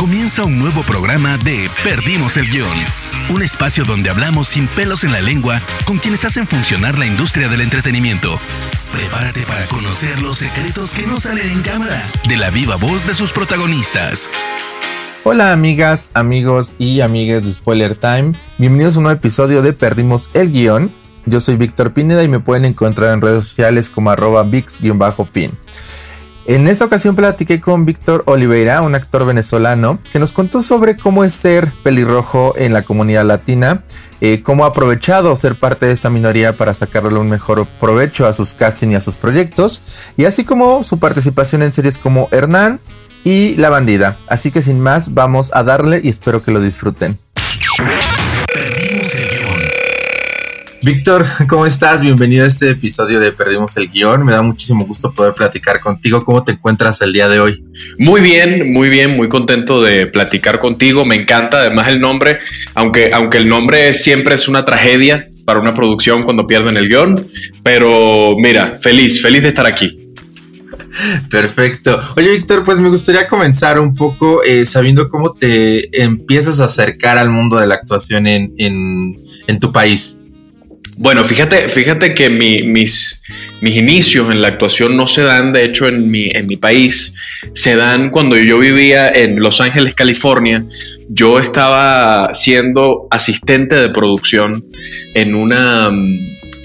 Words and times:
Comienza 0.00 0.44
un 0.44 0.58
nuevo 0.58 0.82
programa 0.82 1.36
de 1.36 1.68
Perdimos 1.84 2.38
el 2.38 2.46
Guión. 2.46 2.74
Un 3.28 3.42
espacio 3.42 3.84
donde 3.84 4.08
hablamos 4.08 4.48
sin 4.48 4.66
pelos 4.66 5.04
en 5.04 5.12
la 5.12 5.20
lengua 5.20 5.60
con 5.84 5.98
quienes 5.98 6.24
hacen 6.24 6.46
funcionar 6.46 6.98
la 6.98 7.04
industria 7.04 7.50
del 7.50 7.60
entretenimiento. 7.60 8.40
Prepárate 8.94 9.42
para 9.42 9.66
conocer 9.66 10.22
los 10.22 10.38
secretos 10.38 10.94
que 10.94 11.06
no 11.06 11.20
salen 11.20 11.50
en 11.50 11.60
cámara 11.60 12.02
de 12.26 12.38
la 12.38 12.48
viva 12.48 12.76
voz 12.76 13.06
de 13.06 13.12
sus 13.12 13.34
protagonistas. 13.34 14.30
Hola 15.22 15.52
amigas, 15.52 16.10
amigos 16.14 16.72
y 16.78 17.02
amigas 17.02 17.44
de 17.44 17.52
Spoiler 17.52 17.94
Time. 17.94 18.32
Bienvenidos 18.56 18.94
a 18.94 19.00
un 19.00 19.02
nuevo 19.02 19.18
episodio 19.18 19.60
de 19.60 19.74
Perdimos 19.74 20.30
el 20.32 20.50
Guión. 20.50 20.94
Yo 21.26 21.40
soy 21.40 21.56
Víctor 21.56 21.92
Pineda 21.92 22.24
y 22.24 22.28
me 22.28 22.40
pueden 22.40 22.64
encontrar 22.64 23.12
en 23.12 23.20
redes 23.20 23.46
sociales 23.46 23.90
como 23.90 24.10
arroba 24.10 24.44
vix-pin. 24.44 25.58
En 26.46 26.66
esta 26.68 26.86
ocasión 26.86 27.14
platiqué 27.14 27.60
con 27.60 27.84
Víctor 27.84 28.22
Oliveira, 28.26 28.80
un 28.80 28.94
actor 28.94 29.26
venezolano, 29.26 30.00
que 30.10 30.18
nos 30.18 30.32
contó 30.32 30.62
sobre 30.62 30.96
cómo 30.96 31.22
es 31.22 31.34
ser 31.34 31.70
pelirrojo 31.84 32.54
en 32.56 32.72
la 32.72 32.82
comunidad 32.82 33.24
latina, 33.26 33.84
eh, 34.20 34.42
cómo 34.42 34.64
ha 34.64 34.68
aprovechado 34.68 35.36
ser 35.36 35.54
parte 35.54 35.86
de 35.86 35.92
esta 35.92 36.08
minoría 36.08 36.54
para 36.54 36.72
sacarle 36.72 37.18
un 37.18 37.28
mejor 37.28 37.66
provecho 37.78 38.26
a 38.26 38.32
sus 38.32 38.54
castings 38.54 38.92
y 38.92 38.96
a 38.96 39.00
sus 39.00 39.16
proyectos, 39.16 39.82
y 40.16 40.24
así 40.24 40.44
como 40.44 40.82
su 40.82 40.98
participación 40.98 41.62
en 41.62 41.72
series 41.72 41.98
como 41.98 42.28
Hernán 42.30 42.80
y 43.22 43.54
La 43.56 43.68
Bandida. 43.68 44.16
Así 44.26 44.50
que 44.50 44.62
sin 44.62 44.80
más, 44.80 45.12
vamos 45.12 45.50
a 45.54 45.62
darle 45.62 46.00
y 46.02 46.08
espero 46.08 46.42
que 46.42 46.52
lo 46.52 46.60
disfruten. 46.60 47.18
Víctor, 50.82 51.26
¿cómo 51.46 51.66
estás? 51.66 52.02
Bienvenido 52.02 52.44
a 52.44 52.48
este 52.48 52.70
episodio 52.70 53.20
de 53.20 53.32
Perdimos 53.32 53.76
el 53.76 53.88
Guión. 53.88 54.24
Me 54.24 54.32
da 54.32 54.40
muchísimo 54.40 54.86
gusto 54.86 55.12
poder 55.12 55.34
platicar 55.34 55.78
contigo. 55.78 56.24
¿Cómo 56.24 56.42
te 56.42 56.52
encuentras 56.52 57.02
el 57.02 57.12
día 57.12 57.28
de 57.28 57.38
hoy? 57.38 57.62
Muy 57.98 58.22
bien, 58.22 58.72
muy 58.72 58.88
bien, 58.88 59.14
muy 59.14 59.28
contento 59.28 59.82
de 59.82 60.06
platicar 60.06 60.58
contigo. 60.58 61.04
Me 61.04 61.16
encanta 61.16 61.58
además 61.58 61.88
el 61.88 62.00
nombre, 62.00 62.38
aunque, 62.74 63.10
aunque 63.12 63.36
el 63.36 63.48
nombre 63.48 63.92
siempre 63.92 64.36
es 64.36 64.48
una 64.48 64.64
tragedia 64.64 65.28
para 65.44 65.60
una 65.60 65.74
producción 65.74 66.22
cuando 66.22 66.46
pierden 66.46 66.74
el 66.76 66.88
guion. 66.88 67.26
Pero 67.62 68.34
mira, 68.38 68.78
feliz, 68.80 69.20
feliz 69.20 69.42
de 69.42 69.48
estar 69.48 69.66
aquí. 69.66 69.98
Perfecto. 71.28 72.00
Oye, 72.16 72.30
Víctor, 72.30 72.64
pues 72.64 72.80
me 72.80 72.88
gustaría 72.88 73.28
comenzar 73.28 73.78
un 73.78 73.94
poco 73.94 74.42
eh, 74.44 74.64
sabiendo 74.64 75.10
cómo 75.10 75.34
te 75.34 76.02
empiezas 76.02 76.58
a 76.58 76.64
acercar 76.64 77.18
al 77.18 77.28
mundo 77.28 77.58
de 77.58 77.66
la 77.66 77.74
actuación 77.74 78.26
en, 78.26 78.54
en 78.56 79.60
tu 79.60 79.72
país. 79.72 80.20
Bueno, 81.00 81.24
fíjate, 81.24 81.70
fíjate 81.70 82.12
que 82.12 82.28
mis, 82.28 83.22
mis 83.62 83.74
inicios 83.74 84.30
en 84.30 84.42
la 84.42 84.48
actuación 84.48 84.98
no 84.98 85.06
se 85.06 85.22
dan, 85.22 85.50
de 85.54 85.64
hecho, 85.64 85.88
en 85.88 86.10
mi, 86.10 86.28
en 86.30 86.46
mi 86.46 86.58
país, 86.58 87.14
se 87.54 87.74
dan 87.74 88.10
cuando 88.10 88.36
yo 88.36 88.58
vivía 88.58 89.08
en 89.08 89.40
Los 89.40 89.62
Ángeles, 89.62 89.94
California. 89.94 90.66
Yo 91.08 91.38
estaba 91.38 92.34
siendo 92.34 93.08
asistente 93.10 93.76
de 93.76 93.88
producción 93.88 94.62
en 95.14 95.34
una, 95.34 95.90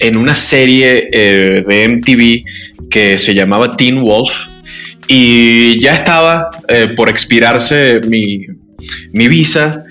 en 0.00 0.16
una 0.18 0.34
serie 0.34 1.08
eh, 1.10 1.64
de 1.66 1.88
MTV 1.88 2.90
que 2.90 3.16
se 3.16 3.34
llamaba 3.34 3.74
Teen 3.74 4.02
Wolf. 4.02 4.48
Y 5.08 5.80
ya 5.80 5.94
estaba 5.94 6.50
eh, 6.68 6.88
por 6.94 7.08
expirarse 7.08 8.02
mi, 8.06 8.40
mi 9.12 9.28
visa. 9.28 9.82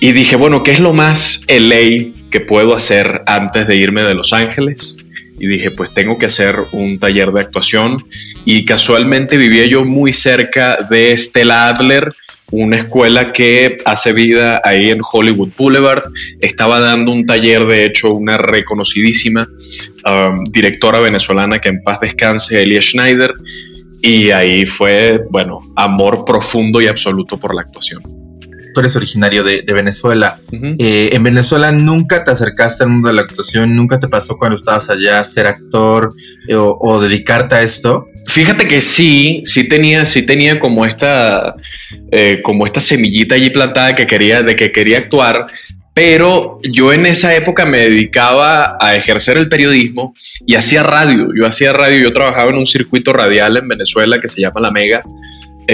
Y 0.00 0.10
dije, 0.10 0.34
bueno, 0.34 0.64
¿qué 0.64 0.72
es 0.72 0.80
lo 0.80 0.92
más 0.92 1.42
LA 1.46 2.21
que 2.32 2.40
puedo 2.40 2.74
hacer 2.74 3.22
antes 3.26 3.68
de 3.68 3.76
irme 3.76 4.02
de 4.02 4.14
Los 4.14 4.32
Ángeles? 4.32 4.96
Y 5.38 5.46
dije, 5.46 5.70
pues 5.70 5.92
tengo 5.94 6.18
que 6.18 6.26
hacer 6.26 6.56
un 6.72 6.98
taller 6.98 7.30
de 7.30 7.40
actuación. 7.40 8.04
Y 8.44 8.64
casualmente 8.64 9.36
vivía 9.36 9.66
yo 9.66 9.84
muy 9.84 10.12
cerca 10.12 10.78
de 10.88 11.16
Stella 11.16 11.68
Adler, 11.68 12.12
una 12.50 12.76
escuela 12.76 13.32
que 13.32 13.78
hace 13.84 14.12
vida 14.12 14.60
ahí 14.64 14.90
en 14.90 15.00
Hollywood 15.00 15.50
Boulevard. 15.56 16.02
Estaba 16.40 16.80
dando 16.80 17.12
un 17.12 17.26
taller, 17.26 17.66
de 17.66 17.84
hecho, 17.84 18.12
una 18.12 18.38
reconocidísima 18.38 19.46
um, 20.06 20.44
directora 20.44 21.00
venezolana 21.00 21.58
que 21.58 21.70
en 21.70 21.82
paz 21.82 22.00
descanse, 22.00 22.62
Elia 22.62 22.82
Schneider. 22.82 23.32
Y 24.00 24.30
ahí 24.30 24.66
fue, 24.66 25.20
bueno, 25.30 25.60
amor 25.76 26.24
profundo 26.24 26.80
y 26.80 26.88
absoluto 26.88 27.36
por 27.36 27.54
la 27.54 27.62
actuación 27.62 28.21
tú 28.72 28.80
eres 28.80 28.96
originario 28.96 29.44
de, 29.44 29.62
Venezuela. 29.72 30.38
Eh, 30.52 31.10
en 31.12 31.22
Venezuela 31.22 31.72
nunca 31.72 32.24
te 32.24 32.30
acercaste 32.30 32.84
al 32.84 32.90
mundo 32.90 33.08
de 33.08 33.14
la 33.14 33.22
actuación, 33.22 33.74
nunca 33.74 33.98
te 33.98 34.08
pasó 34.08 34.36
cuando 34.36 34.56
estabas 34.56 34.90
allá 34.90 35.22
ser 35.24 35.46
actor 35.46 36.12
eh, 36.48 36.54
o, 36.56 37.00
dedicarte 37.00 37.54
a 37.54 37.62
esto. 37.62 38.06
Fíjate 38.26 38.68
que 38.68 38.80
sí, 38.80 39.42
sí 39.44 39.64
tenía, 39.64 40.06
sí 40.06 40.22
tenía 40.22 40.58
como 40.58 40.84
esta, 40.84 41.56
eh, 42.10 42.40
como 42.42 42.66
esta 42.66 42.80
semillita 42.80 43.34
allí 43.34 43.50
plantada 43.50 43.94
que 43.94 44.06
quería, 44.06 44.42
de 44.42 44.54
que 44.54 44.70
quería 44.70 44.98
actuar, 44.98 45.46
pero 45.94 46.58
yo 46.62 46.92
en 46.92 47.04
esa 47.06 47.34
época 47.34 47.66
me 47.66 47.78
dedicaba 47.78 48.78
a 48.80 48.96
ejercer 48.96 49.36
el 49.36 49.48
periodismo 49.48 50.14
y 50.46 50.54
hacía 50.54 50.82
radio. 50.82 51.28
Yo 51.36 51.46
hacía 51.46 51.72
radio, 51.72 52.00
yo 52.00 52.12
trabajaba 52.12 52.50
en 52.50 52.56
un 52.56 52.66
circuito 52.66 53.12
radial 53.12 53.58
en 53.58 53.68
Venezuela 53.68 54.18
que 54.18 54.28
se 54.28 54.40
llama 54.40 54.60
La 54.60 54.70
Mega 54.70 55.02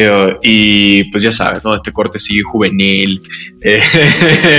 eh, 0.00 0.38
y 0.42 1.04
pues 1.10 1.25
ya 1.25 1.32
sabes, 1.32 1.64
¿no? 1.64 1.75
Este 1.75 1.92
corte 1.92 2.20
sigue 2.20 2.42
juvenil, 2.42 3.20
eh, 3.60 3.81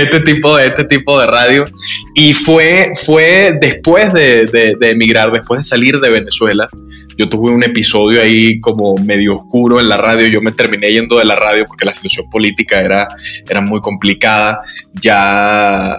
este, 0.02 0.20
tipo, 0.20 0.58
este 0.58 0.84
tipo 0.84 1.18
de 1.18 1.26
radio. 1.26 1.66
Y 2.14 2.34
fue, 2.34 2.92
fue 3.06 3.56
después 3.58 4.12
de, 4.12 4.46
de, 4.46 4.90
emigrar, 4.90 5.32
después 5.32 5.60
de 5.60 5.64
salir 5.64 5.98
de 5.98 6.10
Venezuela, 6.10 6.68
yo 7.16 7.28
tuve 7.28 7.50
un 7.50 7.62
episodio 7.62 8.20
ahí 8.20 8.60
como 8.60 8.94
medio 8.96 9.34
oscuro 9.36 9.80
en 9.80 9.88
la 9.88 9.96
radio. 9.96 10.26
Yo 10.26 10.42
me 10.42 10.52
terminé 10.52 10.92
yendo 10.92 11.18
de 11.18 11.24
la 11.24 11.36
radio 11.36 11.64
porque 11.66 11.86
la 11.86 11.92
situación 11.92 12.28
política 12.28 12.80
era, 12.80 13.08
era 13.48 13.62
muy 13.62 13.80
complicada. 13.80 14.60
Ya 15.00 15.96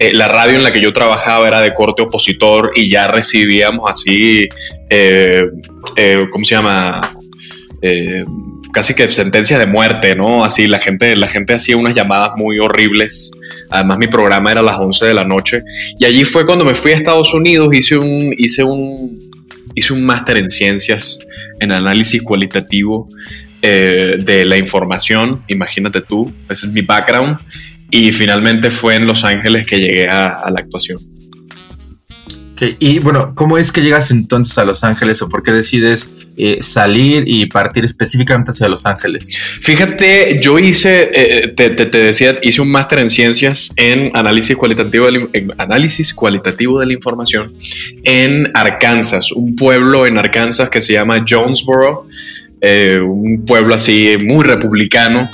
eh, 0.00 0.12
la 0.12 0.28
radio 0.28 0.56
en 0.56 0.64
la 0.64 0.72
que 0.72 0.82
yo 0.82 0.92
trabajaba 0.92 1.48
era 1.48 1.62
de 1.62 1.72
corte 1.72 2.02
opositor 2.02 2.72
y 2.74 2.90
ya 2.90 3.08
recibíamos 3.08 3.88
así, 3.88 4.46
¿cómo 6.30 6.44
se 6.44 6.54
llama? 6.54 7.14
Casi 8.72 8.94
que 8.94 9.08
sentencia 9.08 9.58
de 9.58 9.66
muerte, 9.66 10.14
¿no? 10.14 10.44
Así 10.44 10.66
la 10.66 10.78
gente, 10.78 11.14
la 11.14 11.28
gente 11.28 11.54
hacía 11.54 11.76
unas 11.76 11.94
llamadas 11.94 12.32
muy 12.36 12.58
horribles. 12.58 13.30
Además, 13.70 13.98
mi 13.98 14.08
programa 14.08 14.50
era 14.50 14.60
a 14.60 14.64
las 14.64 14.78
11 14.78 15.06
de 15.06 15.14
la 15.14 15.24
noche. 15.24 15.62
Y 15.98 16.04
allí 16.04 16.24
fue 16.24 16.44
cuando 16.46 16.64
me 16.64 16.74
fui 16.74 16.92
a 16.92 16.94
Estados 16.94 17.32
Unidos, 17.34 17.68
hice 17.74 17.98
un, 17.98 18.34
hice 18.36 18.64
un, 18.64 19.18
hice 19.74 19.92
un 19.92 20.04
máster 20.04 20.38
en 20.38 20.50
ciencias, 20.50 21.18
en 21.60 21.72
análisis 21.72 22.22
cualitativo 22.22 23.08
eh, 23.60 24.16
de 24.18 24.44
la 24.44 24.56
información. 24.56 25.44
Imagínate 25.48 26.00
tú, 26.00 26.32
ese 26.48 26.66
es 26.66 26.72
mi 26.72 26.80
background. 26.82 27.38
Y 27.90 28.10
finalmente 28.10 28.70
fue 28.70 28.94
en 28.94 29.06
Los 29.06 29.22
Ángeles 29.22 29.66
que 29.66 29.78
llegué 29.78 30.08
a 30.08 30.50
la 30.50 30.60
actuación. 30.60 31.11
Y 32.78 32.98
bueno, 33.00 33.32
¿cómo 33.34 33.58
es 33.58 33.72
que 33.72 33.80
llegas 33.80 34.10
entonces 34.10 34.56
a 34.58 34.64
Los 34.64 34.84
Ángeles 34.84 35.20
o 35.22 35.28
por 35.28 35.42
qué 35.42 35.50
decides 35.50 36.12
eh, 36.36 36.58
salir 36.60 37.24
y 37.26 37.46
partir 37.46 37.84
específicamente 37.84 38.50
hacia 38.50 38.68
Los 38.68 38.86
Ángeles? 38.86 39.38
Fíjate, 39.60 40.38
yo 40.40 40.58
hice, 40.58 41.10
eh, 41.12 41.48
te, 41.48 41.70
decía, 41.70 42.36
hice 42.42 42.60
un 42.62 42.70
máster 42.70 43.00
en 43.00 43.10
ciencias 43.10 43.70
en 43.76 44.10
análisis 44.14 44.56
cualitativo, 44.56 45.10
de, 45.10 45.54
análisis 45.58 46.14
cualitativo 46.14 46.78
de 46.78 46.86
la 46.86 46.92
información 46.92 47.52
en 48.04 48.50
Arkansas, 48.54 49.32
un 49.32 49.56
pueblo 49.56 50.06
en 50.06 50.18
Arkansas 50.18 50.70
que 50.70 50.80
se 50.80 50.92
llama 50.92 51.24
Jonesboro, 51.28 52.06
eh, 52.60 53.00
un 53.04 53.44
pueblo 53.44 53.74
así 53.74 54.16
muy 54.24 54.44
republicano. 54.44 55.28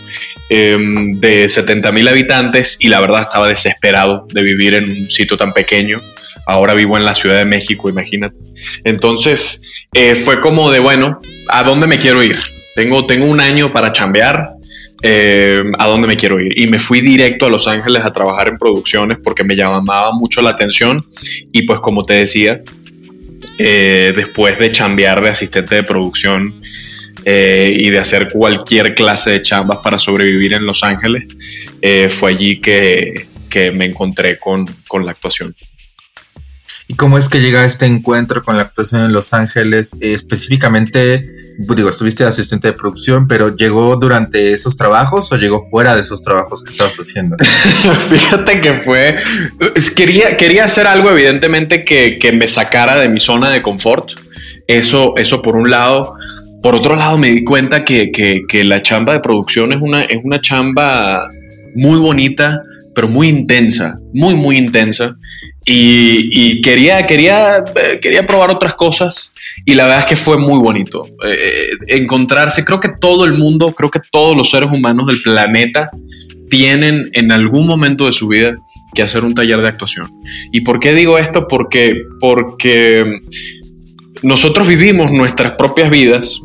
Em, 0.50 1.20
de 1.20 1.46
70 1.46 1.92
mil 1.92 2.08
habitantes 2.08 2.78
y 2.80 2.88
la 2.88 3.02
verdad 3.02 3.20
estaba 3.20 3.46
desesperado 3.48 4.26
de 4.32 4.42
vivir 4.42 4.72
en 4.72 4.88
un 4.88 5.10
sitio 5.10 5.36
tan 5.36 5.52
pequeño 5.52 6.00
ahora 6.48 6.72
vivo 6.72 6.96
en 6.96 7.04
la 7.04 7.14
Ciudad 7.14 7.36
de 7.36 7.44
México, 7.44 7.90
imagínate. 7.90 8.34
Entonces, 8.82 9.62
eh, 9.92 10.16
fue 10.16 10.40
como 10.40 10.70
de, 10.70 10.80
bueno, 10.80 11.20
¿a 11.48 11.62
dónde 11.62 11.86
me 11.86 11.98
quiero 11.98 12.22
ir? 12.22 12.38
Tengo, 12.74 13.04
tengo 13.04 13.26
un 13.26 13.38
año 13.38 13.70
para 13.70 13.92
chambear, 13.92 14.48
eh, 15.02 15.62
¿a 15.78 15.86
dónde 15.86 16.08
me 16.08 16.16
quiero 16.16 16.40
ir? 16.40 16.58
Y 16.58 16.66
me 16.66 16.78
fui 16.78 17.02
directo 17.02 17.44
a 17.44 17.50
Los 17.50 17.68
Ángeles 17.68 18.02
a 18.02 18.12
trabajar 18.12 18.48
en 18.48 18.56
producciones 18.56 19.18
porque 19.22 19.44
me 19.44 19.54
llamaba 19.54 20.10
mucho 20.12 20.40
la 20.40 20.50
atención 20.50 21.04
y 21.52 21.62
pues 21.64 21.80
como 21.80 22.06
te 22.06 22.14
decía, 22.14 22.62
eh, 23.58 24.14
después 24.16 24.58
de 24.58 24.72
chambear 24.72 25.22
de 25.22 25.28
asistente 25.28 25.74
de 25.74 25.82
producción 25.82 26.60
y 27.26 27.90
de 27.90 27.98
hacer 27.98 28.30
cualquier 28.32 28.94
clase 28.94 29.32
de 29.32 29.42
chambas 29.42 29.80
para 29.84 29.98
sobrevivir 29.98 30.54
en 30.54 30.64
Los 30.64 30.82
Ángeles, 30.82 31.26
fue 32.08 32.30
allí 32.30 32.58
que, 32.58 33.26
que 33.50 33.70
me 33.70 33.84
encontré 33.84 34.38
con, 34.38 34.64
con 34.86 35.04
la 35.04 35.10
actuación. 35.10 35.54
¿Y 36.90 36.94
cómo 36.94 37.18
es 37.18 37.28
que 37.28 37.42
llega 37.42 37.66
este 37.66 37.84
encuentro 37.84 38.42
con 38.42 38.56
la 38.56 38.62
actuación 38.62 39.02
en 39.02 39.12
Los 39.12 39.34
Ángeles? 39.34 39.98
Eh, 40.00 40.14
específicamente, 40.14 41.22
digo, 41.58 41.90
estuviste 41.90 42.24
asistente 42.24 42.68
de 42.68 42.72
producción, 42.72 43.28
pero 43.28 43.54
¿llegó 43.54 43.96
durante 43.96 44.54
esos 44.54 44.74
trabajos 44.74 45.30
o 45.30 45.36
llegó 45.36 45.68
fuera 45.70 45.94
de 45.94 46.00
esos 46.00 46.22
trabajos 46.22 46.62
que 46.62 46.70
estabas 46.70 46.96
haciendo? 46.96 47.36
Fíjate 48.08 48.62
que 48.62 48.74
fue, 48.78 49.18
quería, 49.94 50.34
quería 50.38 50.64
hacer 50.64 50.86
algo 50.86 51.10
evidentemente 51.10 51.84
que, 51.84 52.16
que, 52.18 52.32
me 52.32 52.48
sacara 52.48 52.96
de 52.96 53.10
mi 53.10 53.20
zona 53.20 53.50
de 53.50 53.60
confort. 53.60 54.12
Eso, 54.66 55.12
eso 55.18 55.42
por 55.42 55.56
un 55.56 55.68
lado. 55.68 56.16
por 56.62 56.74
otro 56.74 56.96
lado 56.96 57.18
me 57.18 57.28
di 57.28 57.44
cuenta 57.44 57.84
que, 57.84 58.40
la 58.64 58.82
chamba 58.82 59.12
de 59.12 59.20
producción 59.20 59.74
es 59.74 59.82
una, 59.82 60.04
es 60.04 60.20
una 60.24 60.40
chamba 60.40 61.28
muy 61.74 61.98
bonita, 61.98 62.62
pero 62.98 63.06
muy 63.06 63.28
intensa, 63.28 63.96
muy, 64.12 64.34
muy 64.34 64.58
intensa. 64.58 65.16
Y, 65.64 66.60
quería, 66.62 67.06
quería, 67.06 67.62
quería 68.02 68.26
probar 68.26 68.50
otras 68.50 68.74
cosas 68.74 69.32
y 69.64 69.76
la 69.76 69.84
verdad 69.84 70.00
es 70.00 70.06
que 70.06 70.16
fue 70.16 70.36
muy 70.36 70.58
bonito. 70.58 71.06
Eh, 71.24 71.68
encontrarse, 71.86 72.64
creo 72.64 72.80
que 72.80 72.88
todo 73.00 73.24
el 73.24 73.34
mundo, 73.34 73.72
creo 73.72 73.88
que 73.88 74.00
todos 74.10 74.36
los 74.36 74.50
seres 74.50 74.72
humanos 74.72 75.06
del 75.06 75.22
planeta 75.22 75.90
tienen 76.50 77.08
en 77.12 77.30
algún 77.30 77.68
momento 77.68 78.06
de 78.06 78.10
su 78.10 78.26
vida 78.26 78.56
que 78.96 79.02
hacer 79.02 79.22
un 79.22 79.32
taller 79.32 79.62
de 79.62 79.68
actuación. 79.68 80.10
¿Y 80.50 80.62
por 80.62 80.80
qué 80.80 80.92
digo 80.92 81.18
esto? 81.18 81.46
Porque, 81.46 82.02
porque 82.18 83.20
nosotros 84.22 84.66
vivimos 84.66 85.12
nuestras 85.12 85.52
propias 85.52 85.88
vidas 85.88 86.40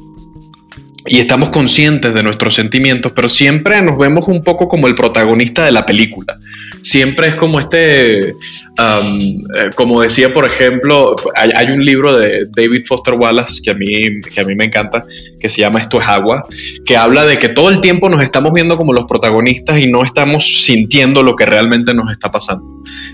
y 1.06 1.20
estamos 1.20 1.50
conscientes 1.50 2.14
de 2.14 2.24
nuestros 2.24 2.56
sentimientos, 2.56 3.12
pero 3.14 3.28
siempre 3.28 3.82
nos 3.82 3.98
vemos 3.98 4.28
un 4.28 4.44
poco 4.44 4.68
como 4.68 4.88
el 4.88 4.96
protagonista 4.96 5.66
de 5.66 5.72
la 5.72 5.86
película. 5.86 6.36
Siempre 6.82 7.28
es 7.28 7.36
como 7.36 7.60
este, 7.60 8.36
eh, 8.80 9.70
como 9.76 10.02
decía, 10.02 10.34
por 10.34 10.46
ejemplo, 10.46 11.16
hay, 11.36 11.72
un 11.72 11.86
libro 11.86 12.18
de 12.18 12.48
David 12.56 12.86
Foster 12.88 13.14
Wallace 13.14 13.62
que 13.62 13.70
a, 13.70 13.76
mí, 13.76 14.22
que 14.34 14.42
a 14.42 14.46
mí 14.46 14.56
me 14.56 14.66
encanta, 14.66 15.04
que 15.40 15.48
se 15.48 15.62
llama 15.62 15.80
Esto 15.80 16.02
es 16.02 16.08
agua, 16.08 16.46
que 16.86 16.98
habla 16.98 17.26
de 17.26 17.38
que 17.38 17.50
todo 17.50 17.70
el 17.70 17.82
tiempo 17.82 18.10
nos 18.10 18.22
estamos 18.22 18.52
viendo 18.52 18.76
como 18.76 18.94
los 18.94 19.06
protagonistas 19.06 19.80
y 19.80 19.92
no 19.92 20.04
estamos 20.04 20.64
sintiendo 20.64 21.22
lo 21.22 21.36
que 21.36 21.46
realmente 21.46 21.94
nos 21.94 22.12
está 22.12 22.32
pasando. 22.32 22.66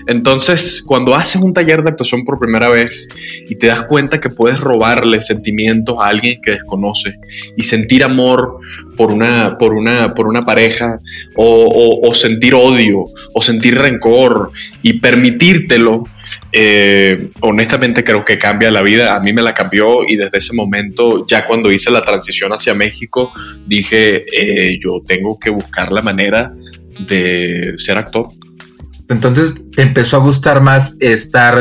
Entonces, 0.06 0.82
cuando 0.84 1.14
haces 1.14 1.40
un 1.42 1.52
taller 1.52 1.82
de 1.82 1.90
actuación 1.90 2.24
por 2.24 2.38
primera 2.38 2.68
vez 2.68 3.08
y 3.48 3.56
te 3.56 3.66
das 3.66 3.84
cuenta 3.84 4.18
que 4.18 4.30
puedes 4.30 4.60
robarle 4.60 5.20
sentimientos 5.20 5.96
a 6.00 6.08
alguien 6.08 6.40
que 6.42 6.52
desconoce 6.52 7.18
y 7.56 7.62
sentir 7.62 8.02
amor 8.02 8.58
por 8.96 9.12
una, 9.12 9.56
por 9.58 9.74
una, 9.74 10.14
por 10.14 10.26
una 10.26 10.44
pareja 10.44 10.98
o, 11.36 12.00
o 12.02 12.14
sentir 12.14 12.54
odio 12.54 13.04
o 13.34 13.42
sentir 13.42 13.78
rencor 13.78 14.50
y 14.82 14.94
permitir 14.94 15.49
eh, 16.52 17.30
honestamente 17.40 18.04
creo 18.04 18.24
que 18.24 18.38
cambia 18.38 18.70
la 18.70 18.82
vida. 18.82 19.14
A 19.14 19.20
mí 19.20 19.32
me 19.32 19.42
la 19.42 19.54
cambió 19.54 20.04
y 20.06 20.16
desde 20.16 20.38
ese 20.38 20.54
momento, 20.54 21.26
ya 21.26 21.44
cuando 21.44 21.70
hice 21.70 21.90
la 21.90 22.02
transición 22.02 22.52
hacia 22.52 22.74
México, 22.74 23.32
dije, 23.66 24.24
eh, 24.32 24.78
yo 24.82 25.02
tengo 25.06 25.38
que 25.38 25.50
buscar 25.50 25.92
la 25.92 26.02
manera 26.02 26.52
de 27.06 27.74
ser 27.76 27.98
actor. 27.98 28.28
Entonces 29.08 29.64
te 29.74 29.82
empezó 29.82 30.18
a 30.18 30.20
gustar 30.20 30.62
más 30.62 30.96
estar 31.00 31.56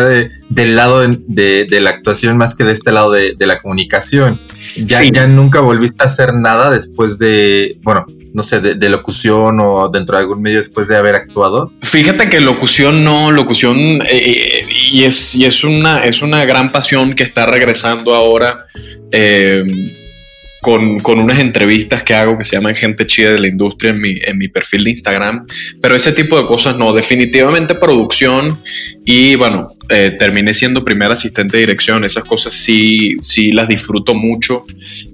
del 0.50 0.75
lado 0.75 1.01
de, 1.01 1.68
la 1.81 1.89
actuación 1.89 2.38
más 2.38 2.56
que 2.56 2.63
de 2.63 2.74
este 2.74 2.92
lado 2.92 3.12
de, 3.12 3.35
la 3.39 3.59
comunicación. 3.59 4.39
Ya, 4.85 5.03
ya 5.03 5.25
nunca 5.25 5.59
volviste 5.59 6.03
a 6.03 6.07
hacer 6.07 6.35
nada 6.35 6.69
después 6.69 7.18
de, 7.18 7.80
bueno, 7.81 8.06
no 8.34 8.44
sé, 8.44 8.60
de, 8.60 8.90
locución 8.90 9.60
o 9.60 9.90
dentro 9.90 10.16
de 10.16 10.22
algún 10.22 10.42
medio 10.42 10.58
después 10.58 10.88
de 10.88 10.98
haber 10.98 11.16
actuado? 11.16 11.72
Fíjate 11.84 12.30
que 12.30 12.40
locución 12.40 13.04
no, 13.04 13.31
locución 13.31 13.78
eh, 13.78 14.08
eh, 14.10 14.64
y, 14.92 15.04
es, 15.04 15.36
y 15.36 15.46
es, 15.46 15.64
una, 15.64 16.00
es 16.00 16.22
una 16.22 16.46
gran 16.46 16.72
pasión 16.72 17.14
que 17.14 17.24
está 17.24 17.46
regresando 17.46 18.16
ahora. 18.16 18.66
Eh, 19.12 19.64
con, 20.61 21.01
unas 21.06 21.39
entrevistas 21.39 22.03
que 22.03 22.13
hago 22.13 22.38
que 22.38 22.44
se 22.44 22.56
llaman 22.56 22.75
Gente 22.75 23.06
Chida 23.06 23.31
de 23.31 23.39
la 23.39 23.47
Industria 23.47 23.91
en 23.91 24.00
mi, 24.00 24.19
en 24.21 24.38
mi 24.38 24.47
perfil 24.47 24.83
de 24.83 24.91
Instagram. 24.91 25.45
Pero 25.81 25.95
ese 25.95 26.11
tipo 26.11 26.38
de 26.38 26.45
cosas 26.45 26.77
no, 26.77 26.94
definitivamente 26.94 27.75
producción 27.75 28.59
y 29.06 29.35
bueno, 29.35 29.67
eh, 29.89 30.15
terminé 30.17 30.53
siendo 30.53 30.83
primer 30.83 31.11
asistente 31.11 31.57
de 31.57 31.61
dirección. 31.61 32.03
Esas 32.03 32.23
cosas 32.23 32.53
sí, 32.53 33.15
sí 33.19 33.51
las 33.51 33.67
disfruto 33.67 34.13
mucho. 34.13 34.65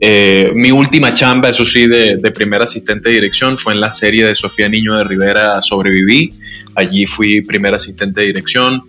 Eh, 0.02 0.52
mi 0.56 0.72
última 0.72 1.14
chamba, 1.14 1.50
eso 1.50 1.66
sí, 1.66 1.88
de, 1.88 2.18
de 2.18 2.32
primer 2.32 2.62
asistente 2.62 3.10
de 3.10 3.16
dirección 3.16 3.58
fue 3.58 3.74
en 3.74 3.82
la 3.82 3.92
serie 3.92 4.26
de 4.26 4.36
Sofía 4.36 4.70
Niño 4.70 4.96
de 4.96 5.04
Rivera 5.04 5.62
Sobreviví. 5.62 6.34
Allí 6.76 7.06
fui 7.06 7.42
primer 7.42 7.74
asistente 7.74 8.22
de 8.22 8.28
dirección. 8.28 8.84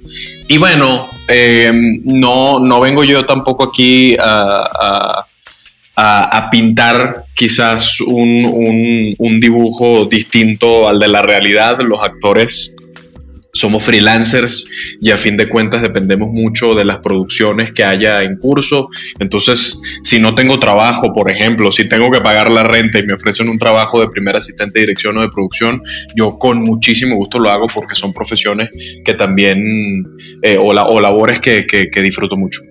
Y 0.48 0.58
bueno, 0.58 1.08
eh, 1.28 1.72
no, 2.04 2.58
no 2.58 2.80
vengo 2.80 3.04
yo 3.04 3.24
tampoco 3.24 3.64
aquí 3.64 4.16
a 4.18 4.56
a, 4.56 5.26
pintar 6.50 7.24
quizás 7.34 8.00
un, 8.00 9.14
un, 9.18 9.40
dibujo 9.40 10.04
distinto 10.06 10.88
al 10.88 10.98
de 10.98 11.08
la 11.08 11.22
realidad. 11.22 11.80
Los 11.80 12.02
actores 12.02 12.74
somos 13.52 13.82
freelancers 13.82 14.66
y 15.00 15.10
a 15.10 15.18
fin 15.18 15.36
de 15.36 15.48
cuentas 15.48 15.80
dependemos 15.80 16.28
mucho 16.30 16.74
de 16.74 16.84
las 16.84 16.98
producciones 16.98 17.72
que 17.72 17.84
haya 17.84 18.22
en 18.22 18.36
curso. 18.36 18.90
Entonces, 19.18 19.78
si 20.02 20.18
no 20.18 20.34
tengo 20.34 20.58
trabajo, 20.58 21.12
por 21.14 21.30
ejemplo, 21.30 21.72
si 21.72 21.88
tengo 21.88 22.10
que 22.10 22.20
pagar 22.20 22.50
la 22.50 22.64
renta 22.64 22.98
y 22.98 23.06
me 23.06 23.14
ofrecen 23.14 23.48
un 23.48 23.58
trabajo 23.58 24.00
de 24.00 24.08
primer 24.08 24.36
asistente 24.36 24.78
de 24.78 24.86
dirección 24.86 25.16
o 25.16 25.22
de 25.22 25.30
producción, 25.30 25.82
yo 26.14 26.38
con 26.38 26.62
muchísimo 26.62 27.16
gusto 27.16 27.38
lo 27.38 27.50
hago 27.50 27.66
porque 27.68 27.94
son 27.94 28.12
profesiones 28.12 28.68
que 29.04 29.14
también, 29.14 29.58
eh, 30.42 30.58
o, 30.58 30.68
o, 30.68 31.00
labores 31.00 31.40
que, 31.40 31.64
que 31.66 32.02
disfruto 32.02 32.36
mucho. 32.36 32.65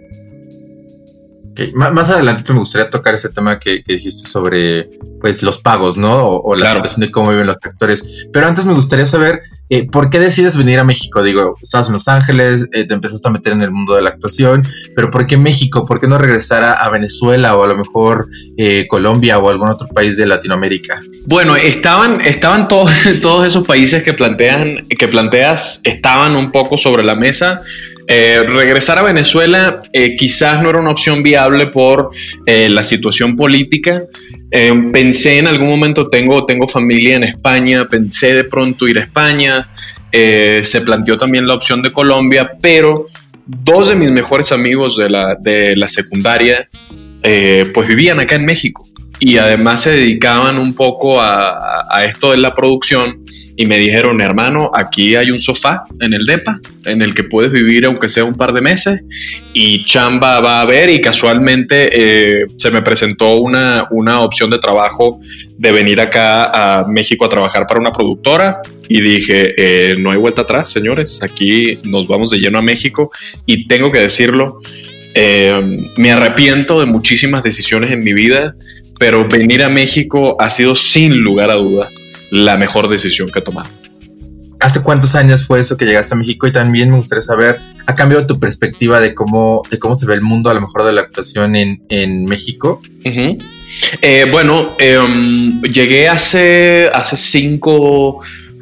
Más 1.74 2.10
adelante 2.10 2.52
me 2.54 2.60
gustaría 2.60 2.90
tocar 2.90 3.16
ese 3.16 3.30
tema 3.30 3.60
que, 3.60 3.84
dijiste 3.86 4.28
sobre 4.28 4.90
pues 5.22 5.42
los 5.44 5.60
pagos, 5.60 5.98
¿no? 5.98 6.28
O, 6.28 6.56
la 6.56 6.69
situación 6.69 7.02
de 7.06 7.12
cómo 7.12 7.30
viven 7.30 7.48
los 7.48 7.57
actores. 7.57 8.28
Pero 8.31 8.48
antes 8.48 8.66
me 8.66 8.74
gustaría 8.74 9.06
saber 9.06 9.42
eh, 9.69 9.88
por 9.90 10.10
qué 10.12 10.19
decides 10.19 10.57
venir 10.57 10.78
a 10.80 10.84
México. 10.84 11.24
Digo, 11.24 11.56
estabas 11.62 11.88
en 11.88 11.94
Los 11.94 12.07
Ángeles, 12.07 12.68
eh, 12.72 12.86
te 12.86 12.94
empezaste 12.94 13.28
a 13.28 13.31
meter 13.31 13.54
en 13.54 13.62
el 13.63 13.72
mundo 13.72 13.96
de 13.96 14.04
la 14.04 14.10
actuación, 14.10 14.68
pero 14.96 15.10
¿por 15.10 15.25
qué 15.25 15.38
México? 15.38 15.86
¿Por 15.86 16.00
qué 16.00 16.07
no 16.07 16.18
regresar 16.18 16.63
a, 16.63 16.88
Venezuela 16.90 17.57
o 17.57 17.63
a 17.63 17.68
lo 17.68 17.75
mejor 17.75 18.28
eh, 18.57 18.86
Colombia 18.88 19.40
o 19.40 19.50
algún 19.50 19.69
otro 19.69 19.88
país 19.88 20.18
de 20.18 20.28
Latinoamérica? 20.28 21.02
Bueno, 21.25 21.56
estaban, 21.56 22.22
estaban 22.22 22.68
todos, 22.68 22.92
todos 23.22 23.46
esos 23.46 23.66
países 23.66 24.04
que 24.04 24.13
plantean, 24.13 24.88
que 24.88 25.07
planteas, 25.07 25.81
estaban 25.84 26.36
un 26.36 26.52
poco 26.52 26.78
sobre 26.78 27.04
la 27.04 27.16
mesa 27.16 27.62
eh, 28.07 28.44
regresar 28.48 29.00
a 29.00 29.02
Venezuela 29.02 29.81
eh, 29.92 30.16
quizás 30.16 30.62
no 30.62 30.69
era 30.69 30.80
una 30.80 30.92
opción 30.92 31.24
viable 31.24 31.68
por 31.68 32.12
eh, 32.46 32.69
la 32.69 32.84
situación 32.84 33.36
política. 33.36 34.04
pensé 34.94 35.40
en 35.40 35.48
algún 35.48 35.68
momento, 35.68 36.07
tengo, 36.07 36.46
tengo 36.46 36.68
familia 36.68 37.16
en 37.16 37.24
España, 37.24 37.86
pensé 37.86 38.34
de 38.34 38.44
pronto 38.44 38.88
ir 38.88 38.98
a 39.00 39.02
España, 39.02 39.69
se 40.12 40.81
planteó 40.86 41.18
también 41.18 41.46
la 41.46 41.56
opción 41.56 41.81
de 41.81 41.92
Colombia, 41.92 42.54
pero 42.62 43.07
dos 43.46 43.90
de 43.90 43.96
mis 43.96 44.12
mejores 44.12 44.54
amigos 44.54 44.96
de 44.96 45.10
la, 45.10 45.36
de 45.36 45.75
la 45.75 45.90
secundaria 45.90 46.69
pues 47.74 47.88
vivían 47.88 48.19
acá 48.19 48.36
en 48.36 48.46
México 48.46 48.84
y 49.19 49.38
además 49.38 49.81
se 49.81 49.91
dedicaban 49.91 50.57
un 50.57 50.73
poco 50.73 51.21
a, 51.21 51.83
a 51.89 52.06
esto 52.06 52.31
de 52.31 52.38
la 52.38 52.53
producción 52.53 53.25
y 53.57 53.65
me 53.65 53.77
dijeron, 53.77 54.19
hermano, 54.19 54.69
aquí 54.73 55.16
hay 55.16 55.31
un 55.31 55.40
sofá 55.40 55.83
en 56.01 56.13
el 56.13 56.25
DEPA 56.25 56.59
en 56.85 57.01
el 57.01 57.13
que 57.13 57.23
puedes 57.23 57.51
vivir 57.51 57.85
aunque 57.85 58.09
sea 58.09 58.25
un 58.25 58.35
par 58.35 58.54
de 58.54 58.61
meses 58.61 59.01
y 59.54 59.85
chamba 59.85 60.42
va 60.42 60.59
a 60.59 60.61
haber 60.61 60.90
y 60.90 60.99
casualmente 60.99 61.90
eh, 61.92 62.45
se 62.57 62.69
me 62.69 62.81
presentó 62.81 63.37
una, 63.37 63.87
una 63.92 64.19
opción 64.21 64.49
de 64.49 64.59
trabajo 64.59 65.19
de 65.57 65.71
venir 65.71 66.01
acá 66.01 66.80
a 66.80 66.85
México 66.87 67.25
a 67.25 67.30
trabajar 67.30 67.66
para 67.66 67.80
una 67.80 67.92
productora 67.92 68.61
y 68.90 69.01
dije, 69.01 69.54
eh, 69.57 69.95
no 69.97 70.11
hay 70.11 70.18
vuelta 70.18 70.42
atrás, 70.42 70.69
señores, 70.69 71.23
aquí 71.23 71.80
nos 71.83 72.07
vamos 72.07 72.30
de 72.31 72.37
lleno 72.37 72.59
a 72.59 72.61
México 72.61 73.09
y 73.45 73.68
tengo 73.68 73.92
que 73.92 73.99
decirlo, 73.99 74.59
eh, 75.13 75.80
me 75.95 76.11
arrepiento 76.11 76.80
de 76.80 76.85
muchísimas 76.85 77.42
decisiones 77.42 77.92
en 77.92 78.04
mi 78.04 78.13
vida, 78.13 78.56
pero 78.99 79.28
venir 79.28 79.64
a 79.64 79.69
México 79.69 80.37
ha 80.40 80.49
sido 80.49 80.75
sin 80.75 81.18
lugar 81.19 81.49
a 81.52 81.56
duda 81.56 81.90
la 82.31 82.57
mejor 82.57 82.87
decisión 82.87 83.30
que 83.30 83.40
he 83.40 83.42
tomado. 83.42 83.69
¿Hace 84.59 84.81
cuántos 84.81 85.16
años 85.16 85.45
fue 85.45 85.59
eso 85.59 85.78
que 85.78 85.85
llegaste 85.85 86.16
a 86.16 86.18
México? 86.18 86.47
Y 86.47 86.52
también 86.52 86.90
me 86.90 86.97
gustaría 86.97 87.21
saber, 87.21 87.59
¿ha 87.85 87.95
cambiado 87.95 88.25
tu 88.25 88.40
perspectiva 88.40 88.99
de 88.99 89.14
cómo, 89.14 89.61
de 89.69 89.78
cómo 89.78 89.95
se 89.95 90.06
ve 90.06 90.16
el 90.16 90.21
mundo 90.21 90.49
a 90.49 90.54
lo 90.54 90.61
mejor 90.61 90.85
de 90.85 90.94
la 90.94 91.02
actuación 91.02 91.56
en, 91.56 92.25
México? 92.25 92.81
Eh, 94.02 94.25
bueno, 94.31 94.71
em, 94.80 95.61
llegué 95.61 96.07
hace, 96.07 96.90
hace 96.94 97.18
cinco, 97.18 98.21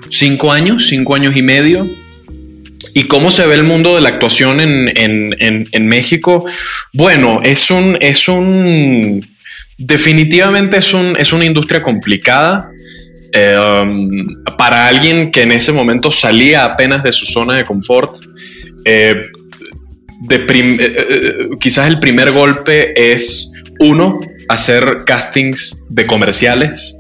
cinco, 0.10 0.52
años, 0.52 0.88
cinco 0.88 1.16
años 1.16 1.36
y 1.36 1.42
medio. 1.42 1.88
¿Y 2.96 3.04
cómo 3.04 3.32
se 3.32 3.48
ve 3.48 3.56
el 3.56 3.64
mundo 3.64 3.96
de 3.96 4.02
la 4.02 4.10
actuación 4.10 4.60
en, 4.60 5.88
México? 5.88 6.46
Bueno, 6.92 7.40
es 7.44 7.72
un, 7.72 7.98
es 8.02 8.28
un, 8.28 9.26
definitivamente 9.78 10.78
es, 10.78 10.94
un, 10.94 11.16
es 11.18 11.34
una 11.34 11.46
industria 11.46 11.82
complicada. 11.82 12.70
Em, 13.36 14.28
para 14.60 14.88
alguien 14.88 15.32
que 15.32 15.42
en 15.42 15.52
ese 15.52 15.72
momento 15.72 16.12
salía 16.12 16.66
apenas 16.66 17.02
de 17.02 17.12
su 17.12 17.26
zona 17.26 17.56
de 17.56 17.64
confort, 17.64 18.18
eh, 18.86 19.26
de 20.22 20.36
eh, 20.36 20.46
eh, 20.50 21.50
quizás 21.60 21.88
el 21.88 22.00
primer 22.00 22.32
golpe 22.32 22.94
es 23.14 23.52
uno, 23.80 24.20
hacer 24.50 25.04
castings 25.06 25.80
de 25.90 26.06
comerciales, 26.06 26.96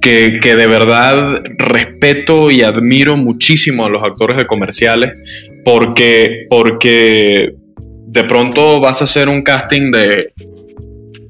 que, 0.00 0.30
de 0.30 0.66
verdad 0.66 1.42
respeto 1.58 2.50
y 2.50 2.62
admiro 2.62 3.16
muchísimo 3.16 3.86
a 3.86 3.88
los 3.88 4.02
actores 4.02 4.36
de 4.36 4.46
comerciales, 4.46 5.12
porque, 5.64 6.46
porque 6.48 7.54
de 8.06 8.24
pronto 8.24 8.80
vas 8.80 9.00
a 9.00 9.04
hacer 9.04 9.28
un 9.28 9.42
casting 9.42 9.92
de 9.92 10.32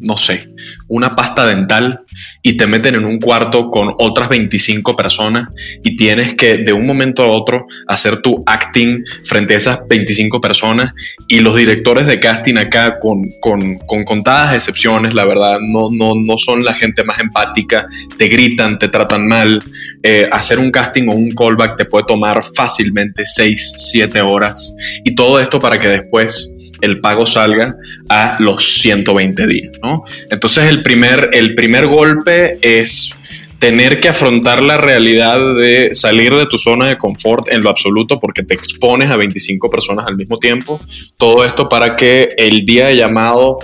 no 0.02 0.16
sé, 0.16 0.48
una 0.88 1.14
pasta 1.14 1.46
dental 1.46 2.00
y 2.42 2.56
te 2.56 2.66
meten 2.66 2.96
en 2.96 3.04
un 3.04 3.18
cuarto 3.20 3.70
con 3.70 3.94
otras 3.98 4.28
25 4.28 4.96
personas 4.96 5.48
y 5.82 5.96
tienes 5.96 6.34
que 6.34 6.58
de 6.58 6.72
un 6.72 6.86
momento 6.86 7.22
a 7.22 7.28
otro 7.28 7.66
hacer 7.86 8.20
tu 8.20 8.42
acting 8.46 9.04
frente 9.24 9.54
a 9.54 9.58
esas 9.58 9.80
25 9.88 10.40
personas 10.40 10.92
y 11.28 11.40
los 11.40 11.56
directores 11.56 12.06
de 12.06 12.18
casting 12.20 12.56
acá 12.56 12.98
con, 12.98 13.22
con, 13.40 13.76
con 13.78 14.04
contadas 14.04 14.54
excepciones, 14.54 15.14
la 15.14 15.24
verdad, 15.24 15.58
no, 15.60 15.88
no, 15.90 16.14
no 16.14 16.36
son 16.36 16.64
la 16.64 16.74
gente 16.74 17.04
más 17.04 17.20
empática, 17.20 17.86
te 18.18 18.26
gritan, 18.26 18.78
te 18.78 18.88
tratan 18.88 19.28
mal, 19.28 19.62
eh, 20.02 20.28
hacer 20.32 20.58
un 20.58 20.70
casting 20.70 21.08
o 21.08 21.12
un 21.12 21.30
callback 21.32 21.76
te 21.76 21.84
puede 21.84 22.04
tomar 22.06 22.42
fácilmente 22.56 23.24
6, 23.24 23.74
7 23.76 24.20
horas. 24.22 24.74
Y 25.04 25.14
todo 25.14 25.40
esto 25.40 25.60
para 25.60 25.78
que 25.78 25.88
después 25.88 26.51
el 26.82 27.00
pago 27.00 27.24
salga 27.24 27.74
a 28.08 28.36
los 28.40 28.80
120 28.80 29.46
días, 29.46 29.72
¿no? 29.82 30.04
Entonces 30.30 30.68
el 30.68 30.82
primer, 30.82 31.30
el 31.32 31.54
primer 31.54 31.86
golpe 31.86 32.58
es 32.60 33.14
tener 33.58 34.00
que 34.00 34.08
afrontar 34.08 34.60
la 34.62 34.76
realidad 34.76 35.38
de 35.56 35.90
salir 35.94 36.34
de 36.34 36.46
tu 36.46 36.58
zona 36.58 36.88
de 36.88 36.98
confort 36.98 37.48
en 37.48 37.62
lo 37.62 37.70
absoluto 37.70 38.18
porque 38.18 38.42
te 38.42 38.54
expones 38.54 39.08
a 39.08 39.16
25 39.16 39.70
personas 39.70 40.04
al 40.08 40.16
mismo 40.16 40.38
tiempo. 40.38 40.80
Todo 41.16 41.44
esto 41.44 41.68
para 41.68 41.94
que 41.94 42.34
el 42.36 42.64
día 42.64 42.88
de 42.88 42.96
llamado 42.96 43.60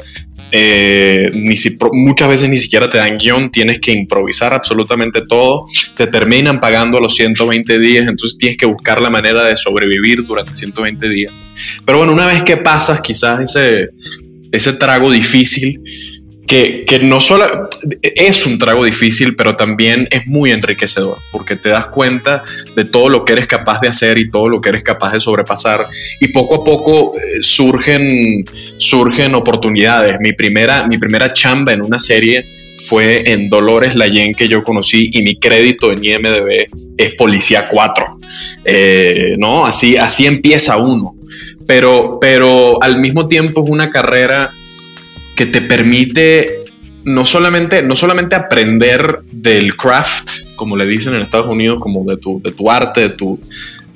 eh, 0.51 1.31
ni 1.35 1.57
si, 1.57 1.77
muchas 1.93 2.29
veces 2.29 2.49
ni 2.49 2.57
siquiera 2.57 2.89
te 2.89 2.99
dan 2.99 3.19
guion, 3.19 3.51
tienes 3.51 3.81
que 3.81 3.93
improvisar 3.93 4.55
absolutamente 4.55 5.21
todo, 5.29 5.67
te 5.97 6.07
terminan 6.07 6.61
pagando 6.61 6.99
a 6.99 7.01
los 7.01 7.15
120 7.17 7.79
días, 7.79 8.09
entonces 8.09 8.39
tienes 8.39 8.57
que 8.57 8.67
buscar 8.67 9.03
la 9.03 9.11
manera 9.11 9.45
de 9.45 9.57
sobrevivir 9.57 10.25
durante 10.25 10.55
120 10.55 11.09
días. 11.09 11.33
Pero 11.85 11.99
bueno, 11.99 12.13
una 12.13 12.27
vez 12.27 12.43
que 12.43 12.57
pasas 12.57 13.01
quizás 13.01 13.41
ese, 13.41 13.91
ese 14.53 14.73
trago 14.75 15.11
difícil, 15.11 15.81
que, 16.47 16.85
que, 16.87 16.99
no 17.01 17.21
solo 17.21 17.69
es 18.01 18.47
un 18.47 18.57
trago 18.57 18.83
difícil, 18.85 19.37
pero 19.37 19.55
también 19.55 20.09
es 20.11 20.27
muy 20.27 20.51
enriquecedor, 20.51 21.19
porque 21.31 21.57
te 21.57 21.69
das 21.69 21.89
cuenta 21.89 22.43
de 22.75 22.87
todo 22.87 23.11
lo 23.11 23.25
que 23.25 23.35
eres 23.35 23.47
capaz 23.47 23.83
de 23.83 23.89
hacer 23.89 24.19
y 24.19 24.31
todo 24.31 24.49
lo 24.49 24.63
que 24.63 24.71
eres 24.71 24.83
capaz 24.83 25.13
de 25.13 25.21
sobrepasar. 25.21 25.87
Y 26.21 26.29
poco 26.29 26.55
a 26.55 26.65
poco 26.65 27.15
eh, 27.17 27.43
surgen, 27.43 28.47
surgen 28.79 29.35
oportunidades. 29.35 30.17
Mi 30.21 30.33
primera, 30.33 30.89
mi 30.89 30.97
primera 30.97 31.35
chamba 31.35 31.75
en 31.75 31.83
una 31.83 31.99
serie 31.99 32.43
fue 32.89 33.31
en 33.31 33.51
Dolores 33.51 33.95
Layen 33.95 34.35
que 34.35 34.49
yo 34.49 34.63
conocí 34.63 35.11
y 35.13 35.23
mi 35.23 35.39
crédito 35.39 35.93
en 35.93 36.03
IMDB 36.03 36.69
es 36.97 37.15
Policía 37.15 37.69
4. 37.69 38.19
Eh, 38.65 39.35
¿no? 39.37 39.67
Así, 39.67 39.97
así 39.97 40.27
empieza 40.27 40.77
uno. 40.79 41.18
Pero, 41.69 42.17
pero 42.19 42.83
al 42.83 42.99
mismo 42.99 43.29
tiempo 43.29 43.63
es 43.63 43.71
una 43.71 43.91
carrera 43.91 44.51
que 45.37 45.45
te 45.45 45.61
permite 45.61 46.65
no 47.05 47.27
solamente, 47.27 47.83
no 47.83 47.95
solamente 47.95 48.37
aprender 48.37 49.21
del 49.31 49.77
craft, 49.77 50.31
como 50.57 50.79
le 50.79 50.87
dicen 50.87 51.15
en 51.15 51.21
Estados 51.21 51.47
Unidos, 51.47 51.79
como 51.79 52.05
de 52.05 52.17
tu, 52.17 52.41
de 52.43 52.53
tu 52.53 52.71
arte, 52.71 53.03
de 53.03 53.11
tu, 53.11 53.39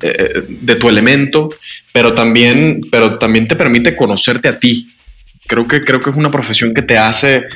eh, 0.03 0.45
de 0.49 0.75
tu 0.77 0.91
elemento, 0.91 1.49
pero 1.95 2.13
también, 2.13 2.83
pero 2.91 3.19
también 3.19 3.49
te 3.49 3.57
permite 3.57 3.97
conocerte 3.97 4.49
a 4.49 4.59
ti. 4.59 4.89
Creo 5.47 5.67
que, 5.67 5.83
creo 5.83 5.99
que 5.99 6.11
es 6.11 6.17
una 6.17 6.31
profesión 6.31 6.75
que 6.75 6.83
te 6.83 6.99
hace 6.99 7.47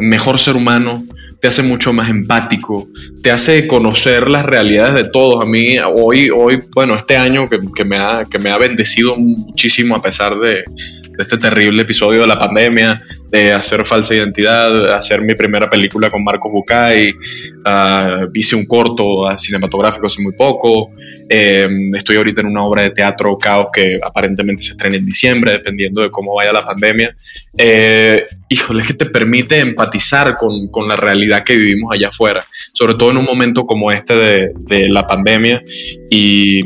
mejor 0.00 0.40
ser 0.40 0.56
humano, 0.56 1.04
te 1.42 1.48
hace 1.48 1.64
mucho 1.64 1.92
más 1.92 2.08
empático, 2.08 2.88
te 3.20 3.32
hace 3.32 3.66
conocer 3.66 4.28
las 4.28 4.46
realidades 4.46 4.94
de 4.94 5.10
todos. 5.10 5.42
A 5.42 5.44
mí 5.44 5.76
hoy, 5.92 6.30
hoy 6.30 6.62
bueno, 6.72 6.94
este 6.94 7.16
año 7.16 7.48
que, 7.48 7.58
que 7.74 7.84
me, 7.84 7.96
ha, 7.96 8.24
que 8.30 8.38
me 8.38 8.52
ha 8.52 8.58
bendecido 8.58 9.16
muchísimo 9.16 9.96
a 9.96 10.00
pesar 10.00 10.38
de, 10.38 10.62
de 10.62 11.18
este 11.18 11.38
terrible 11.38 11.82
episodio 11.82 12.20
de 12.20 12.26
la 12.28 12.38
pandemia, 12.38 13.02
hacer 13.32 13.84
falsa 13.84 14.14
identidad, 14.14 14.72
de 14.72 14.92
hacer 14.92 15.22
mi 15.22 15.34
primera 15.34 15.68
película 15.70 16.10
con 16.10 16.22
Marco 16.22 16.50
Bucay, 16.50 17.10
uh, 17.10 18.30
hice 18.34 18.56
un 18.56 18.66
corto 18.66 19.26
cinematográfico 19.38 20.06
hace 20.06 20.22
muy 20.22 20.34
poco, 20.34 20.92
eh, 21.28 21.66
estoy 21.94 22.16
ahorita 22.16 22.42
en 22.42 22.48
una 22.48 22.62
obra 22.62 22.82
de 22.82 22.90
teatro 22.90 23.38
Caos 23.38 23.68
que 23.72 23.98
aparentemente 24.02 24.62
se 24.62 24.72
estrena 24.72 24.96
en 24.96 25.06
diciembre, 25.06 25.52
dependiendo 25.52 26.02
de 26.02 26.10
cómo 26.10 26.34
vaya 26.34 26.52
la 26.52 26.64
pandemia. 26.64 27.16
Eh, 27.56 28.26
híjole, 28.48 28.82
es 28.82 28.86
que 28.86 28.94
te 28.94 29.06
permite 29.06 29.60
empatizar 29.60 30.36
con, 30.36 30.68
con, 30.68 30.86
la 30.86 30.96
realidad 30.96 31.42
que 31.42 31.56
vivimos 31.56 31.92
allá 31.92 32.08
afuera, 32.08 32.44
sobre 32.74 32.94
todo 32.94 33.12
en 33.12 33.16
un 33.16 33.24
momento 33.24 33.64
como 33.64 33.90
este 33.90 34.14
de, 34.14 34.52
de 34.56 34.88
la 34.88 35.06
pandemia. 35.06 35.62
Y 36.10 36.60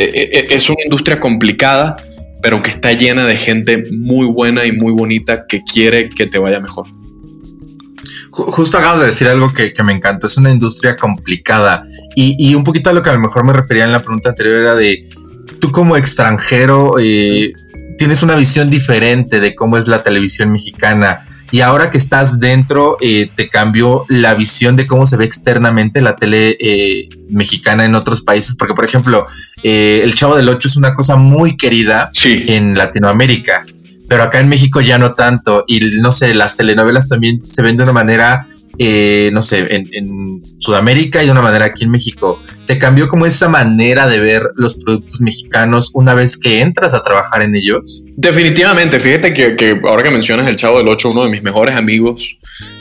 eh, 0.00 0.30
eh, 0.32 0.46
es 0.48 0.70
una 0.70 0.82
industria 0.82 1.20
complicada, 1.20 1.94
pero 2.42 2.62
que 2.62 2.70
está 2.70 2.92
llena 2.92 3.26
de 3.26 3.36
gente 3.36 3.82
muy 3.90 4.26
buena 4.26 4.64
y 4.64 4.72
muy 4.72 4.92
bonita 4.92 5.46
que 5.46 5.62
quiere 5.62 6.08
que 6.08 6.26
te 6.26 6.38
vaya 6.38 6.60
mejor. 6.60 6.86
Justo 8.30 8.78
acabo 8.78 9.00
de 9.00 9.06
decir 9.06 9.28
algo 9.28 9.52
que, 9.52 9.72
me 9.84 9.92
encantó, 9.92 10.26
es 10.26 10.36
una 10.36 10.50
industria 10.50 10.96
complicada 10.96 11.82
y, 12.14 12.54
un 12.54 12.64
poquito 12.64 12.90
a 12.90 12.92
lo 12.92 13.02
que 13.02 13.10
a 13.10 13.14
lo 13.14 13.20
mejor 13.20 13.44
me 13.44 13.52
refería 13.52 13.84
en 13.84 13.92
la 13.92 14.00
pregunta 14.00 14.30
anterior 14.30 14.56
era 14.56 14.74
de, 14.74 15.08
tú 15.60 15.72
como 15.72 15.96
extranjero 15.96 16.96
eh, 16.98 17.52
tienes 17.98 18.22
una 18.22 18.36
visión 18.36 18.70
diferente 18.70 19.40
de 19.40 19.54
cómo 19.54 19.78
es 19.78 19.88
la 19.88 20.02
televisión 20.02 20.52
mexicana 20.52 21.26
y 21.50 21.60
ahora 21.60 21.90
que 21.90 21.98
estás 21.98 22.38
dentro, 22.38 22.96
eh, 23.00 23.30
te 23.34 23.48
cambió 23.48 24.04
la 24.08 24.34
visión 24.34 24.76
de 24.76 24.86
cómo 24.86 25.06
se 25.06 25.16
ve 25.16 25.24
externamente 25.24 26.00
la 26.00 26.16
tele 26.16 26.56
eh, 26.60 27.08
mexicana 27.28 27.84
en 27.84 27.94
otros 27.94 28.22
países. 28.22 28.54
Porque, 28.56 28.74
por 28.74 28.84
ejemplo, 28.84 29.26
eh, 29.62 30.02
El 30.04 30.14
Chavo 30.14 30.36
del 30.36 30.48
Ocho 30.48 30.68
es 30.68 30.76
una 30.76 30.94
cosa 30.94 31.16
muy 31.16 31.56
querida 31.56 32.10
en 32.24 32.76
Latinoamérica, 32.76 33.64
pero 34.08 34.22
acá 34.22 34.40
en 34.40 34.48
México 34.48 34.80
ya 34.80 34.98
no 34.98 35.14
tanto. 35.14 35.64
Y 35.66 35.80
no 36.00 36.12
sé, 36.12 36.34
las 36.34 36.56
telenovelas 36.56 37.08
también 37.08 37.42
se 37.44 37.62
ven 37.62 37.76
de 37.76 37.82
una 37.82 37.92
manera 37.92 38.46
eh, 38.82 39.28
no 39.34 39.42
sé, 39.42 39.66
en, 39.68 40.40
Sudamérica 40.58 41.22
y 41.22 41.26
de 41.26 41.32
una 41.32 41.42
manera 41.42 41.66
aquí 41.66 41.84
en 41.84 41.90
México. 41.90 42.42
¿Te 42.66 42.78
cambió 42.78 43.08
como 43.08 43.26
esa 43.26 43.46
manera 43.46 44.06
de 44.06 44.20
ver 44.20 44.42
los 44.56 44.76
productos 44.76 45.20
mexicanos 45.20 45.90
una 45.92 46.14
vez 46.14 46.38
que 46.38 46.62
entras 46.62 46.94
a 46.94 47.02
trabajar 47.02 47.42
en 47.42 47.54
ellos? 47.54 48.02
Definitivamente, 48.16 48.98
fíjate 48.98 49.34
que, 49.34 49.78
ahora 49.86 50.02
que 50.02 50.10
mencionas 50.10 50.48
el 50.48 50.56
Chavo 50.56 50.78
del 50.78 50.88
Ocho, 50.88 51.10
uno 51.10 51.24
de 51.24 51.30
mis 51.30 51.42
mejores 51.42 51.76
amigos, 51.76 52.38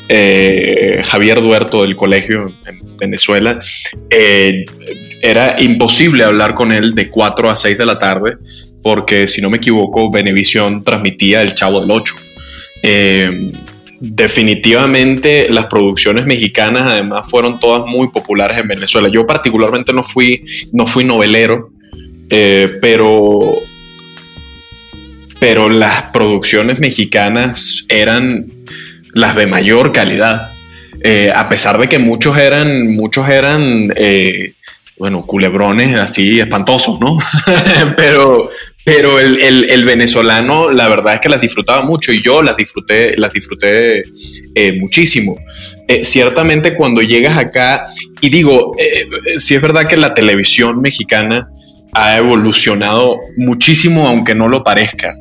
eh, 0.08 1.02
Javier 1.04 1.42
Duerto 1.42 1.82
del 1.82 1.98
colegio 1.98 2.46
en 2.66 2.98
Venezuela, 2.98 3.60
eh, 4.10 4.66
era 5.22 5.62
imposible 5.62 6.24
hablar 6.24 6.54
con 6.54 6.72
él 6.72 6.96
de 6.96 7.10
4 7.10 7.50
a 7.50 7.58
6 7.58 7.78
de 7.78 7.86
la 7.86 7.98
tarde 7.98 8.38
porque 8.82 9.28
si 9.28 9.42
no 9.42 9.50
me 9.50 9.58
equivoco, 9.58 10.10
Venevisión 10.10 10.82
transmitía 10.82 11.42
el 11.42 11.56
Chavo 11.56 11.82
del 11.82 11.92
Ocho. 11.92 12.16
Eh, 12.82 13.52
definitivamente 14.00 15.48
las 15.50 15.66
producciones 15.66 16.26
mexicanas 16.26 16.84
además 16.84 17.30
fueron 17.30 17.60
todas 17.60 17.90
muy 17.90 18.10
populares 18.10 18.60
en 18.60 18.68
Venezuela. 18.68 19.10
Yo 19.10 19.26
particularmente 19.26 19.94
no 19.94 20.04
fui, 20.04 20.44
no 20.72 20.88
fui 20.88 21.04
novelero, 21.04 21.72
eh, 22.30 22.78
pero, 22.82 23.40
pero 25.40 25.70
las 25.70 26.04
producciones 26.12 26.80
mexicanas 26.80 27.86
eran 27.90 28.46
las 29.14 29.36
de 29.36 29.48
mayor 29.48 29.92
calidad. 29.92 30.52
Eh, 31.02 31.32
a 31.34 31.48
pesar 31.48 31.78
de 31.78 31.88
que 31.88 32.00
muchos 32.00 32.38
eran, 32.38 32.94
muchos 32.94 33.28
eran, 33.30 33.94
eh, 33.96 34.54
bueno, 34.98 35.24
culebrones 35.24 35.98
así 35.98 36.40
espantosos, 36.40 37.00
¿no? 37.00 37.18
pero, 37.98 38.50
pero 38.90 39.20
el, 39.20 39.86
venezolano, 39.86 40.72
la 40.72 40.88
verdad 40.88 41.14
es 41.14 41.20
que 41.20 41.30
las 41.30 41.40
disfrutaba 41.40 41.84
mucho 41.84 42.12
y 42.12 42.24
yo 42.24 42.42
las 42.42 42.58
disfruté, 42.58 43.16
las 43.18 43.32
disfruté 43.32 44.02
eh, 44.56 44.80
muchísimo. 44.80 45.38
Eh, 45.88 46.04
ciertamente 46.04 46.74
cuando 46.74 47.04
llegas 47.04 47.38
acá, 47.38 47.86
y 48.20 48.30
digo, 48.30 48.74
eh, 48.80 49.06
si 49.38 49.54
es 49.54 49.62
verdad 49.62 49.86
que 49.86 49.96
la 49.96 50.16
televisión 50.16 50.80
mexicana 50.80 51.52
ha 51.94 52.18
evolucionado 52.18 53.18
muchísimo, 53.38 54.08
aunque 54.08 54.34
no 54.34 54.48
lo 54.48 54.64
parezca 54.64 55.14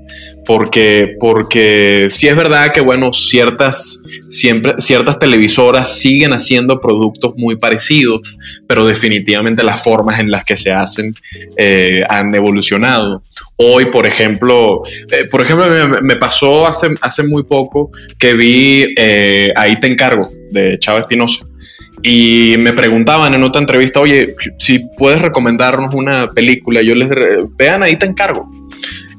porque, 0.48 1.14
porque 1.20 2.08
sí 2.08 2.26
es 2.26 2.34
verdad 2.34 2.72
que, 2.72 2.80
bueno, 2.80 3.12
ciertas, 3.12 4.02
siempre, 4.30 4.76
ciertas 4.78 5.18
televisoras 5.18 6.00
siguen 6.00 6.32
haciendo 6.32 6.80
productos 6.80 7.34
muy 7.36 7.56
parecidos, 7.56 8.22
pero 8.66 8.86
definitivamente 8.86 9.62
las 9.62 9.84
formas 9.84 10.18
en 10.20 10.30
las 10.30 10.46
que 10.46 10.56
se 10.56 10.72
hacen 10.72 11.14
eh, 11.58 12.02
han 12.08 12.34
evolucionado. 12.34 13.22
Hoy, 13.56 13.90
por 13.90 14.06
ejemplo, 14.06 14.84
eh, 15.10 15.26
por 15.30 15.42
ejemplo, 15.42 15.66
me, 16.00 16.16
pasó 16.16 16.66
hace, 16.66 16.94
hace 17.02 17.24
muy 17.24 17.42
poco 17.42 17.90
que 18.18 18.32
vi 18.32 18.94
eh, 18.96 19.50
Ahí 19.54 19.78
te 19.78 19.86
encargo 19.86 20.30
de 20.50 20.78
Chávez 20.78 21.02
Espinosa. 21.02 21.44
Y 22.02 22.54
me 22.58 22.72
preguntaban 22.72 23.34
en 23.34 23.44
otra 23.44 23.60
entrevista, 23.60 24.00
oye, 24.00 24.34
si 24.58 24.78
puedes 24.96 25.20
recomendarnos 25.20 25.92
una 25.92 26.28
película, 26.28 26.80
yo 26.80 26.94
les 26.94 27.10
vean 27.58 27.82
ahí 27.82 27.96
te 27.96 28.06
encargo. 28.06 28.48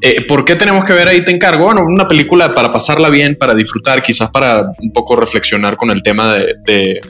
Eh, 0.01 0.25
¿Por 0.27 0.45
qué 0.45 0.55
tenemos 0.55 0.85
que 0.85 0.93
ver 0.93 1.07
ahí 1.07 1.23
te 1.23 1.31
encargo? 1.31 1.65
Bueno, 1.65 1.83
una 1.83 2.07
película 2.07 2.51
para 2.51 2.71
pasarla 2.71 3.09
bien, 3.09 3.35
para 3.35 3.53
disfrutar, 3.53 4.01
quizás 4.01 4.29
para 4.31 4.71
un 4.79 4.93
poco 4.93 5.15
reflexionar 5.15 5.75
con 5.75 5.91
el 5.91 6.01
tema 6.01 6.33
de, 6.33 7.01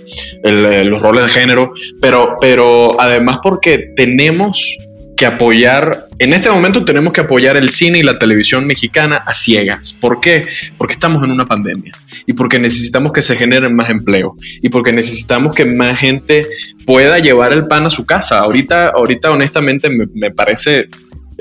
los 0.86 1.02
roles 1.02 1.24
de 1.24 1.30
género, 1.30 1.72
pero, 2.02 2.36
pero 2.40 3.00
además 3.00 3.40
porque 3.44 3.94
tenemos 3.96 4.78
que 5.20 5.26
apoyar, 5.26 6.06
en 6.18 6.34
este 6.34 6.50
momento 6.50 6.86
tenemos 6.86 7.12
que 7.12 7.20
apoyar 7.20 7.58
el 7.58 7.72
cine 7.72 8.00
y 8.00 8.04
la 8.04 8.18
televisión 8.18 8.66
mexicana 8.66 9.18
a 9.18 9.34
ciegas. 9.34 9.92
¿Por 9.92 10.22
qué? 10.22 10.48
Porque 10.78 10.94
estamos 10.94 11.22
en 11.26 11.32
una 11.32 11.46
pandemia 11.46 11.92
y 12.26 12.32
porque 12.32 12.58
necesitamos 12.58 13.12
que 13.12 13.22
se 13.22 13.36
generen 13.36 13.76
más 13.76 13.90
empleo 13.90 14.38
y 14.62 14.70
porque 14.70 14.94
necesitamos 14.94 15.54
que 15.54 15.66
más 15.66 16.00
gente 16.00 16.48
pueda 16.86 17.20
llevar 17.20 17.52
el 17.52 17.68
pan 17.68 17.86
a 17.86 17.90
su 17.90 18.06
casa. 18.06 18.40
Ahorita, 18.40 18.94
ahorita 18.96 19.30
honestamente 19.30 19.90
me, 19.90 20.32
parece 20.32 20.88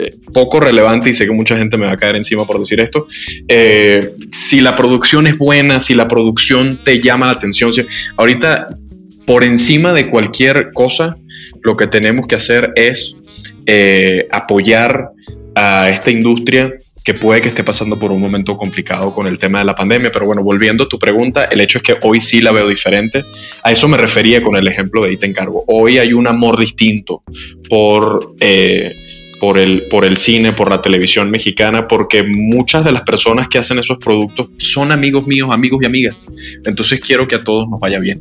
eh, 0.00 0.14
poco 0.32 0.60
relevante 0.60 1.10
y 1.10 1.12
sé 1.12 1.26
que 1.26 1.32
mucha 1.32 1.58
gente 1.58 1.76
me 1.76 1.84
va 1.84 1.92
a 1.92 1.96
caer 1.96 2.14
encima 2.14 2.46
por 2.46 2.60
decir 2.60 2.78
esto. 2.78 3.08
Eh, 3.48 4.12
si 4.30 4.60
la 4.60 4.76
producción 4.76 5.26
es 5.26 5.36
buena, 5.36 5.80
si 5.80 5.94
la 5.94 6.06
producción 6.06 6.78
te 6.84 7.00
llama 7.00 7.26
la 7.26 7.32
atención, 7.32 7.72
ahorita 8.16 8.68
por 9.26 9.42
encima 9.42 9.92
de 9.92 10.08
cualquier 10.08 10.70
cosa, 10.72 11.16
lo 11.64 11.76
que 11.76 11.88
tenemos 11.88 12.28
que 12.28 12.36
hacer 12.36 12.72
es 12.76 13.16
eh, 13.66 14.28
apoyar 14.30 15.08
a 15.56 15.90
esta 15.90 16.12
industria 16.12 16.72
que 17.04 17.14
puede 17.14 17.40
que 17.40 17.48
esté 17.48 17.64
pasando 17.64 17.98
por 17.98 18.12
un 18.12 18.20
momento 18.20 18.56
complicado 18.56 19.12
con 19.12 19.26
el 19.26 19.36
tema 19.36 19.58
de 19.58 19.64
la 19.64 19.74
pandemia. 19.74 20.12
Pero 20.12 20.26
bueno, 20.26 20.44
volviendo 20.44 20.84
a 20.84 20.88
tu 20.88 20.98
pregunta, 21.00 21.46
el 21.46 21.60
hecho 21.60 21.78
es 21.78 21.82
que 21.82 21.96
hoy 22.02 22.20
sí 22.20 22.40
la 22.40 22.52
veo 22.52 22.68
diferente. 22.68 23.24
A 23.64 23.72
eso 23.72 23.88
me 23.88 23.96
refería 23.96 24.44
con 24.44 24.56
el 24.56 24.68
ejemplo 24.68 25.02
de 25.02 25.08
ahí 25.08 25.16
te 25.16 25.26
encargo. 25.26 25.64
Hoy 25.66 25.98
hay 25.98 26.12
un 26.12 26.28
amor 26.28 26.56
distinto 26.56 27.24
por, 27.68 28.36
por, 29.40 29.58
el, 29.58 29.84
por 29.90 30.04
el 30.04 30.16
cine, 30.16 30.52
por 30.52 30.70
la 30.70 30.80
televisión 30.80 31.30
mexicana, 31.30 31.88
porque 31.88 32.22
muchas 32.22 32.84
de 32.84 32.92
las 32.92 33.02
personas 33.02 33.48
que 33.48 33.58
hacen 33.58 33.78
esos 33.78 33.98
productos 33.98 34.48
son 34.58 34.92
amigos 34.92 35.26
míos, 35.26 35.50
amigos 35.52 35.80
y 35.82 35.86
amigas. 35.86 36.26
Entonces 36.64 37.00
quiero 37.00 37.26
que 37.28 37.36
a 37.36 37.44
todos 37.44 37.68
nos 37.68 37.80
vaya 37.80 37.98
bien. 37.98 38.20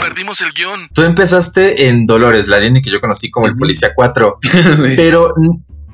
Perdimos 0.00 0.40
el 0.40 0.52
guion. 0.52 0.88
Tú 0.94 1.02
empezaste 1.02 1.88
en 1.88 2.06
Dolores, 2.06 2.48
la 2.48 2.60
línea 2.60 2.82
que 2.82 2.90
yo 2.90 3.00
conocí 3.00 3.30
como 3.30 3.46
el 3.46 3.56
Policía 3.56 3.90
4, 3.94 4.38
pero 4.96 5.34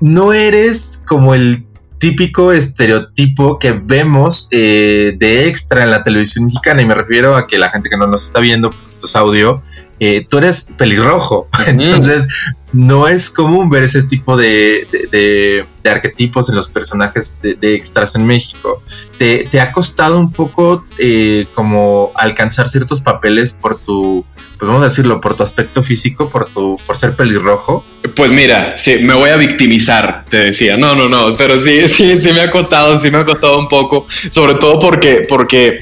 no 0.01 0.33
eres 0.33 1.03
como 1.07 1.35
el 1.35 1.65
típico 1.99 2.53
estereotipo 2.53 3.59
que 3.59 3.73
vemos 3.73 4.49
eh, 4.51 5.15
de 5.17 5.49
extra 5.49 5.85
en 5.85 5.91
la 5.91 6.03
televisión 6.03 6.47
mexicana 6.47 6.83
y 6.83 6.87
me 6.87 6.95
refiero 6.95 7.37
a 7.37 7.47
que 7.47 7.57
la 7.57 7.71
gente 7.71 7.89
que 7.89 7.97
no 7.97 8.07
nos 8.07 8.25
está 8.25 8.41
viendo, 8.41 8.75
esto 8.87 9.07
es 9.07 9.17
audio, 9.17 9.63
eh, 10.01 10.27
tú 10.29 10.39
eres 10.39 10.75
pelirrojo, 10.77 11.49
entonces 11.67 12.27
no 12.75 13.07
es 13.07 13.31
común 13.31 13.71
ver 13.71 13.85
ese 13.85 14.03
tipo 14.03 14.37
de, 14.37 15.65
arquetipos 15.85 16.49
en 16.49 16.57
los 16.57 16.69
personajes 16.69 17.39
de, 17.41 17.75
extras 17.75 18.17
en 18.17 18.27
México. 18.27 18.83
¿Te, 19.17 19.49
ha 19.61 19.73
costado 19.73 20.19
un 20.19 20.33
poco 20.33 20.85
eh, 20.99 21.47
como 21.55 22.11
alcanzar 22.17 22.69
ciertos 22.69 23.01
papeles 23.01 23.57
por 23.59 23.79
tu, 23.79 24.27
pues 24.59 24.67
vamos 24.67 24.83
a 24.83 24.89
decirlo, 24.89 25.21
por 25.21 25.35
tu 25.35 25.45
aspecto 25.45 25.85
físico, 25.85 26.29
por 26.29 26.51
tu, 26.51 26.77
por 26.85 26.97
ser 26.97 27.15
pelirrojo? 27.15 27.85
Pues 28.17 28.33
mira, 28.33 28.77
sí, 28.77 28.99
me 29.01 29.15
voy 29.15 29.31
a 29.31 29.37
victimizar, 29.37 30.25
te 30.29 30.39
decía. 30.39 30.77
No, 30.77 30.97
no, 30.97 31.09
no, 31.09 31.33
pero 31.35 31.61
sí, 31.61 31.87
sí, 31.89 32.21
sí 32.21 32.33
me 32.33 32.41
ha 32.41 32.51
costado, 32.51 32.97
sí 32.97 33.09
me 33.09 33.19
ha 33.19 33.25
costado 33.25 33.57
un 33.57 33.69
poco, 33.69 34.07
sobre 34.31 34.57
todo 34.57 34.81
porque, 34.81 35.25
porque 35.29 35.79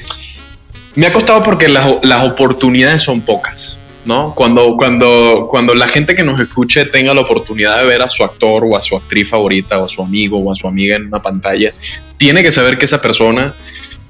me 0.93 1.07
ha 1.07 1.11
costado 1.11 1.41
porque 1.41 1.67
las, 1.69 1.87
las 2.03 2.23
oportunidades 2.23 3.01
son 3.01 3.21
pocas. 3.21 3.79
¿No? 4.05 4.35
Cuando, 4.35 4.75
cuando, 4.77 5.47
cuando 5.49 5.73
la 5.73 5.87
gente 5.87 6.15
que 6.15 6.23
nos 6.23 6.39
escuche 6.39 6.85
tenga 6.85 7.13
la 7.13 7.21
oportunidad 7.21 7.79
de 7.79 7.85
ver 7.85 8.01
a 8.01 8.07
su 8.07 8.23
actor 8.23 8.63
o 8.65 8.75
a 8.75 8.81
su 8.81 8.95
actriz 8.95 9.29
favorita 9.29 9.79
o 9.79 9.85
a 9.85 9.89
su 9.89 10.01
amigo 10.01 10.39
o 10.39 10.51
a 10.51 10.55
su 10.55 10.67
amiga 10.67 10.95
en 10.95 11.07
una 11.07 11.21
pantalla, 11.21 11.73
tiene 12.17 12.43
que 12.43 12.51
saber 12.51 12.77
que 12.77 12.85
esa 12.85 13.01
persona 13.01 13.53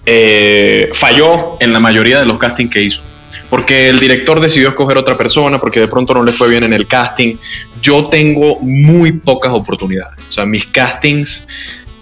eh, 0.05 0.89
falló 0.93 1.57
en 1.59 1.73
la 1.73 1.79
mayoría 1.79 2.19
de 2.19 2.25
los 2.25 2.37
castings 2.37 2.71
que 2.71 2.81
hizo. 2.81 3.01
Porque 3.49 3.89
el 3.89 3.99
director 3.99 4.39
decidió 4.39 4.69
escoger 4.69 4.97
otra 4.97 5.17
persona, 5.17 5.59
porque 5.59 5.79
de 5.79 5.87
pronto 5.87 6.13
no 6.13 6.23
le 6.23 6.33
fue 6.33 6.49
bien 6.49 6.63
en 6.63 6.73
el 6.73 6.87
casting. 6.87 7.37
Yo 7.81 8.07
tengo 8.07 8.59
muy 8.61 9.11
pocas 9.11 9.51
oportunidades. 9.53 10.19
O 10.27 10.31
sea, 10.31 10.45
mis 10.45 10.65
castings, 10.67 11.47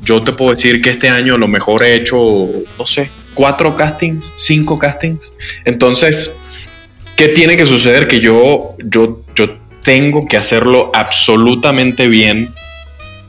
yo 0.02 0.22
te 0.22 0.34
puedo 0.34 0.52
decir 0.52 0.82
que 0.82 0.92
este 0.92 1.10
año 1.10 1.38
lo 1.38 1.48
mejor 1.48 1.84
he 1.84 1.96
hecho, 1.96 2.50
no 2.78 2.86
sé, 2.86 3.12
cuatro 3.34 3.76
castings, 3.76 4.32
cinco 4.36 4.78
castings. 4.78 5.34
Entonces, 5.66 6.36
¿Qué 7.22 7.28
tiene 7.28 7.56
que 7.56 7.68
suceder? 7.68 8.08
Que 8.08 8.20
yo, 8.20 8.76
yo, 8.84 9.22
yo 9.36 9.60
tengo 9.84 10.28
que 10.28 10.38
hacerlo 10.38 10.90
absolutamente 10.92 12.08
bien 12.08 12.50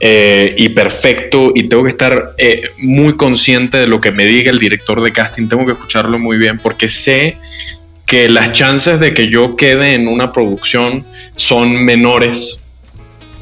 eh, 0.01 0.55
y 0.57 0.71
perfecto 0.71 1.53
y 1.55 1.65
tengo 1.65 1.83
que 1.83 1.91
estar 1.91 2.33
eh, 2.39 2.71
muy 2.79 3.19
consciente 3.19 3.77
de 3.77 3.87
lo 3.87 4.01
que 4.01 4.11
me 4.11 4.25
diga 4.25 4.51
el 4.51 4.59
director 4.59 5.03
de 5.03 5.13
casting, 5.13 5.47
tengo 5.47 5.67
que 5.67 5.73
escucharlo 5.73 6.19
muy 6.19 6.39
bien 6.39 6.59
porque 6.59 6.89
sé 6.89 7.37
que 8.07 8.31
las 8.31 8.53
chances 8.53 8.99
de 8.99 9.13
que 9.13 9.29
yo 9.29 9.57
quede 9.57 9.93
en 9.93 10.09
una 10.09 10.33
producción 10.33 11.05
son 11.37 11.85
menores 11.85 12.61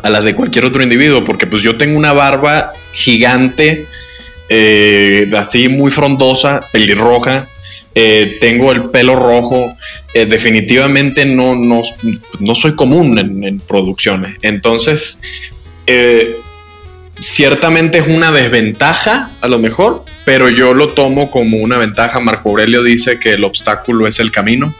a 0.03 0.11
las 0.11 0.24
de 0.24 0.35
cualquier 0.35 0.64
otro 0.64 0.83
individuo, 0.83 1.22
porque 1.22 1.46
pues 1.46 1.62
yo 1.62 1.77
tengo 1.77 1.96
una 1.96 2.12
barba 2.12 2.72
gigante, 2.92 3.87
eh, 4.48 5.31
así 5.37 5.68
muy 5.68 5.92
frondosa, 5.92 6.62
pelirroja, 6.72 7.46
eh, 7.94 8.38
tengo 8.40 8.72
el 8.72 8.90
pelo 8.90 9.16
rojo, 9.16 9.74
eh, 10.14 10.26
definitivamente 10.26 11.24
no, 11.24 11.55
no, 11.55 11.83
no, 12.38 12.55
soy 12.55 12.76
común 12.76 13.18
en, 13.18 13.61
producciones. 13.61 14.37
Entonces, 14.42 15.20
eh, 15.87 16.37
ciertamente 17.20 17.98
es 17.98 18.09
una 18.09 18.33
desventaja 18.33 19.30
a 19.40 19.48
lo 19.48 19.59
mejor, 19.59 20.04
pero 20.24 20.48
yo 20.48 20.74
lo 20.74 20.90
tomo 20.90 21.30
como 21.30 21.59
una 21.59 21.78
ventaja. 21.78 22.18
Marco 22.20 22.50
Aurelio 22.50 22.83
dice 22.83 23.18
que 23.18 23.35
el 23.35 23.44
obstáculo 23.44 24.06
es 24.06 24.18
el 24.18 24.30
camino 24.30 24.74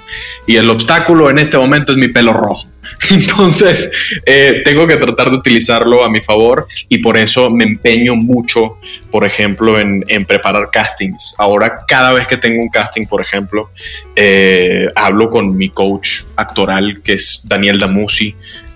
y 0.47 0.57
el 0.57 0.69
obstáculo 0.71 1.31
en 1.31 1.39
este 1.39 1.59
momento 1.59 1.93
es 1.93 1.99
mi 1.99 2.09
pelo 2.09 2.33
rojo. 2.33 2.69
Entonces, 3.11 3.91
eh, 4.25 4.63
tengo 4.65 4.87
que 4.87 4.97
tratar 4.97 5.31
de 5.31 5.37
utilizarlo 5.37 6.05
a 6.05 6.11
mi 6.11 6.21
favor 6.21 6.67
y 6.89 6.99
por 6.99 7.17
eso 7.17 7.51
me 7.51 7.65
empeño 7.65 8.17
mucho, 8.17 8.79
por 9.11 9.25
ejemplo, 9.25 9.79
en, 9.79 10.03
preparar 10.27 10.71
castings. 10.73 11.35
Ahora, 11.39 11.85
cada 11.87 12.13
vez 12.13 12.27
que 12.27 12.37
tengo 12.37 12.63
un 12.63 12.69
casting, 12.69 13.07
por 13.07 13.21
ejemplo, 13.21 13.71
eh, 14.17 14.89
hablo 14.95 15.29
con 15.29 15.57
mi 15.57 15.71
coach 15.71 16.23
actoral, 16.37 17.01
que 17.03 17.15
es 17.15 17.43
Daniel 17.45 17.79
Damusi, 17.79 18.35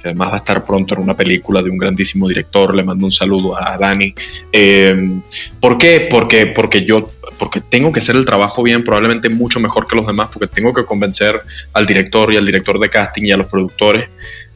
además 0.08 0.30
va 0.30 0.34
a 0.34 0.38
estar 0.38 0.64
pronto 0.64 0.94
en 0.94 1.02
una 1.02 1.16
película 1.16 1.62
de 1.62 1.70
un 1.70 1.78
grandísimo 1.78 2.28
director. 2.28 2.74
Le 2.74 2.82
mando 2.82 3.06
un 3.06 3.12
saludo 3.12 3.56
a 3.56 3.76
Dani. 3.78 4.14
Eh, 4.52 5.20
¿Por 5.60 5.78
qué? 5.78 6.06
Porque, 6.10 6.46
porque 6.46 6.84
yo 6.84 7.08
porque 7.38 7.60
tengo 7.60 7.90
que 7.90 8.00
hacer 8.00 8.16
el 8.16 8.24
trabajo 8.24 8.62
bien, 8.62 8.84
probablemente 8.84 9.28
mucho 9.28 9.58
mejor 9.58 9.86
que 9.86 9.96
los 9.96 10.06
demás, 10.06 10.28
porque 10.32 10.46
tengo 10.46 10.72
que 10.72 10.84
convencer 10.84 11.40
al 11.72 11.84
director 11.84 12.32
y 12.32 12.36
al 12.36 12.46
director 12.46 12.78
de 12.78 12.88
casting 12.88 13.24
y 13.24 13.32
a 13.32 13.36
los 13.36 13.46
productores 13.46 14.08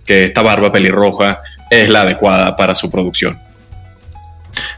que 0.06 0.24
esta 0.24 0.42
barba 0.42 0.72
pelirroja 0.72 1.42
es 1.70 1.88
la 1.88 2.02
adecuada 2.02 2.56
para 2.56 2.74
su 2.74 2.90
producción. 2.90 3.38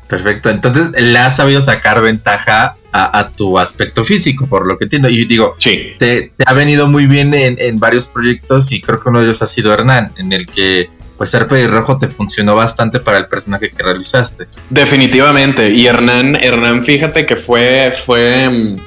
Perfecto, 0.09 0.51
entonces 0.51 1.01
le 1.01 1.19
has 1.19 1.37
sabido 1.37 1.63
sacar 1.63 2.03
ventaja 2.03 2.77
a, 2.93 3.31
tu 3.31 3.57
aspecto 3.59 4.05
físico, 4.05 4.47
por 4.47 4.67
lo 4.67 4.77
que 4.77 4.85
entiendo. 4.85 5.09
Y 5.09 5.25
digo, 5.25 5.55
sí. 5.59 5.93
te, 5.99 6.33
ha 6.45 6.53
venido 6.55 6.89
muy 6.89 7.07
bien 7.07 7.33
en, 7.35 7.57
en, 7.61 7.79
varios 7.79 8.09
proyectos 8.09 8.73
y 8.73 8.81
creo 8.81 9.01
que 9.01 9.09
uno 9.09 9.21
de 9.21 9.27
ellos 9.27 9.43
ha 9.43 9.47
sido 9.47 9.73
Hernán, 9.73 10.13
en 10.17 10.33
el 10.33 10.47
que 10.47 10.91
pues 11.21 11.33
ser 11.33 11.47
pelirrojo 11.47 11.99
te 11.99 12.09
funcionó 12.09 12.55
bastante 12.55 12.99
para 12.99 13.19
el 13.19 13.27
personaje 13.27 13.71
que 13.71 13.83
realizaste. 13.83 14.47
Definitivamente. 14.71 15.71
Y 15.71 15.87
Hernán, 15.87 16.35
Hernán, 16.35 16.83
fíjate 16.83 17.27
que 17.27 17.37
fue, 17.37 17.93
fue, 17.95 18.79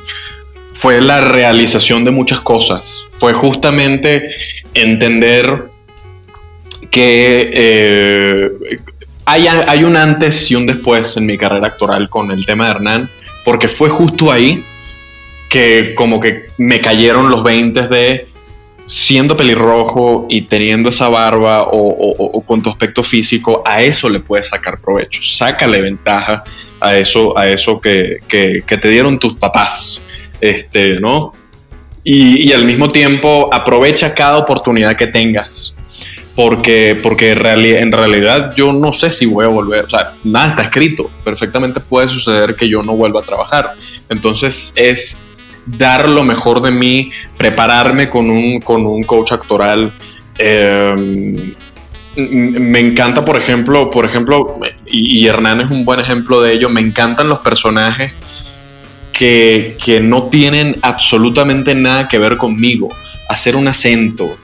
fue 0.74 1.00
la 1.00 1.22
realización 1.22 2.04
de 2.04 2.10
muchas 2.10 2.42
cosas. 2.42 3.04
Fue 3.12 3.36
justamente 3.36 4.30
entender 4.74 5.70
que 6.90 7.52
eh, 7.54 8.52
hay, 9.26 9.84
un 9.84 9.96
antes 9.96 10.52
y 10.52 10.56
un 10.56 10.66
después 10.66 11.18
en 11.18 11.26
mi 11.26 11.38
carrera 11.38 11.68
actoral 11.68 12.10
con 12.10 12.32
el 12.32 12.46
tema 12.46 12.66
de 12.66 12.72
Hernán, 12.72 13.10
porque 13.46 13.68
fue 13.68 13.90
justo 13.90 14.32
ahí 14.32 14.64
que 15.50 15.94
como 15.96 16.20
que 16.20 16.46
me 16.58 16.82
cayeron 16.82 17.30
los 17.30 17.44
20 17.44 17.88
de 17.88 18.28
siendo 18.86 19.38
pelirrojo 19.38 20.26
y 20.30 20.44
teniendo 20.44 20.90
esa 20.90 21.08
barba 21.08 21.68
o, 21.72 22.44
con 22.46 22.62
tu 22.62 22.70
aspecto 22.70 23.04
físico, 23.04 23.64
a 23.66 23.82
eso 23.82 24.10
le 24.10 24.20
puedes 24.20 24.50
sacar 24.50 24.80
provecho. 24.80 25.22
Sácale 25.24 25.82
ventaja 25.82 26.44
a 26.80 26.98
eso, 26.98 27.38
a 27.38 27.48
eso 27.48 27.80
que, 27.80 28.20
te 28.28 28.90
dieron 28.90 29.20
tus 29.20 29.36
papás. 29.36 30.02
Este, 30.42 31.00
¿no? 31.00 31.34
Y, 32.04 32.52
al 32.52 32.66
mismo 32.66 32.92
tiempo 32.92 33.50
aprovecha 33.52 34.14
cada 34.14 34.38
oportunidad 34.38 34.96
que 34.96 35.08
tengas. 35.08 35.76
Porque, 36.36 37.00
porque 37.02 37.32
en 37.32 37.92
realidad 37.92 38.56
yo 38.56 38.74
no 38.74 38.92
sé 38.92 39.12
si 39.12 39.28
voy 39.28 39.46
a 39.46 39.50
volver, 39.50 39.86
o 39.86 39.90
sea, 39.90 40.16
nada 40.24 40.50
está 40.50 40.64
escrito. 40.64 41.12
Perfectamente 41.24 41.80
puede 41.80 42.08
suceder 42.08 42.56
que 42.56 42.68
yo 42.68 42.82
no 42.82 42.96
vuelva 42.96 43.22
a 43.22 43.24
trabajar. 43.24 43.74
Entonces 44.10 44.74
es 44.76 45.22
dar 45.66 46.10
lo 46.10 46.24
mejor 46.24 46.62
de 46.62 46.72
mí, 46.72 47.12
prepararme 47.38 48.10
con 48.10 48.30
un, 48.30 48.60
con 48.62 48.86
un 48.86 49.04
coach 49.04 49.32
actoral. 49.32 49.92
Em, 50.38 51.54
me 52.16 52.80
encanta, 52.80 53.26
por 53.26 53.38
ejemplo, 53.38 53.90
por 53.90 54.06
ejemplo, 54.06 54.56
y, 54.86 55.26
Hernán 55.26 55.62
es 55.62 55.72
un 55.72 55.84
buen 55.84 56.00
ejemplo 56.00 56.42
de 56.42 56.54
ello, 56.54 56.70
me 56.70 56.82
encantan 56.82 57.28
los 57.28 57.40
personajes 57.40 58.14
que, 59.12 59.76
no 60.04 60.24
tienen 60.24 60.78
absolutamente 60.82 61.74
nada 61.76 62.08
que 62.08 62.20
ver 62.20 62.38
conmigo. 62.38 62.90
Hacer 63.30 63.56
un 63.56 63.68
acento, 63.68 64.38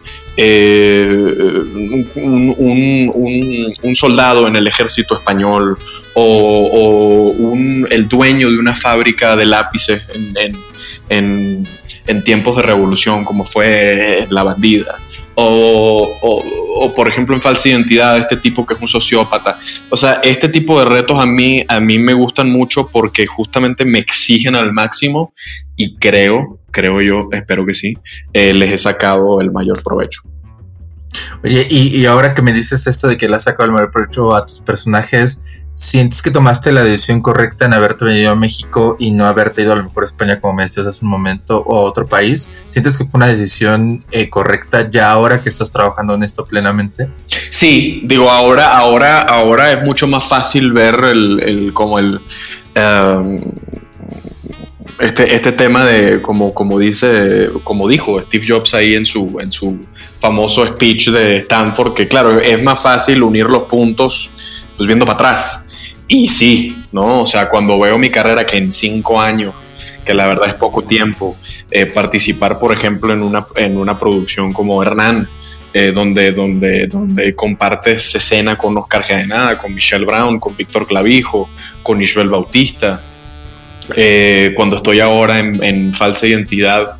un, 2.15 3.95
soldado 3.95 4.47
en 4.47 4.55
el 4.55 4.67
ejército 4.67 5.15
español 5.17 5.77
o, 6.13 7.33
el 7.89 8.07
dueño 8.07 8.49
de 8.49 8.57
una 8.57 8.75
fábrica 8.75 9.35
de 9.35 9.45
lápices 9.45 10.03
en, 11.09 11.67
en 12.07 12.23
tiempos 12.23 12.55
de 12.55 12.61
revolución, 12.63 13.23
como 13.23 13.45
fue 13.45 14.27
la 14.29 14.43
bandida 14.43 14.97
o, 15.41 16.93
por 16.95 17.07
ejemplo 17.07 17.35
en 17.35 17.41
falsa 17.41 17.69
identidad, 17.69 18.17
este 18.17 18.37
tipo 18.37 18.65
que 18.65 18.73
es 18.73 18.81
un 18.81 18.87
sociópata. 18.87 19.59
O 19.89 19.97
sea, 19.97 20.19
este 20.23 20.49
tipo 20.49 20.79
de 20.79 20.85
retos 20.85 21.19
a 21.19 21.25
mí, 21.25 21.63
a 21.67 21.79
mí 21.79 21.99
me 21.99 22.13
gustan 22.13 22.51
mucho 22.51 22.89
porque 22.91 23.25
justamente 23.25 23.85
me 23.85 23.99
exigen 23.99 24.55
al 24.55 24.73
máximo 24.73 25.33
y 25.75 25.95
creo, 25.95 26.58
creo 26.71 27.01
yo, 27.01 27.29
espero 27.31 27.65
que 27.65 27.73
sí, 27.73 27.97
eh, 28.33 28.53
les 28.53 28.71
he 28.71 28.77
sacado 28.77 29.41
el 29.41 29.51
mayor 29.51 29.83
provecho. 29.83 30.21
Oye, 31.43 31.67
y, 31.69 31.97
y, 31.97 32.05
ahora 32.05 32.33
que 32.33 32.41
me 32.41 32.53
dices 32.53 32.85
esto 32.85 33.07
de 33.07 33.17
que 33.17 33.27
le 33.27 33.35
has 33.35 33.43
sacado 33.43 33.65
el 33.65 33.71
mayor 33.71 33.91
provecho 33.91 34.35
a 34.35 34.45
tus 34.45 34.61
personajes, 34.61 35.43
¿Sientes 35.79 36.21
que 36.21 36.29
tomaste 36.29 36.73
la 36.73 36.83
decisión 36.83 37.21
correcta 37.21 37.65
en 37.65 37.73
haberte 37.73 38.03
venido 38.03 38.31
a 38.31 38.35
México 38.35 38.97
y 38.99 39.11
no 39.11 39.25
haberte 39.25 39.61
ido 39.61 39.71
a 39.71 39.77
lo 39.77 39.85
mejor 39.85 40.03
a 40.03 40.07
España, 40.07 40.37
como 40.37 40.55
me 40.55 40.63
decías 40.63 40.85
hace 40.85 41.05
un 41.05 41.11
momento, 41.11 41.63
o 41.65 41.77
a 41.77 41.83
otro 41.83 42.05
país? 42.05 42.49
¿Sientes 42.65 42.97
que 42.97 43.05
fue 43.05 43.17
una 43.17 43.27
decisión 43.27 43.99
eh, 44.11 44.29
correcta 44.29 44.89
ya 44.89 45.09
ahora 45.09 45.41
que 45.41 45.47
estás 45.47 45.71
trabajando 45.71 46.15
en 46.15 46.23
esto 46.23 46.43
plenamente? 46.43 47.09
Sí, 47.49 48.01
digo, 48.03 48.29
ahora, 48.29 48.77
ahora, 48.77 49.19
ahora 49.19 49.71
es 49.71 49.81
mucho 49.81 50.05
más 50.05 50.27
fácil 50.27 50.73
ver 50.73 51.01
el, 51.01 51.71
como 51.73 51.97
el 51.97 52.19
em, 52.75 53.39
este, 54.99 55.33
este 55.33 55.51
tema 55.51 55.85
de 55.85 56.21
como, 56.21 56.53
como 56.53 56.79
dice, 56.79 57.49
como 57.63 57.87
dijo 57.87 58.19
Steve 58.21 58.45
Jobs 58.47 58.73
ahí 58.73 58.95
en 58.95 59.05
su, 59.05 59.39
en 59.39 59.51
su 59.51 59.77
famoso 60.19 60.65
speech 60.65 61.09
de 61.09 61.37
Stanford, 61.37 61.93
que 61.93 62.07
claro, 62.07 62.39
es 62.39 62.61
más 62.61 62.81
fácil 62.81 63.23
unir 63.23 63.45
los 63.45 63.63
puntos 63.63 64.31
pues 64.75 64.87
viendo 64.87 65.05
para 65.05 65.15
atrás. 65.15 65.63
Y 66.07 66.27
sí, 66.27 66.75
¿no? 66.91 67.21
O 67.21 67.25
sea, 67.25 67.49
cuando 67.49 67.79
veo 67.79 67.97
mi 67.97 68.09
carrera 68.09 68.45
que 68.45 68.57
en 68.57 68.71
cinco 68.71 69.21
años, 69.21 69.53
que 70.03 70.13
la 70.13 70.27
verdad 70.27 70.49
es 70.49 70.55
poco 70.55 70.83
tiempo, 70.83 71.37
eh, 71.69 71.85
participar, 71.85 72.57
por 72.57 72.73
ejemplo, 72.73 73.13
en 73.13 73.21
una, 73.21 73.45
en 73.55 73.77
una 73.77 73.99
producción 73.99 74.51
como 74.53 74.81
Hernán, 74.81 75.29
eh, 75.71 75.91
donde, 75.93 76.31
donde, 76.31 76.87
donde 76.87 77.35
compartes 77.35 78.15
escena 78.15 78.55
con 78.55 78.75
Oscar 78.75 79.03
Jaenada, 79.03 79.55
con 79.55 79.71
Michelle 79.71 80.03
Brown, 80.03 80.39
con 80.39 80.57
Víctor 80.57 80.87
Clavijo, 80.87 81.47
con 81.83 82.01
Isabel 82.01 82.29
Bautista. 82.29 83.03
Eh, 83.95 84.53
cuando 84.55 84.75
estoy 84.75 84.99
ahora 84.99 85.39
en, 85.39 85.93
falsa 85.93 86.27
identidad 86.27 86.97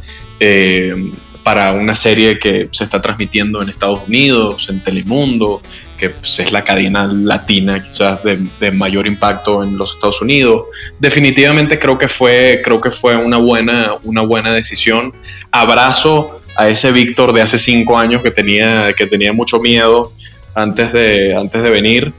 para 1.43 1.73
una 1.73 1.95
serie 1.95 2.37
que 2.37 2.69
se 2.71 2.83
está 2.83 3.01
transmitiendo 3.01 3.61
en 3.61 3.69
Estados 3.69 4.01
Unidos, 4.07 4.67
en 4.69 4.81
Telemundo, 4.81 5.61
que 5.97 6.11
pues, 6.11 6.39
es 6.39 6.51
la 6.51 6.63
cadena 6.63 7.07
latina 7.11 7.83
quizás 7.83 8.19
de, 8.23 8.71
mayor 8.71 9.07
impacto 9.07 9.63
en 9.63 9.77
los 9.77 9.91
Estados 9.91 10.21
Unidos. 10.21 10.65
Definitivamente 10.99 11.79
creo 11.79 11.97
que 11.97 12.07
fue, 12.07 12.61
creo 12.63 12.79
que 12.79 12.91
fue 12.91 13.15
una, 13.15 13.37
buena, 13.37 13.95
una 14.03 14.21
buena 14.21 14.51
decisión. 14.53 15.13
Abrazo 15.51 16.39
a 16.55 16.69
ese 16.69 16.91
Víctor 16.91 17.33
de 17.33 17.41
hace 17.41 17.59
cinco 17.59 17.97
años 17.97 18.21
que 18.21 18.31
tenía, 18.31 18.93
que 18.93 19.07
tenía 19.07 19.33
mucho 19.33 19.59
miedo 19.59 20.13
antes 20.55 20.93
de, 20.93 21.35
antes 21.35 21.61
de 21.61 21.69
venir. 21.69 22.13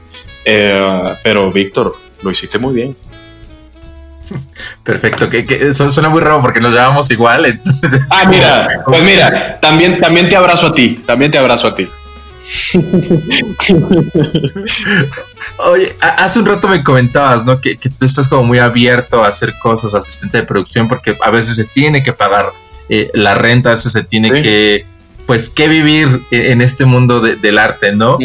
Eh, 0.45 1.15
pero 1.23 1.51
Víctor, 1.51 1.95
lo 2.21 2.31
hiciste 2.31 2.59
muy 2.59 2.73
bien. 2.73 2.95
Perfecto, 4.83 5.29
que, 5.29 5.45
eso 5.61 5.89
suena 5.89 6.09
muy 6.09 6.21
raro 6.21 6.41
porque 6.41 6.59
nos 6.59 6.73
llamamos 6.73 7.09
igual. 7.11 7.61
ah, 8.11 8.25
mira, 8.29 8.67
pues 8.85 9.03
mira, 9.03 9.59
también, 9.59 9.97
también 9.97 10.27
te 10.29 10.35
abrazo 10.35 10.67
a 10.67 10.73
ti, 10.73 11.01
también 11.05 11.31
te 11.31 11.37
abrazo 11.37 11.67
a 11.67 11.73
ti. 11.73 11.87
Oye, 15.57 15.95
hace 15.99 16.39
un 16.39 16.45
rato 16.45 16.67
me 16.67 16.83
comentabas, 16.83 17.45
¿no? 17.45 17.61
Que, 17.61 17.75
tú 17.75 18.05
estás 18.05 18.27
como 18.27 18.43
muy 18.43 18.59
abierto 18.59 19.23
a 19.23 19.27
hacer 19.27 19.53
cosas, 19.61 19.93
asistente 19.93 20.37
de 20.39 20.43
producción, 20.43 20.87
porque 20.87 21.15
a 21.21 21.31
veces 21.31 21.55
se 21.55 21.65
tiene 21.65 22.03
que 22.03 22.13
pagar 22.13 22.53
eh, 22.89 23.09
la 23.13 23.35
renta, 23.35 23.69
a 23.69 23.73
veces 23.73 23.91
se 23.91 24.03
tiene 24.03 24.31
que, 24.41 24.85
pues, 25.25 25.49
que 25.49 25.67
vivir 25.67 26.21
e, 26.31 26.51
en 26.51 26.61
este 26.61 26.85
mundo 26.85 27.19
del 27.21 27.57
arte, 27.57 27.93
¿no? 27.93 28.17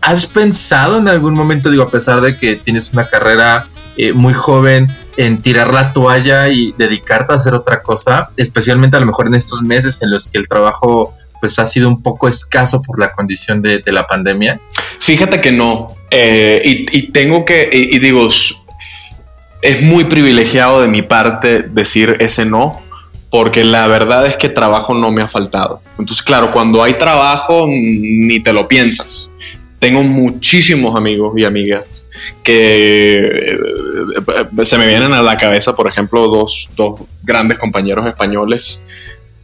¿Has 0.00 0.26
pensado 0.26 0.98
en 0.98 1.08
algún 1.08 1.34
momento, 1.34 1.70
digo, 1.70 1.84
a 1.84 1.90
pesar 1.90 2.20
de 2.20 2.36
que 2.36 2.56
tienes 2.56 2.92
una 2.92 3.08
carrera 3.08 3.68
eh, 3.96 4.12
muy 4.12 4.34
joven, 4.34 4.94
en 5.16 5.40
tirar 5.40 5.72
la 5.72 5.92
toalla 5.92 6.48
y 6.48 6.74
dedicarte 6.76 7.32
a 7.32 7.36
hacer 7.36 7.54
otra 7.54 7.82
cosa, 7.82 8.30
especialmente 8.36 8.96
a 8.96 9.00
lo 9.00 9.06
mejor 9.06 9.26
en 9.28 9.34
estos 9.34 9.62
meses 9.62 10.02
en 10.02 10.10
los 10.10 10.28
que 10.28 10.38
el 10.38 10.48
trabajo 10.48 11.14
pues 11.40 11.58
ha 11.58 11.66
sido 11.66 11.88
un 11.88 12.02
poco 12.02 12.26
escaso 12.26 12.80
por 12.80 12.98
la 12.98 13.12
condición 13.12 13.60
de, 13.60 13.82
la 13.86 14.06
pandemia? 14.06 14.58
Fíjate 14.98 15.42
que 15.42 15.52
no. 15.52 15.94
Eh, 16.10 16.86
y, 16.90 17.12
tengo 17.12 17.44
que, 17.44 17.68
y, 17.70 17.98
digo, 17.98 18.28
es 19.60 19.82
muy 19.82 20.04
privilegiado 20.04 20.80
de 20.80 20.88
mi 20.88 21.02
parte 21.02 21.62
decir 21.62 22.16
ese 22.20 22.46
no, 22.46 22.80
porque 23.28 23.62
la 23.62 23.86
verdad 23.88 24.26
es 24.26 24.38
que 24.38 24.48
trabajo 24.48 24.94
no 24.94 25.12
me 25.12 25.20
ha 25.20 25.28
faltado. 25.28 25.82
Entonces, 25.98 26.22
claro, 26.22 26.50
cuando 26.50 26.82
hay 26.82 26.96
trabajo, 26.96 27.66
ni 27.68 28.40
te 28.40 28.52
lo 28.54 28.66
piensas. 28.66 29.30
Tengo 29.84 30.02
muchísimos 30.02 30.96
amigos 30.96 31.34
y 31.36 31.44
amigas 31.44 32.06
que 32.42 33.16
eh, 33.16 34.64
se 34.64 34.78
me 34.78 34.86
vienen 34.86 35.12
a 35.12 35.20
la 35.20 35.36
cabeza, 35.36 35.76
por 35.76 35.86
ejemplo, 35.86 36.26
dos, 36.26 36.70
dos 36.74 37.02
grandes 37.22 37.58
compañeros 37.58 38.06
españoles 38.06 38.80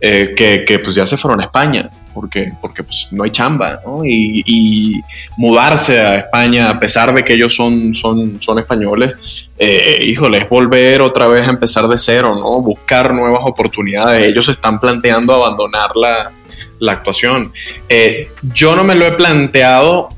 eh, 0.00 0.33
que, 0.35 0.79
pues 0.79 0.96
ya 0.96 1.05
se 1.05 1.18
fueron 1.18 1.42
a 1.42 1.44
España, 1.44 1.90
porque, 2.14 2.55
porque 2.59 2.83
pues 2.83 3.09
no 3.11 3.24
hay 3.24 3.31
chamba, 3.33 3.83
¿no? 3.85 4.03
Y, 4.03 5.03
mudarse 5.37 6.00
a 6.00 6.14
España, 6.16 6.70
a 6.70 6.81
pesar 6.81 7.12
de 7.12 7.22
que 7.22 7.35
ellos 7.35 7.55
son, 7.55 7.92
son, 7.92 8.40
son 8.40 8.61
españoles, 8.61 9.50
eh, 9.59 10.00
híjole, 10.07 10.38
es 10.38 10.48
volver 10.48 11.03
otra 11.03 11.26
vez 11.26 11.46
a 11.46 11.50
empezar 11.50 11.87
de 11.87 11.98
cero, 11.98 12.35
¿no? 12.35 12.62
Buscar 12.62 13.12
nuevas 13.12 13.42
oportunidades. 13.44 14.26
Ellos 14.26 14.48
están 14.48 14.81
planteando 14.81 15.35
abandonar 15.35 15.94
la, 15.94 16.33
la 16.81 16.92
actuación. 16.92 17.53
Eh, 17.88 18.31
yo 18.55 18.74
no 18.74 18.83
me 18.83 18.94
lo 18.94 19.07
he 19.07 19.12
planteado, 19.12 20.09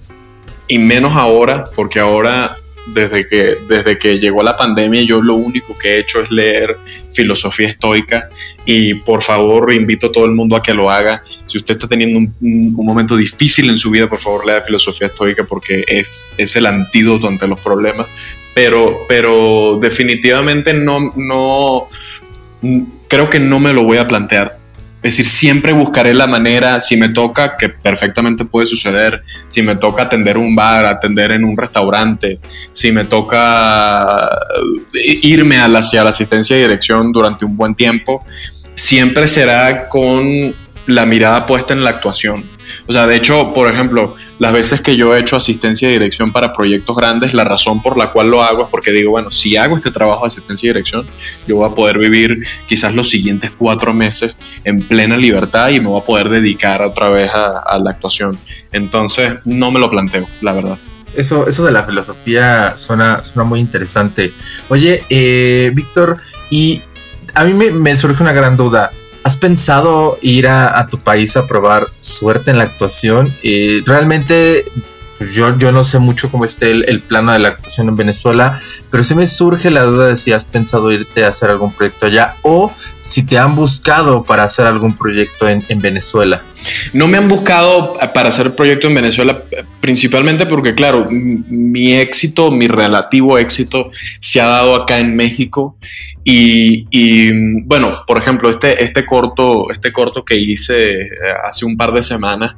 y 0.72 0.78
menos 0.78 1.14
ahora, 1.14 1.64
porque 1.76 2.00
ahora 2.00 2.56
desde 2.86 3.26
que, 3.26 3.56
desde 3.68 3.98
que 3.98 4.18
llegó 4.18 4.42
la 4.42 4.56
pandemia, 4.56 5.02
yo 5.02 5.20
lo 5.20 5.34
único 5.34 5.76
que 5.76 5.90
he 5.90 5.98
hecho 5.98 6.22
es 6.22 6.30
leer 6.30 6.78
filosofía 7.12 7.68
estoica 7.68 8.30
y 8.64 8.94
por 8.94 9.20
favor 9.20 9.70
invito 9.70 10.06
a 10.06 10.12
todo 10.12 10.24
el 10.24 10.30
mundo 10.30 10.56
a 10.56 10.62
que 10.62 10.72
lo 10.72 10.90
haga. 10.90 11.22
Si 11.44 11.58
usted 11.58 11.74
está 11.74 11.86
teniendo 11.86 12.20
un, 12.40 12.72
momento 12.72 13.18
difícil 13.18 13.68
en 13.68 13.76
su 13.76 13.90
vida, 13.90 14.08
por 14.08 14.18
favor 14.18 14.46
lea 14.46 14.62
filosofía 14.62 15.08
estoica 15.08 15.44
porque 15.44 15.84
es, 15.86 16.34
es 16.38 16.56
el 16.56 16.64
antídoto 16.64 17.28
ante 17.28 17.46
los 17.46 17.60
problemas. 17.60 18.06
Pero, 18.54 19.00
pero 19.06 19.78
definitivamente 19.78 20.72
no, 20.72 21.12
no, 21.16 21.88
creo 23.08 23.28
que 23.28 23.40
no 23.40 23.60
me 23.60 23.74
lo 23.74 23.84
voy 23.84 23.98
a 23.98 24.08
plantear 24.08 24.61
es 25.02 25.16
decir, 25.16 25.26
siempre 25.26 25.72
buscaré 25.72 26.14
la 26.14 26.28
manera, 26.28 26.80
si 26.80 26.96
me 26.96 27.08
toca, 27.08 27.56
que 27.56 27.68
perfectamente 27.68 28.44
puede 28.44 28.68
suceder, 28.68 29.24
si 29.48 29.60
me 29.60 29.74
toca 29.74 30.04
atender 30.04 30.38
un 30.38 30.54
bar, 30.54 30.86
atender 30.86 31.32
en 31.32 31.44
un 31.44 31.56
restaurante, 31.56 32.38
si 32.70 32.92
me 32.92 33.04
toca 33.06 34.06
eh, 34.94 35.18
irme 35.22 35.58
hacia 35.58 36.04
la 36.04 36.10
asistencia 36.10 36.54
de 36.54 36.62
dirección 36.62 37.10
durante 37.10 37.44
un 37.44 37.56
buen 37.56 37.74
tiempo, 37.74 38.24
siempre 38.76 39.26
será 39.26 39.88
con 39.88 40.54
la 40.86 41.04
mirada 41.04 41.46
puesta 41.46 41.72
en 41.72 41.82
la 41.82 41.90
actuación. 41.90 42.44
O 42.86 42.92
sea, 42.92 43.06
de 43.06 43.16
hecho, 43.16 43.52
por 43.54 43.72
ejemplo, 43.72 44.16
las 44.38 44.52
veces 44.52 44.80
que 44.80 44.96
yo 44.96 45.14
he 45.14 45.20
hecho 45.20 45.36
asistencia 45.36 45.88
de 45.88 45.94
dirección 45.94 46.32
para 46.32 46.52
proyectos 46.52 46.96
grandes, 46.96 47.34
la 47.34 47.44
razón 47.44 47.82
por 47.82 47.96
la 47.96 48.10
cual 48.10 48.30
lo 48.30 48.42
hago 48.42 48.62
es 48.62 48.68
porque 48.70 48.90
digo, 48.90 49.10
bueno, 49.10 49.30
si 49.30 49.56
hago 49.56 49.76
este 49.76 49.90
trabajo 49.90 50.22
de 50.22 50.28
asistencia 50.28 50.68
de 50.68 50.74
dirección, 50.74 51.06
yo 51.46 51.56
voy 51.56 51.70
a 51.70 51.74
poder 51.74 51.98
vivir 51.98 52.44
quizás 52.66 52.94
los 52.94 53.08
siguientes 53.08 53.50
cuatro 53.56 53.92
meses 53.92 54.34
en 54.64 54.82
plena 54.82 55.16
libertad 55.16 55.70
y 55.70 55.80
me 55.80 55.86
voy 55.86 56.00
a 56.00 56.04
poder 56.04 56.28
dedicar 56.28 56.82
otra 56.82 57.08
vez 57.08 57.28
a, 57.32 57.78
la 57.78 57.90
actuación. 57.90 58.38
Entonces, 58.70 59.34
no 59.44 59.70
me 59.70 59.80
lo 59.80 59.90
planteo, 59.90 60.28
la 60.40 60.52
verdad. 60.52 60.78
Eso, 61.14 61.46
eso 61.46 61.64
de 61.64 61.72
la 61.72 61.84
filosofía 61.84 62.76
suena, 62.76 63.22
suena 63.22 63.48
muy 63.48 63.60
interesante. 63.60 64.32
Oye, 64.68 65.04
eh, 65.10 65.70
Víctor, 65.74 66.18
y 66.50 66.80
a 67.34 67.44
mí 67.44 67.52
me 67.52 67.96
surge 67.96 68.22
una 68.22 68.32
gran 68.32 68.56
duda. 68.56 68.90
¿Has 69.24 69.36
pensado 69.36 70.18
ir 70.20 70.48
a, 70.48 70.86
tu 70.88 70.98
país 70.98 71.36
a 71.36 71.46
probar 71.46 71.88
suerte 72.00 72.50
en 72.50 72.58
la 72.58 72.64
actuación? 72.64 73.32
Y 73.42 73.80
realmente 73.82 74.64
pues, 75.18 75.32
yo, 75.32 75.56
yo 75.58 75.70
no 75.70 75.84
sé 75.84 76.00
mucho 76.00 76.28
cómo 76.28 76.44
esté 76.44 76.72
el, 76.72 77.00
plano 77.02 77.32
de 77.32 77.38
la 77.38 77.50
actuación 77.50 77.88
en 77.88 77.96
Venezuela, 77.96 78.60
pero 78.90 79.04
sí 79.04 79.14
me 79.14 79.28
surge 79.28 79.70
la 79.70 79.84
duda 79.84 80.08
de 80.08 80.16
si 80.16 80.32
has 80.32 80.44
pensado 80.44 80.90
irte 80.90 81.24
a 81.24 81.28
hacer 81.28 81.50
algún 81.50 81.72
proyecto 81.72 82.06
allá 82.06 82.34
o 82.42 82.72
si 83.06 83.22
te 83.22 83.38
han 83.38 83.54
buscado 83.54 84.24
para 84.24 84.42
hacer 84.42 84.66
algún 84.66 84.96
proyecto 84.96 85.48
en, 85.48 85.64
en 85.68 85.80
Venezuela. 85.80 86.42
No 86.92 87.06
me 87.06 87.18
han 87.18 87.28
buscado 87.28 87.96
para 88.12 88.30
hacer 88.30 88.56
proyecto 88.56 88.88
en 88.88 88.94
Venezuela 88.96 89.44
principalmente 89.82 90.46
porque, 90.46 90.76
claro, 90.76 91.08
mi 91.10 91.94
éxito, 91.94 92.52
mi 92.52 92.68
relativo 92.68 93.36
éxito 93.36 93.90
se 94.20 94.40
ha 94.40 94.46
dado 94.46 94.76
acá 94.76 95.00
en 95.00 95.16
México 95.16 95.76
y, 96.24 97.64
bueno, 97.64 98.04
por 98.06 98.16
ejemplo, 98.16 98.48
este, 98.48 98.84
este, 98.84 99.04
corto, 99.04 99.68
este 99.72 99.90
corto 99.90 100.24
que 100.24 100.36
hice 100.36 101.00
eh, 101.00 101.08
hace 101.44 101.64
un 101.64 101.76
par 101.76 101.92
de 101.92 102.00
semanas 102.00 102.54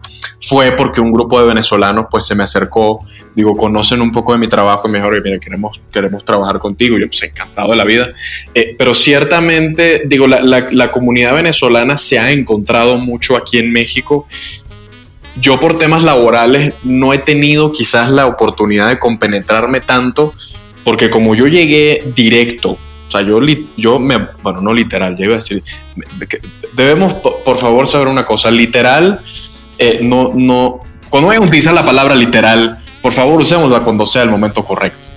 fue 0.46 0.72
porque 0.72 1.00
un 1.00 1.10
grupo 1.10 1.40
de 1.40 1.46
venezolanos 1.46 2.04
pues 2.10 2.26
se 2.26 2.34
me 2.34 2.42
acercó, 2.42 2.98
digo, 3.34 3.56
conocen 3.56 4.02
un 4.02 4.12
poco 4.12 4.34
de 4.34 4.38
mi 4.38 4.48
trabajo 4.48 4.86
y 4.86 4.90
me 4.90 4.98
dijeron, 4.98 5.22
mira, 5.24 5.38
queremos, 5.38 5.80
queremos 5.90 6.26
trabajar 6.26 6.58
contigo. 6.58 6.98
Y 6.98 7.00
yo 7.00 7.06
pues 7.06 7.22
encantado 7.22 7.70
de 7.70 7.76
la 7.76 7.84
vida. 7.84 8.08
Eh, 8.54 8.74
pero 8.76 8.94
ciertamente, 8.94 10.02
digo, 10.04 10.26
la, 10.26 10.42
la 10.42 10.90
comunidad 10.90 11.34
venezolana 11.34 11.96
se 11.96 12.18
ha 12.18 12.32
encontrado 12.32 12.98
mucho 12.98 13.34
aquí 13.34 13.56
en 13.56 13.72
México 13.72 14.26
yo 15.36 15.58
por 15.60 15.78
temas 15.78 16.02
laborales 16.02 16.74
no 16.82 17.12
he 17.12 17.18
tenido 17.18 17.72
quizás 17.72 18.10
la 18.10 18.26
oportunidad 18.26 18.88
de 18.88 18.98
compenetrarme 18.98 19.80
tanto, 19.80 20.34
porque 20.84 21.10
como 21.10 21.34
yo 21.34 21.46
llegué 21.46 22.12
directo 22.14 22.78
sea, 23.18 23.26
yo, 23.26 23.40
yo 23.76 23.98
me, 23.98 24.18
bueno, 24.42 24.60
no 24.60 24.72
literal, 24.72 25.16
iba 25.18 25.34
a 25.34 25.36
decir, 25.36 25.62
debemos 26.74 27.14
por 27.14 27.58
favor 27.58 27.86
saber 27.86 28.08
una 28.08 28.24
cosa, 28.24 28.50
literal, 28.50 29.20
eh, 29.78 30.00
no, 30.02 30.32
no, 30.34 30.80
cuando 31.10 31.28
vayan 31.28 31.42
a 31.42 31.46
utilizar 31.46 31.74
la 31.74 31.84
palabra 31.84 32.14
literal, 32.14 32.78
por 33.00 33.12
favor 33.12 33.40
usémosla 33.40 33.80
cuando 33.80 34.06
sea 34.06 34.22
el 34.22 34.30
momento 34.30 34.64
correcto. 34.64 35.08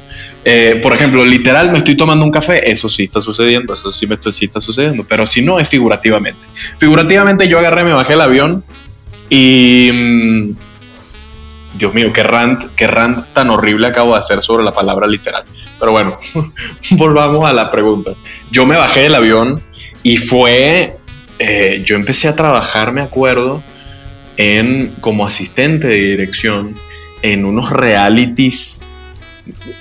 Eh, 0.49 0.79
por 0.81 0.93
ejemplo, 0.93 1.25
literal, 1.25 1.71
me 1.71 1.79
estoy 1.79 1.97
tomando 1.97 2.23
un 2.23 2.31
café, 2.31 2.71
eso 2.71 2.87
sí 2.87 3.03
está 3.03 3.19
sucediendo, 3.19 3.73
eso 3.73 3.91
sí, 3.91 4.07
me 4.07 4.15
estoy, 4.15 4.31
sí 4.31 4.45
está 4.45 4.61
sucediendo, 4.61 5.05
pero 5.05 5.25
si 5.25 5.41
no, 5.41 5.59
es 5.59 5.67
figurativamente. 5.67 6.39
Figurativamente 6.77 7.49
yo 7.49 7.59
agarré, 7.59 7.83
me 7.83 7.91
bajé 7.91 8.13
el 8.13 8.21
avión 8.21 8.63
y... 9.29 9.89
Mm, 9.93 10.55
Dios 11.77 11.93
mío, 11.93 12.11
qué 12.11 12.23
rant, 12.23 12.63
qué 12.75 12.87
rant 12.87 13.25
tan 13.33 13.49
horrible 13.51 13.85
acabo 13.87 14.13
de 14.13 14.19
hacer 14.19 14.41
sobre 14.41 14.63
la 14.63 14.71
palabra 14.71 15.07
literal. 15.07 15.43
Pero 15.79 15.91
bueno, 15.91 16.17
volvamos 16.91 17.47
a 17.47 17.53
la 17.53 17.69
pregunta. 17.69 18.13
Yo 18.51 18.65
me 18.65 18.75
bajé 18.75 19.01
del 19.01 19.15
avión 19.15 19.61
y 20.01 20.17
fue, 20.17 20.97
eh, 21.37 21.83
yo 21.85 21.95
empecé 21.95 22.27
a 22.27 22.35
trabajar, 22.35 22.93
me 22.93 23.01
acuerdo, 23.01 23.63
en, 24.37 24.95
como 25.01 25.25
asistente 25.25 25.87
de 25.87 25.95
dirección 25.95 26.75
en 27.21 27.45
unos 27.45 27.71
realities 27.71 28.83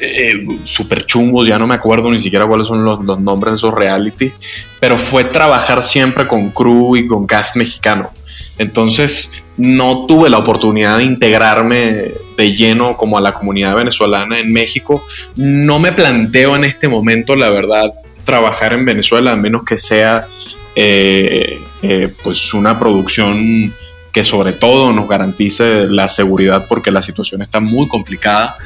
eh, 0.01 0.35
super 0.65 1.05
chungos, 1.05 1.47
ya 1.47 1.59
no 1.59 1.67
me 1.67 1.75
acuerdo 1.75 2.11
ni 2.11 2.21
siquiera 2.21 2.47
cuáles 2.47 2.67
son 2.67 2.85
los, 2.85 3.01
los, 3.01 3.21
nombres 3.21 3.53
de 3.53 3.57
esos 3.57 3.75
realities, 3.75 4.33
pero 4.81 4.97
fue 4.97 5.25
trabajar 5.25 5.83
siempre 5.83 6.27
con 6.27 6.51
crew 6.51 6.97
y 6.97 7.07
con 7.07 7.27
cast 7.27 7.57
mexicano. 7.57 8.11
Entonces 8.59 9.45
no 9.57 10.07
tuve 10.07 10.31
la 10.31 10.39
oportunidad 10.39 10.99
de 10.99 11.05
integrarme 11.05 12.13
de 12.37 12.55
lleno 12.55 12.97
como 12.97 13.19
a 13.19 13.21
la 13.21 13.33
comunidad 13.33 13.75
venezolana 13.77 14.39
en 14.39 14.53
México. 14.53 15.05
No 15.37 15.79
me 15.79 15.93
planteo 15.93 16.57
en 16.57 16.65
este 16.65 16.89
momento, 16.89 17.37
la 17.37 17.51
verdad, 17.51 17.93
trabajar 18.25 18.73
en 18.73 18.85
Venezuela, 18.85 19.33
a 19.33 19.37
menos 19.37 19.63
que 19.65 19.77
sea 19.77 20.27
eh, 20.75 21.61
eh, 21.83 22.13
pues 22.23 22.53
una 22.53 22.79
producción 22.79 23.75
que 24.13 24.25
sobre 24.25 24.55
todo 24.55 24.93
nos 24.93 25.09
garantice 25.09 25.87
la 25.89 26.09
seguridad 26.09 26.67
porque 26.69 26.91
la 26.91 27.03
situación 27.03 27.43
está 27.43 27.61
muy 27.61 27.87
complicada. 27.89 28.57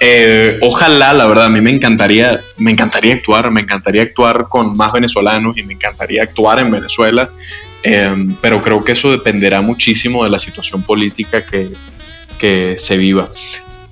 Eh, 0.00 0.58
ojalá, 0.62 1.12
la 1.14 1.26
verdad, 1.26 1.46
a 1.46 1.48
mí 1.48 1.60
me 1.60 1.70
encantaría, 1.70 2.40
me 2.56 2.70
encantaría 2.70 3.14
actuar, 3.14 3.50
me 3.50 3.62
encantaría 3.62 4.02
actuar 4.02 4.46
con 4.48 4.76
más 4.76 4.92
venezolanos 4.92 5.56
y 5.56 5.62
me 5.62 5.74
encantaría 5.74 6.22
actuar 6.22 6.58
en 6.58 6.70
Venezuela. 6.70 7.30
Em, 7.88 8.34
pero 8.40 8.60
creo 8.60 8.82
que 8.82 8.92
eso 8.92 9.12
dependerá 9.12 9.60
muchísimo 9.60 10.24
de 10.24 10.30
la 10.30 10.40
situación 10.40 10.82
política 10.82 11.46
que, 11.46 11.70
que 12.36 12.74
se 12.78 12.96
viva. 12.96 13.28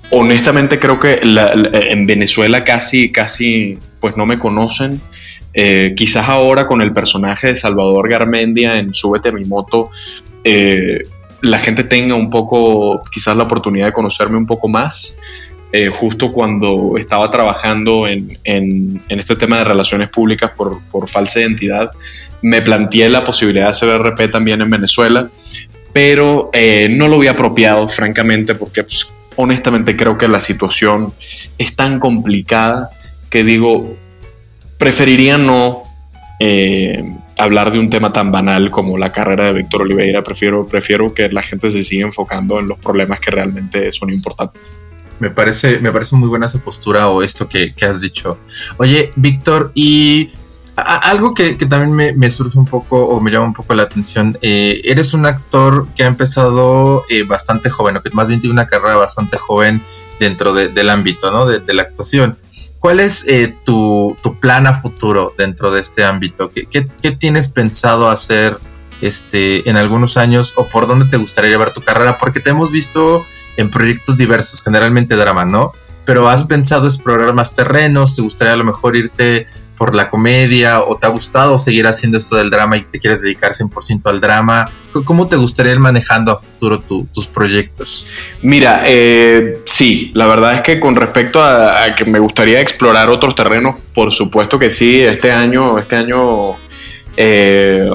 Honestamente 0.09 0.79
creo 0.79 0.99
que 0.99 1.21
en 1.23 2.05
Venezuela 2.05 2.65
casi, 2.65 3.09
casi, 3.09 3.77
pues 4.01 4.17
no 4.17 4.25
me 4.25 4.37
conocen. 4.37 4.99
Eh, 5.53 5.93
quizás 5.95 6.27
ahora 6.27 6.67
con 6.67 6.81
el 6.81 6.91
personaje 6.91 7.47
de 7.47 7.55
Salvador 7.55 8.09
Garmendia 8.09 8.77
en 8.77 8.93
Súbete 8.93 9.29
a 9.29 9.31
mi 9.31 9.45
moto, 9.45 9.89
eh, 10.43 10.99
la 11.39 11.57
gente 11.59 11.85
tenga 11.85 12.15
un 12.15 12.29
poco, 12.29 13.01
quizás 13.09 13.37
la 13.37 13.43
oportunidad 13.43 13.85
de 13.85 13.93
conocerme 13.93 14.35
un 14.35 14.45
poco 14.45 14.67
más. 14.67 15.17
Eh, 15.71 15.87
justo 15.87 16.31
cuando 16.31 16.95
estaba 16.97 17.29
trabajando 17.31 18.07
en, 18.07 18.37
en, 18.43 19.01
en, 19.09 19.19
este 19.19 19.35
tema 19.35 19.57
de 19.57 19.65
relaciones 19.65 20.07
públicas 20.09 20.51
por, 20.55 20.81
por 20.89 21.09
falsa 21.09 21.41
identidad, 21.41 21.91
me 22.41 22.61
planteé 22.61 23.09
la 23.09 23.23
posibilidad 23.23 23.65
de 23.65 23.71
hacer 23.71 23.89
RP 23.89 24.31
también 24.31 24.61
en 24.61 24.69
Venezuela, 24.69 25.29
pero 25.93 26.49
eh, 26.53 26.89
no 26.91 27.07
lo 27.07 27.15
había 27.15 27.31
apropiado, 27.31 27.87
francamente, 27.87 28.55
porque 28.55 28.83
pues, 28.83 29.07
honestamente 29.35 29.95
creo 29.95 30.17
que 30.17 30.27
la 30.27 30.39
situación 30.39 31.13
es 31.57 31.75
tan 31.75 31.99
complicada 31.99 32.89
que 33.29 33.43
digo, 33.43 33.95
preferiría 34.77 35.37
no 35.37 35.83
eh, 36.39 37.03
hablar 37.37 37.71
de 37.71 37.79
un 37.79 37.89
tema 37.89 38.11
tan 38.11 38.31
banal 38.31 38.71
como 38.71 38.97
la 38.97 39.09
carrera 39.09 39.45
de 39.45 39.53
Víctor 39.53 39.83
Oliveira, 39.83 40.23
prefiero, 40.23 40.65
prefiero 40.65 41.13
que 41.13 41.29
la 41.29 41.43
gente 41.43 41.69
se 41.71 41.83
siga 41.83 42.05
enfocando 42.05 42.59
en 42.59 42.67
los 42.67 42.79
problemas 42.79 43.19
que 43.19 43.31
realmente 43.31 43.91
son 43.91 44.11
importantes. 44.11 44.75
Me 45.19 45.29
parece, 45.29 45.79
me 45.79 45.91
parece 45.91 46.15
muy 46.17 46.27
buena 46.27 46.45
esa 46.45 46.59
postura 46.59 47.07
o 47.09 47.23
esto 47.23 47.47
que, 47.47 47.73
que 47.73 47.85
has 47.85 48.01
dicho. 48.01 48.37
Oye, 48.77 49.11
Víctor, 49.15 49.71
y 49.73 50.29
algo 50.75 51.33
que, 51.33 51.55
también 51.55 52.17
me, 52.17 52.31
surge 52.31 52.57
un 52.57 52.65
poco 52.65 53.05
o 53.05 53.21
me 53.21 53.31
llama 53.31 53.45
un 53.45 53.53
poco 53.53 53.73
la 53.73 53.83
atención, 53.83 54.37
eh, 54.41 54.81
eres 54.83 55.13
un 55.13 55.25
actor 55.25 55.87
que 55.95 56.03
ha 56.03 56.07
empezado 56.07 57.05
eh, 57.09 57.23
bastante 57.23 57.69
joven, 57.69 57.97
o 57.97 58.03
que 58.03 58.09
más 58.11 58.27
bien 58.27 58.41
tiene 58.41 58.53
una 58.53 58.67
carrera 58.67 58.95
bastante 58.97 59.37
joven 59.37 59.81
dentro 60.19 60.53
del 60.53 60.89
ámbito 60.89 61.31
¿no? 61.31 61.45
de, 61.45 61.73
la 61.73 61.83
actuación. 61.83 62.37
¿Cuál 62.79 62.99
es 62.99 63.25
eh, 63.27 63.55
tu, 63.63 64.17
plan 64.41 64.67
a 64.67 64.73
futuro 64.73 65.33
dentro 65.37 65.71
de 65.71 65.81
este 65.81 66.03
ámbito? 66.03 66.51
¿Qué, 66.51 66.67
qué, 67.01 67.11
tienes 67.11 67.47
pensado 67.47 68.09
hacer 68.09 68.59
este, 69.01 69.69
en 69.69 69.77
algunos 69.77 70.17
años 70.17 70.53
o 70.55 70.65
por 70.67 70.87
dónde 70.87 71.05
te 71.05 71.17
gustaría 71.17 71.49
llevar 71.49 71.73
tu 71.73 71.81
carrera? 71.81 72.17
Porque 72.17 72.41
te 72.41 72.49
hemos 72.51 72.71
visto 72.71 73.25
en 73.57 73.69
proyectos 73.69 74.17
diversos, 74.17 74.61
generalmente 74.61 75.15
drama, 75.15 75.45
¿no? 75.45 75.71
Pero 76.03 76.29
has 76.29 76.43
pensado 76.43 76.85
explorar 76.85 77.33
más 77.33 77.53
terrenos, 77.53 78.15
te 78.15 78.21
gustaría 78.21 78.53
a 78.53 78.57
lo 78.57 78.65
mejor 78.65 78.95
irte 78.95 79.47
por 79.77 79.95
la 79.95 80.09
comedia 80.09 80.81
o 80.81 80.95
te 80.97 81.05
ha 81.05 81.09
gustado 81.09 81.57
seguir 81.57 81.87
haciendo 81.87 82.17
esto 82.17 82.35
del 82.35 82.49
drama 82.49 82.77
y 82.77 82.83
te 82.83 82.99
quieres 82.99 83.21
dedicar 83.21 83.51
100% 83.51 84.01
al 84.05 84.21
drama? 84.21 84.69
¿Cómo 85.03 85.27
te 85.27 85.35
gustaría 85.35 85.73
ir 85.73 85.79
manejando 85.79 86.31
a 86.31 86.41
futuro 86.41 86.79
tus 86.79 87.27
proyectos? 87.27 88.07
Mira, 88.41 88.83
eh, 88.85 89.61
sí, 89.65 90.11
la 90.13 90.25
verdad 90.27 90.55
es 90.55 90.61
que 90.61 90.79
con 90.79 90.95
respecto 90.95 91.43
a, 91.43 91.93
que 91.95 92.05
me 92.05 92.19
gustaría 92.19 92.61
explorar 92.61 93.09
otros 93.09 93.35
terrenos, 93.35 93.75
por 93.93 94.11
supuesto 94.11 94.57
que 94.57 94.71
sí, 94.71 95.01
este 95.01 95.31
año, 95.31 95.77
este 95.77 95.97
año 95.97 96.55
eh, 97.17 97.89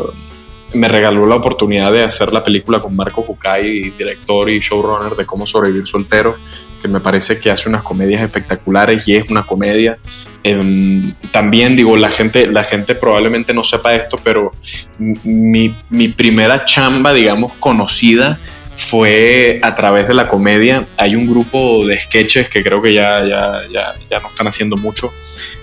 me 0.72 0.88
regaló 0.88 1.26
la 1.26 1.36
oportunidad 1.36 1.92
de 1.92 2.04
hacer 2.04 2.32
la 2.32 2.44
película 2.44 2.80
con 2.80 2.94
Marco 2.94 3.24
Fukai, 3.24 3.90
director 3.90 4.48
y 4.48 4.60
showrunner 4.60 5.16
de 5.16 5.26
Cómo 5.26 5.46
sobrevivir 5.46 5.86
soltero, 5.86 6.36
que 6.80 6.88
me 6.88 7.00
parece 7.00 7.38
que 7.38 7.50
hace 7.50 7.68
unas 7.68 7.82
comedias 7.82 8.22
espectaculares 8.22 9.06
y 9.08 9.16
es 9.16 9.28
una 9.30 9.42
comedia. 9.42 9.98
Em, 10.42 11.12
también 11.32 11.76
digo, 11.76 11.96
la 11.96 12.10
gente, 12.10 12.46
la 12.46 12.64
gente 12.64 12.94
probablemente 12.94 13.52
no 13.52 13.62
sepa 13.62 13.94
esto, 13.94 14.18
pero 14.22 14.52
mi, 14.98 15.74
mi, 15.90 16.08
primera 16.08 16.64
chamba, 16.64 17.12
digamos, 17.12 17.52
conocida 17.54 18.38
fue 18.76 19.60
a 19.62 19.74
través 19.74 20.08
de 20.08 20.14
la 20.14 20.26
comedia. 20.26 20.86
Hay 20.96 21.14
un 21.14 21.26
grupo 21.26 21.86
de 21.86 22.00
sketches 22.00 22.48
que 22.48 22.62
creo 22.62 22.80
que 22.80 22.94
ya, 22.94 23.24
ya, 23.24 23.62
ya, 23.70 23.94
ya 24.10 24.20
no 24.20 24.28
están 24.28 24.46
haciendo 24.46 24.76
mucho, 24.78 25.12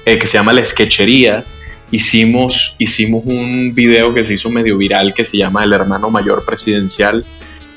eh, 0.06 0.20
que 0.20 0.28
se 0.28 0.38
llama 0.38 0.54
La 0.54 0.64
Sketchería. 0.64 1.44
Hicimos, 1.90 2.76
hicimos 2.78 3.24
un 3.26 3.74
video 3.74 4.14
que 4.14 4.24
se 4.24 4.34
hizo 4.34 4.50
medio 4.52 4.78
viral 4.78 5.14
que 5.14 5.24
se 5.24 5.38
llama 5.38 5.64
El 5.64 5.74
hermano 5.74 6.12
mayor 6.12 6.46
presidencial 6.46 7.26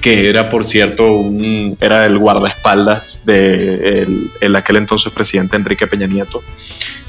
que 0.01 0.29
era, 0.29 0.49
por 0.49 0.65
cierto, 0.65 1.15
un, 1.15 1.77
era 1.81 2.07
el 2.07 2.19
guardaespaldas 2.19 3.23
de 3.25 4.07
el, 4.41 4.57
aquel 4.57 4.77
entonces 4.77 5.13
presidente 5.13 5.57
Enrique 5.57 5.87
Peña 5.87 6.07
Nieto. 6.07 6.43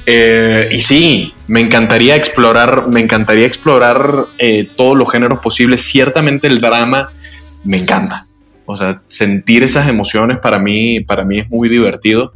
Eh, 0.06 0.70
y 0.72 0.80
sí, 0.82 1.34
me 1.48 1.62
encantaría 1.62 2.16
explorar, 2.16 2.88
me 2.88 3.00
encantaría 3.00 3.46
explorar 3.46 4.26
eh, 4.38 4.68
todos 4.76 4.98
los 4.98 5.10
géneros 5.12 5.40
posibles. 5.40 5.84
Ciertamente 5.84 6.48
el 6.48 6.60
drama 6.60 7.10
me 7.64 7.78
encanta. 7.78 8.28
O 8.66 8.76
sea, 8.76 9.02
sentir 9.08 9.64
esas 9.64 9.88
emociones 9.88 10.38
para 10.40 10.60
mí, 10.60 11.00
para 11.02 11.24
mí 11.24 11.40
es 11.40 11.50
muy 11.50 11.70
divertido. 11.70 12.34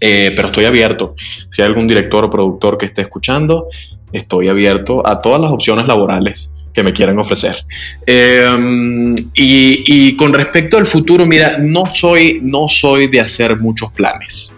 Eh, 0.00 0.32
pero 0.36 0.48
estoy 0.48 0.66
abierto. 0.66 1.14
Si 1.50 1.62
hay 1.62 1.66
algún 1.66 1.88
director 1.88 2.24
o 2.24 2.30
productor 2.30 2.78
que 2.78 2.86
esté 2.86 3.02
escuchando, 3.02 3.66
estoy 4.12 4.48
abierto 4.48 5.06
a 5.06 5.20
todas 5.20 5.40
las 5.40 5.50
opciones 5.50 5.86
laborales 5.86 6.52
que 6.78 6.84
me 6.84 6.92
quieran 6.92 7.18
ofrecer. 7.18 7.64
Em, 8.06 9.16
y, 9.34 10.14
con 10.14 10.32
respecto 10.32 10.76
al 10.76 10.86
futuro, 10.86 11.26
mira, 11.26 11.58
no 11.58 11.86
soy, 11.86 12.38
no 12.40 12.68
soy 12.68 13.08
de 13.08 13.18
hacer 13.18 13.58
muchos 13.58 13.90
planes. 13.90 14.52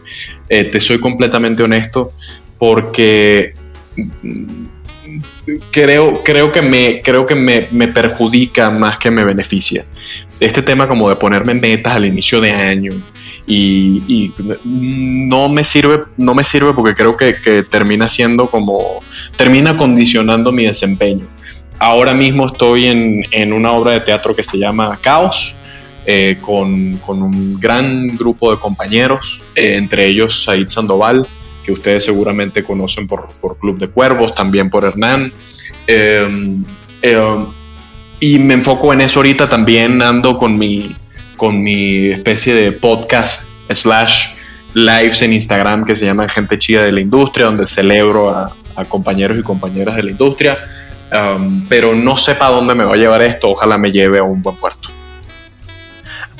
Eh, 0.46 0.64
te 0.64 0.78
soy 0.80 1.00
completamente 1.00 1.62
honesto 1.62 2.12
porque 2.58 3.54
creo, 5.70 6.22
creo 6.22 6.52
que, 6.52 6.60
me, 6.60 7.00
creo 7.00 7.24
que 7.24 7.34
me, 7.34 7.68
me, 7.70 7.88
perjudica 7.88 8.70
más 8.70 8.98
que 8.98 9.10
me 9.10 9.24
beneficia. 9.24 9.86
Este 10.38 10.60
tema 10.60 10.86
como 10.86 11.08
de 11.08 11.16
ponerme 11.16 11.54
metas 11.54 11.96
al 11.96 12.04
inicio 12.04 12.38
de 12.38 12.50
año 12.50 13.02
y, 13.46 14.02
y 14.06 14.34
no, 14.64 15.48
me 15.48 15.64
sirve, 15.64 16.00
no 16.18 16.34
me 16.34 16.44
sirve 16.44 16.74
porque 16.74 16.92
creo 16.92 17.16
que, 17.16 17.36
que, 17.40 17.62
termina 17.62 18.08
siendo 18.08 18.50
como, 18.50 19.02
termina 19.36 19.74
condicionando 19.74 20.52
mi 20.52 20.66
desempeño. 20.66 21.26
Ahora 21.80 22.14
mismo 22.14 22.46
estoy 22.46 22.86
en, 22.86 23.26
en 23.32 23.52
una 23.52 23.72
obra 23.72 23.92
de 23.92 24.00
teatro 24.00 24.34
que 24.34 24.44
se 24.44 24.56
llama 24.56 24.98
Caos. 25.02 25.56
Eh, 26.06 26.38
con, 26.40 26.94
con, 26.96 27.22
un 27.22 27.60
gran 27.60 28.16
grupo 28.16 28.50
de 28.50 28.58
compañeros, 28.58 29.42
eh, 29.54 29.76
entre 29.76 30.06
ellos 30.06 30.42
Said 30.44 30.68
Sandoval, 30.68 31.28
que 31.62 31.72
ustedes 31.72 32.04
seguramente 32.04 32.64
conocen 32.64 33.06
por, 33.06 33.26
por 33.40 33.58
Club 33.58 33.78
de 33.78 33.88
Cuervos, 33.88 34.34
también 34.34 34.70
por 34.70 34.84
Hernán. 34.84 35.30
Em, 35.86 36.64
em, 37.02 37.46
y 38.18 38.38
me 38.38 38.54
enfoco 38.54 38.92
en 38.92 39.02
eso 39.02 39.20
ahorita 39.20 39.48
también, 39.48 40.00
ando 40.00 40.38
con 40.38 40.56
mi, 40.56 40.96
con 41.36 41.62
mi 41.62 42.08
especie 42.08 42.54
de 42.54 42.72
podcast 42.72 43.44
slash 43.68 44.28
lives 44.74 45.22
en 45.22 45.32
Instagram 45.32 45.84
que 45.84 45.94
se 45.94 46.06
llama 46.06 46.28
Gente 46.28 46.58
Chida 46.58 46.84
de 46.84 46.92
la 46.92 47.00
Industria, 47.00 47.46
donde 47.46 47.66
celebro 47.66 48.30
a, 48.30 48.56
compañeros 48.88 49.38
y 49.38 49.42
compañeras 49.42 49.96
de 49.96 50.02
la 50.04 50.10
industria. 50.10 50.56
Pero 51.68 51.94
no 51.94 52.16
sé 52.16 52.34
para 52.34 52.52
dónde 52.52 52.74
me 52.74 52.84
va 52.84 52.94
a 52.94 52.96
llevar 52.96 53.22
esto, 53.22 53.50
ojalá 53.50 53.78
me 53.78 53.90
lleve 53.90 54.18
a 54.18 54.22
un 54.22 54.42
buen 54.42 54.56
puerto. 54.56 54.90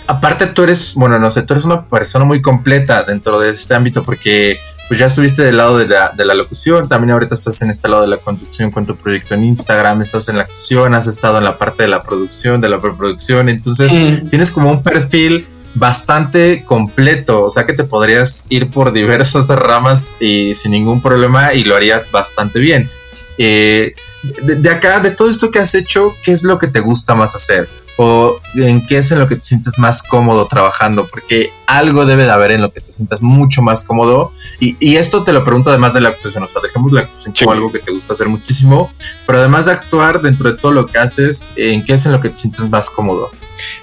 Aparte 0.07 0.47
tú 0.47 0.65
eres, 0.65 0.95
bueno, 0.97 1.19
no 1.19 1.31
sé, 1.31 1.43
tú 1.43 1.55
eres 1.55 1.65
una 1.65 1.87
persona 1.87 2.25
muy 2.25 2.43
completa 2.43 3.05
dentro 3.05 3.39
de 3.39 3.51
este 3.51 3.75
ámbito 3.75 4.03
porque 4.03 4.59
pues 4.89 4.99
ya 4.99 5.07
estuviste 5.07 5.43
del 5.45 5.57
lado 5.57 5.79
de 5.79 5.87
la, 5.87 6.11
de 6.11 6.25
la, 6.25 6.35
locución, 6.35 6.89
también 6.89 7.13
ahorita 7.13 7.37
estás 7.37 7.63
en 7.63 7.71
este 7.71 7.87
lado 7.87 8.03
de 8.03 8.09
la 8.09 8.17
conducción 8.17 8.73
con 8.73 8.85
tu 8.85 8.97
proyecto 8.97 9.35
en 9.35 9.45
Instagram, 9.45 10.01
estás 10.01 10.29
en 10.29 10.37
la 10.37 10.43
actuación, 10.43 10.95
has 10.97 11.07
estado 11.07 11.39
en 11.39 11.45
la 11.45 11.59
parte 11.59 11.85
de 11.85 11.89
la 11.91 12.03
producción, 12.03 12.61
de 12.61 12.69
la 12.69 12.81
preproducción, 12.81 13.49
entonces 13.49 14.29
tienes 14.29 14.51
como 14.51 14.69
un 14.69 14.83
perfil 14.83 15.47
bastante 15.75 16.65
completo, 16.65 17.45
o 17.45 17.51
sea 17.51 17.67
que 17.67 17.73
te 17.73 17.85
podrías 17.85 18.47
ir 18.49 18.73
por 18.73 18.93
diversas 18.93 19.49
ramas 19.49 20.17
y 20.19 20.57
sin 20.57 20.73
ningún 20.73 21.01
problema 21.01 21.55
y 21.55 21.63
lo 21.63 21.77
harías 21.77 22.11
bastante 22.11 22.59
bien. 22.59 22.91
Eh, 23.39 23.95
de, 24.23 24.71
acá, 24.71 25.01
de 25.01 25.11
todo 25.11 25.31
esto 25.31 25.51
que 25.51 25.59
has 25.59 25.75
hecho, 25.75 26.15
¿qué 26.23 26.33
es 26.33 26.43
lo 26.43 26.59
que 26.59 26.69
te 26.69 26.81
gusta 26.81 27.15
más 27.15 27.35
hacer? 27.35 27.69
o 28.03 28.41
en 28.55 28.87
qué 28.87 28.97
es 28.97 29.13
en 29.13 29.19
lo 29.19 29.29
que 29.29 29.35
te 29.35 29.43
sientes 29.43 29.79
más 29.79 30.03
cómodo 30.03 30.47
trabajando, 30.47 31.07
porque 31.07 31.53
algo 31.67 32.07
debe 32.07 32.23
de 32.23 32.31
haber 32.31 32.53
en 32.53 32.63
lo 32.63 32.73
que 32.73 32.81
te 32.81 32.91
sientas 32.91 33.21
mucho 33.21 33.61
más 33.61 33.85
cómodo. 33.85 34.33
Y, 34.59 34.97
esto 34.97 35.23
te 35.23 35.35
lo 35.35 35.45
pregunto 35.45 35.69
además 35.69 35.93
de 35.93 36.01
la 36.01 36.09
actuación, 36.09 36.43
o 36.43 36.49
sea, 36.49 36.63
dejemos 36.63 36.93
la 36.93 37.03
actuación 37.03 37.35
como 37.39 37.53
algo 37.53 37.71
que 37.71 37.79
te 37.79 37.93
gusta 37.93 38.15
hacer 38.15 38.29
muchísimo, 38.31 38.91
pero 39.27 39.41
además 39.41 39.67
de 39.67 39.73
actuar 39.73 40.23
dentro 40.23 40.51
de 40.51 40.57
todo 40.57 40.73
lo 40.73 40.87
que 40.87 40.99
haces, 40.99 41.51
¿en 41.57 41.85
qué 41.85 41.93
es 41.93 42.07
en 42.07 42.13
lo 42.13 42.23
que 42.23 42.31
te 42.31 42.37
sientes 42.37 42.67
más 42.71 42.89
cómodo? 42.89 43.33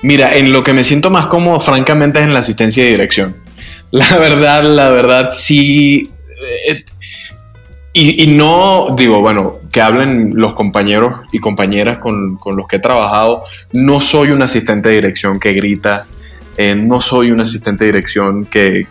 Mira, 0.01 0.35
en 0.35 0.51
lo 0.51 0.63
que 0.63 0.73
me 0.73 0.83
siento 0.83 1.11
más 1.11 1.27
cómodo, 1.27 1.59
francamente, 1.59 2.17
es 2.17 2.25
en 2.25 2.33
la 2.33 2.39
asistencia 2.39 2.83
de 2.83 2.89
dirección. 2.89 3.37
La 3.91 4.17
verdad, 4.17 4.63
la 4.63 4.89
verdad, 4.89 5.29
sí. 5.31 6.11
Eh, 6.67 6.83
y, 7.99 8.27
no, 8.27 8.87
digo, 8.95 9.21
bueno, 9.21 9.57
que 9.71 9.81
hablen 9.81 10.33
los 10.35 10.53
compañeros 10.53 11.21
y 11.31 11.39
compañeras 11.39 11.97
con, 11.97 12.37
los 12.45 12.67
que 12.67 12.75
he 12.75 12.79
trabajado, 12.79 13.43
no 13.73 13.99
soy 13.99 14.29
un 14.29 14.43
asistente 14.43 14.89
de 14.89 14.95
dirección 14.95 15.39
que 15.39 15.51
grita, 15.51 16.05
eh, 16.57 16.75
no 16.75 17.01
soy 17.01 17.31
un 17.31 17.41
asistente 17.41 17.85
de 17.85 17.91
dirección 17.93 18.45
que, 18.45 18.85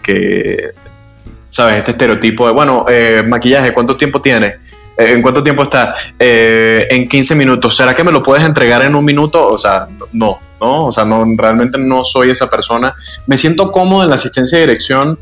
¿sabes? 1.50 1.78
Este 1.78 1.92
estereotipo 1.92 2.48
de, 2.48 2.52
bueno, 2.52 2.84
eh, 2.88 3.22
maquillaje, 3.24 3.72
¿cuánto 3.72 3.96
tiempo 3.96 4.20
tiene? 4.20 4.56
Eh, 4.98 5.12
¿En 5.12 5.22
cuánto 5.22 5.44
tiempo 5.44 5.62
está? 5.62 5.94
en 6.18 7.06
15 7.06 7.36
minutos. 7.36 7.76
¿Será 7.76 7.94
que 7.94 8.02
me 8.02 8.10
lo 8.10 8.24
puedes 8.24 8.44
entregar 8.44 8.82
en 8.82 8.96
un 8.96 9.04
minuto? 9.04 9.46
O 9.46 9.56
sea, 9.56 9.86
no, 10.12 10.40
¿no? 10.60 10.86
O 10.86 10.92
sea, 10.92 11.04
no, 11.04 11.24
realmente 11.36 11.78
no 11.78 12.04
soy 12.04 12.30
esa 12.30 12.50
persona. 12.50 12.92
Me 13.28 13.36
siento 13.36 13.70
cómodo 13.70 14.02
en 14.02 14.08
la 14.08 14.16
asistencia 14.16 14.58
de 14.58 14.66
dirección 14.66 15.16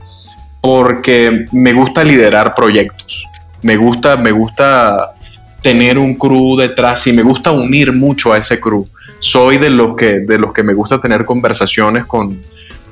porque 0.62 1.44
me 1.52 1.74
gusta 1.74 2.02
liderar 2.02 2.54
proyectos 2.54 3.26
me 3.64 3.76
gusta, 3.76 4.16
me 4.16 4.30
gusta 4.30 5.14
tener 5.62 5.98
un 5.98 6.14
crew 6.14 6.56
detrás 6.56 7.06
y 7.06 7.12
me 7.12 7.22
gusta 7.22 7.50
unir 7.50 7.92
mucho 7.92 8.32
a 8.32 8.38
ese 8.38 8.60
crew. 8.60 8.86
Soy 9.18 9.56
de 9.56 9.70
los 9.70 9.96
que, 9.96 10.20
de 10.20 10.38
los 10.38 10.52
que 10.52 10.62
me 10.62 10.74
gusta 10.74 11.00
tener 11.00 11.24
conversaciones 11.24 12.04
con, 12.04 12.38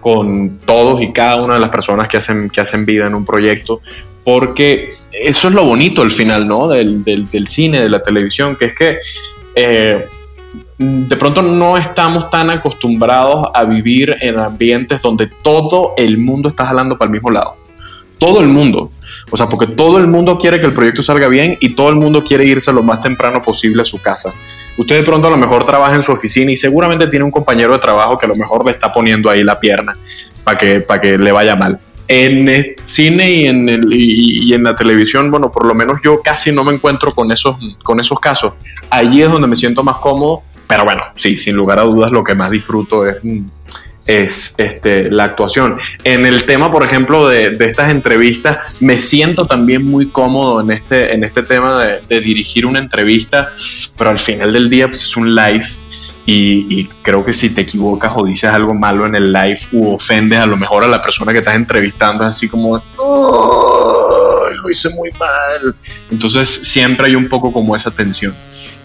con 0.01 0.59
todos 0.65 1.03
y 1.03 1.13
cada 1.13 1.37
una 1.37 1.55
de 1.55 1.61
las 1.61 1.69
personas 1.69 2.09
que 2.09 2.17
hacen, 2.17 2.49
que 2.49 2.63
hacen 2.63 2.87
vida 2.87 3.07
en 3.07 3.15
un 3.15 3.27
proyecto, 3.27 3.83
porque 4.25 4.95
eso 5.13 5.49
es 5.49 5.55
lo 5.55 5.65
bonito 5.65 6.01
al 6.01 6.11
final, 6.11 6.49
¿no? 6.49 6.69
Del, 6.69 7.05
cine, 7.47 7.83
de 7.83 7.91
la 7.91 8.03
televisión, 8.03 8.57
que 8.57 8.65
es 8.65 8.75
que 8.75 8.99
eh, 9.55 10.07
de 10.79 11.17
pronto 11.19 11.43
no 11.43 11.77
estamos 11.77 12.31
tan 12.31 12.49
acostumbrados 12.49 13.49
a 13.53 13.65
vivir 13.65 14.17
en 14.23 14.39
ambientes 14.39 15.03
donde 15.03 15.27
todo 15.43 15.93
el 15.99 16.17
mundo 16.17 16.49
está 16.49 16.65
jalando 16.65 16.97
para 16.97 17.09
el 17.09 17.13
mismo 17.13 17.31
lado. 17.31 17.57
Todo 18.19 18.41
el 18.41 18.49
mundo. 18.49 18.91
O 19.33 19.37
sea, 19.39 19.49
porque 19.49 19.67
todo 19.67 19.97
el 19.97 20.07
mundo 20.07 20.39
quiere 20.39 20.61
que 20.61 20.67
el 20.67 20.75
proyecto 20.75 21.03
salga 21.03 21.27
bien 21.27 21.57
y 21.59 21.71
todo 21.71 21.89
el 21.89 21.97
mundo 21.97 22.23
quiere 22.23 22.45
irse 22.45 22.71
lo 22.71 22.83
más 22.83 23.01
temprano 23.01 23.41
posible 23.41 23.81
a 23.81 23.85
su 23.87 24.01
casa. 24.01 24.33
Usted 24.77 24.97
de 24.97 25.03
pronto 25.03 25.29
a 25.29 25.31
lo 25.31 25.39
mejor 25.39 25.65
trabaja 25.65 25.95
en 25.95 26.03
su 26.03 26.13
oficina 26.13 26.53
y 26.53 26.57
seguramente 26.57 27.07
tiene 27.07 27.25
un 27.25 27.31
compañero 27.31 27.73
de 27.73 27.79
trabajo 27.79 28.19
que 28.19 28.27
a 28.27 28.29
lo 28.29 28.37
mejor 28.37 28.65
le 28.65 28.73
está 28.73 28.93
poniendo 28.93 29.31
ahí 29.31 29.43
la 29.43 29.59
pierna 29.59 29.97
para 30.45 30.59
que, 30.59 30.85
que 31.01 31.17
le 31.17 31.33
vaya 31.33 31.57
mal. 31.57 31.81
En 32.09 32.77
cine 32.85 33.31
y 33.33 33.47
en, 33.47 33.69
el, 33.71 33.87
y, 33.91 34.53
en 34.53 34.65
la 34.65 34.77
televisión, 34.77 35.31
bueno, 35.31 35.51
por 35.51 35.65
lo 35.65 35.75
menos 35.75 35.99
yo 36.05 36.21
casi 36.21 36.53
no 36.53 36.63
me 36.63 36.75
encuentro 36.75 37.15
con 37.15 37.33
esos, 37.33 37.57
con 37.83 38.01
esos 38.01 38.21
casos. 38.21 38.53
Allí 38.91 39.23
es 39.23 39.31
donde 39.31 39.49
me 39.49 39.57
siento 39.57 39.83
más 39.83 39.97
cómodo, 39.97 40.43
pero 40.67 40.85
bueno, 40.85 41.05
sí, 41.15 41.39
sin 41.39 41.57
lugar 41.57 41.79
a 41.79 41.85
dudas 41.85 42.13
lo 42.13 42.23
que 42.23 42.35
más 42.35 42.51
disfruto 42.51 43.07
es 43.07 43.17
es 44.07 44.55
este, 44.59 45.11
la 45.11 45.25
actuación. 45.25 45.79
En 46.05 46.27
el 46.27 46.45
tema, 46.45 46.71
por 46.71 46.85
ejemplo, 46.85 47.29
de, 47.29 47.57
estas 47.61 47.91
entrevistas, 47.91 48.81
me 48.81 48.99
siento 48.99 49.47
también 49.47 49.85
muy 49.85 50.09
cómodo 50.09 50.61
en 50.61 50.71
este, 50.73 51.15
en 51.15 51.25
este 51.25 51.43
tema 51.43 51.85
de, 51.85 52.21
dirigir 52.21 52.67
una 52.67 52.79
entrevista, 52.79 53.53
pero 53.97 54.11
al 54.11 54.19
final 54.19 54.53
del 54.53 54.69
día 54.69 54.87
pues, 54.89 55.03
es 55.03 55.17
un 55.17 55.35
live 55.35 55.67
y, 56.25 56.85
creo 57.03 57.25
que 57.25 57.33
si 57.33 57.51
te 57.51 57.63
equivocas 57.63 58.13
o 58.15 58.25
dices 58.25 58.51
algo 58.51 58.75
malo 58.75 59.07
en 59.07 59.17
el 59.17 59.33
live 59.33 59.59
u 59.73 59.95
ofendes 59.95 60.39
a 60.39 60.47
lo 60.47 60.57
mejor 60.57 60.85
a 60.85 60.87
la 60.87 61.03
persona 61.03 61.33
que 61.33 61.41
estás 61.41 61.57
entrevistando, 61.57 62.23
es 62.23 62.29
así 62.29 62.49
como, 62.49 62.83
lo 62.97 64.71
hice 64.71 64.91
muy 64.91 65.11
mal. 65.19 65.75
Entonces 66.11 66.49
siempre 66.49 67.07
hay 67.07 67.17
un 67.17 67.29
poco 67.29 67.53
como 67.53 67.75
esa 67.75 67.91
tensión. 67.91 68.35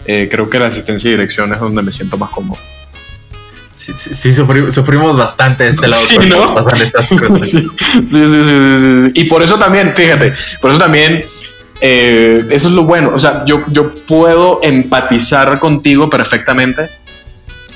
Eh, 0.04 0.28
creo 0.30 0.48
que 0.48 0.58
la 0.58 0.66
asistencia 0.66 1.08
y 1.08 1.12
dirección 1.12 1.52
es 1.52 1.60
donde 1.60 1.82
me 1.82 1.90
siento 1.90 2.16
más 2.16 2.30
cómodo 2.30 2.58
sí, 3.78 4.14
sí, 4.14 4.34
sufrimos, 4.34 5.16
bastante 5.16 5.64
de 5.64 5.70
este 5.70 5.88
lado 5.88 6.02
sí, 6.08 6.28
¿no? 6.28 6.54
pasan 6.54 6.80
esas 6.82 7.08
cosas. 7.20 7.48
Sí, 7.48 7.60
sí, 8.06 8.28
sí, 8.28 9.02
sí, 9.02 9.10
Y 9.14 9.24
por 9.24 9.42
eso 9.42 9.58
también, 9.58 9.94
fíjate, 9.94 10.34
por 10.60 10.70
eso 10.70 10.80
también, 10.80 11.24
eh, 11.80 12.44
eso 12.50 12.68
es 12.68 12.74
lo 12.74 12.84
bueno. 12.84 13.12
O 13.14 13.18
sea, 13.18 13.44
yo, 13.46 13.64
yo 13.68 13.94
puedo 13.94 14.60
empatizar 14.62 15.58
contigo 15.58 16.10
perfectamente. 16.10 16.90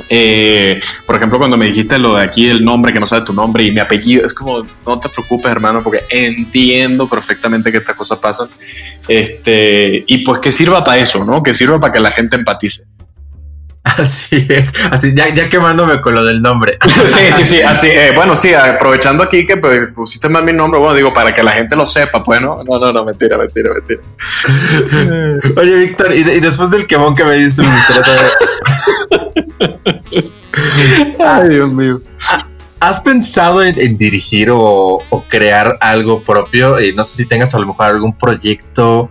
Eh, 0.08 0.80
por 1.06 1.16
ejemplo, 1.16 1.38
cuando 1.38 1.56
me 1.56 1.66
dijiste 1.66 1.98
lo 1.98 2.16
de 2.16 2.22
aquí, 2.22 2.48
el 2.48 2.64
nombre, 2.64 2.92
que 2.92 3.00
no 3.00 3.06
sabe 3.06 3.24
tu 3.24 3.32
nombre 3.32 3.64
y 3.64 3.70
mi 3.70 3.80
apellido, 3.80 4.26
es 4.26 4.34
como, 4.34 4.62
no 4.86 4.98
te 4.98 5.08
preocupes, 5.08 5.50
hermano, 5.50 5.82
porque 5.82 6.04
entiendo 6.10 7.08
perfectamente 7.08 7.70
que 7.70 7.78
estas 7.78 7.96
cosas 7.96 8.18
pasan. 8.18 8.48
Este, 9.06 10.04
y 10.06 10.18
pues 10.18 10.38
que 10.38 10.50
sirva 10.50 10.82
para 10.82 10.98
eso, 10.98 11.24
¿no? 11.24 11.42
Que 11.42 11.54
sirva 11.54 11.80
para 11.80 11.92
que 11.92 12.00
la 12.00 12.10
gente 12.10 12.36
empatice. 12.36 12.84
Así 13.98 14.46
es, 14.48 14.72
así 14.92 15.12
ya, 15.12 15.34
ya 15.34 15.48
quemándome 15.48 16.00
con 16.00 16.14
lo 16.14 16.24
del 16.24 16.40
nombre. 16.40 16.78
Sí, 17.06 17.18
sí, 17.36 17.44
sí, 17.44 17.62
así, 17.66 17.88
eh, 17.88 18.12
bueno, 18.14 18.36
sí, 18.36 18.54
aprovechando 18.54 19.24
aquí 19.24 19.44
que 19.44 19.56
pues, 19.56 19.88
pusiste 19.92 20.28
más 20.28 20.44
mi 20.44 20.52
nombre, 20.52 20.78
bueno, 20.78 20.94
digo, 20.94 21.12
para 21.12 21.32
que 21.32 21.42
la 21.42 21.50
gente 21.52 21.74
lo 21.74 21.84
sepa, 21.84 22.22
pues, 22.22 22.40
¿no? 22.40 22.62
No, 22.62 22.78
no, 22.78 22.92
no, 22.92 23.04
mentira, 23.04 23.36
mentira, 23.36 23.70
mentira. 23.74 24.00
Oye, 25.56 25.76
Víctor, 25.78 26.14
y, 26.14 26.22
después 26.22 26.70
del 26.70 26.86
quemón 26.86 27.16
que 27.16 27.24
me 27.24 27.34
diste, 27.34 27.62
me 27.62 27.74
gustaría 27.74 28.30
Ay, 31.18 31.48
Dios 31.48 31.72
mío. 31.72 32.00
¿Has 32.78 33.00
pensado 33.00 33.62
en, 33.62 33.96
dirigir 33.98 34.50
o, 34.50 35.00
o, 35.08 35.24
crear 35.28 35.76
algo 35.80 36.22
propio? 36.22 36.76
No 36.94 37.04
sé 37.04 37.16
si 37.16 37.26
tengas 37.26 37.54
a 37.54 37.58
lo 37.58 37.66
mejor 37.66 37.86
algún 37.86 38.16
proyecto 38.16 39.10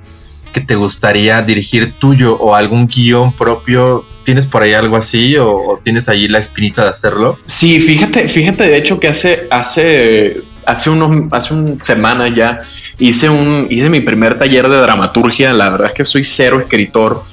que 0.51 0.61
te 0.61 0.75
gustaría 0.75 1.41
dirigir 1.41 1.93
tuyo 1.93 2.37
o 2.37 2.55
algún 2.55 2.87
guion 2.87 3.35
propio? 3.35 4.05
¿Tienes 4.23 4.45
por 4.45 4.61
ahí 4.61 4.73
algo 4.73 4.95
así 4.95 5.35
o, 5.37 5.79
tienes 5.83 6.09
ahí 6.09 6.27
la 6.27 6.39
espinita 6.39 6.83
de 6.83 6.89
hacerlo? 6.89 7.39
Sí, 7.45 7.79
fíjate, 7.79 8.27
fíjate 8.27 8.67
de 8.67 8.77
hecho 8.77 8.99
que 8.99 9.07
hace, 9.07 9.47
hace, 9.49 10.41
hace 10.65 10.89
unos, 10.89 11.31
hace 11.31 11.53
un 11.53 11.83
semana 11.83 12.27
ya 12.27 12.59
hice 12.99 13.29
un, 13.29 13.67
hice 13.69 13.89
mi 13.89 14.01
primer 14.01 14.37
taller 14.37 14.69
de 14.69 14.77
dramaturgia. 14.77 15.53
La 15.53 15.69
verdad 15.69 15.87
es 15.87 15.93
que 15.93 16.05
soy 16.05 16.23
cero 16.23 16.59
escritor, 16.59 17.23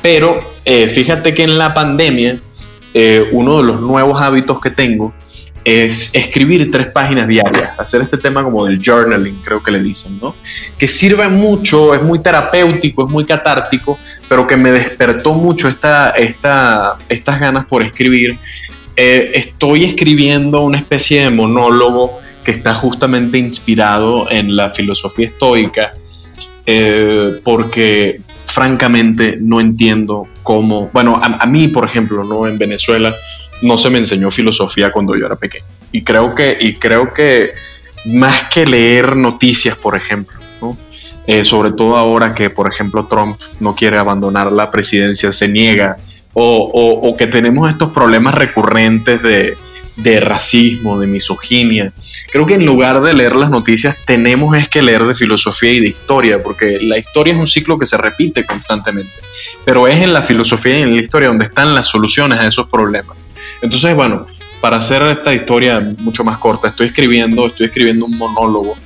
pero 0.00 0.36
eh, 0.64 0.88
fíjate 0.88 1.34
que 1.34 1.44
en 1.44 1.58
la 1.58 1.74
pandemia 1.74 2.38
eh, 2.94 3.28
uno 3.32 3.58
de 3.58 3.64
los 3.64 3.80
nuevos 3.80 4.20
hábitos 4.20 4.60
que 4.60 4.70
tengo 4.70 5.12
es 5.68 6.08
escribir 6.14 6.70
tres 6.70 6.86
páginas 6.86 7.28
diarias, 7.28 7.72
hacer 7.76 8.00
este 8.00 8.16
tema 8.16 8.42
como 8.42 8.64
del 8.64 8.80
journaling, 8.82 9.42
creo 9.44 9.62
que 9.62 9.70
le 9.70 9.82
dicen, 9.82 10.18
¿no? 10.18 10.34
Que 10.78 10.88
sirve 10.88 11.28
mucho, 11.28 11.94
es 11.94 12.02
muy 12.02 12.20
terapéutico, 12.20 13.04
es 13.04 13.10
muy 13.10 13.26
catártico, 13.26 13.98
pero 14.30 14.46
que 14.46 14.56
me 14.56 14.72
despertó 14.72 15.34
mucho 15.34 15.68
esta, 15.68 16.12
esta, 16.12 16.96
estas 17.10 17.38
ganas 17.38 17.66
por 17.66 17.82
escribir. 17.82 18.38
Eh, 18.96 19.32
estoy 19.34 19.84
escribiendo 19.84 20.62
una 20.62 20.78
especie 20.78 21.24
de 21.24 21.30
monólogo 21.30 22.18
que 22.42 22.52
está 22.52 22.72
justamente 22.72 23.36
inspirado 23.36 24.30
en 24.30 24.56
la 24.56 24.70
filosofía 24.70 25.26
estoica, 25.26 25.92
eh, 26.64 27.40
porque 27.44 28.22
francamente 28.46 29.36
no 29.38 29.60
entiendo 29.60 30.28
cómo, 30.42 30.88
bueno, 30.94 31.20
a, 31.22 31.26
a, 31.42 31.46
mí, 31.46 31.68
por 31.68 31.84
ejemplo, 31.84 32.24
¿no? 32.24 32.46
En 32.46 32.56
Venezuela 32.56 33.14
no 33.62 33.78
se 33.78 33.90
me 33.90 33.98
enseñó 33.98 34.30
filosofía 34.30 34.90
cuando 34.90 35.16
yo 35.16 35.26
era 35.26 35.36
pequeño. 35.36 35.64
Y 35.92 36.02
creo 36.02 36.34
que, 36.34 36.56
y 36.60 36.74
creo 36.74 37.12
que 37.12 37.52
más 38.04 38.44
que 38.44 38.66
leer 38.66 39.16
noticias, 39.16 39.76
por 39.76 39.96
ejemplo, 39.96 40.38
eh, 41.26 41.44
sobre 41.44 41.72
todo 41.72 41.96
ahora 41.96 42.34
que, 42.34 42.50
por 42.50 42.68
ejemplo, 42.72 43.06
Trump 43.06 43.38
no 43.60 43.74
quiere 43.74 43.98
abandonar 43.98 44.50
la 44.50 44.70
presidencia, 44.70 45.30
se 45.30 45.48
niega, 45.48 45.96
o, 46.32 47.14
que 47.18 47.26
tenemos 47.26 47.68
estos 47.68 47.90
problemas 47.90 48.34
recurrentes 48.34 49.20
de, 49.22 49.56
de 49.96 50.20
racismo, 50.20 50.98
de 50.98 51.06
misoginia. 51.06 51.92
Creo 52.30 52.46
que 52.46 52.54
en 52.54 52.64
lugar 52.64 53.02
de 53.02 53.12
leer 53.12 53.34
las 53.34 53.50
noticias 53.50 53.96
tenemos 54.06 54.56
es 54.56 54.68
que 54.68 54.80
leer 54.80 55.04
de 55.04 55.14
filosofía 55.14 55.72
y 55.72 55.80
de 55.80 55.88
historia, 55.88 56.42
porque 56.42 56.78
la 56.80 56.96
historia 56.96 57.34
es 57.34 57.38
un 57.38 57.46
ciclo 57.46 57.78
que 57.78 57.86
se 57.86 57.96
repite 57.96 58.46
constantemente, 58.46 59.12
pero 59.64 59.88
es 59.88 60.00
en 60.00 60.12
la 60.12 60.22
filosofía 60.22 60.78
y 60.78 60.82
en 60.82 60.94
la 60.94 61.02
historia 61.02 61.28
donde 61.28 61.46
están 61.46 61.74
las 61.74 61.88
soluciones 61.88 62.38
a 62.38 62.46
esos 62.46 62.68
problemas. 62.68 63.16
Entonces, 63.62 63.94
bueno, 63.94 64.26
para 64.60 64.76
hacer 64.76 65.02
esta 65.02 65.32
historia 65.32 65.80
mucho 65.98 66.24
más 66.24 66.38
corta, 66.38 66.68
estoy 66.68 66.88
escribiendo, 66.88 67.46
estoy 67.46 67.66
escribiendo 67.66 68.06
un 68.06 68.16
monólogo 68.18 68.76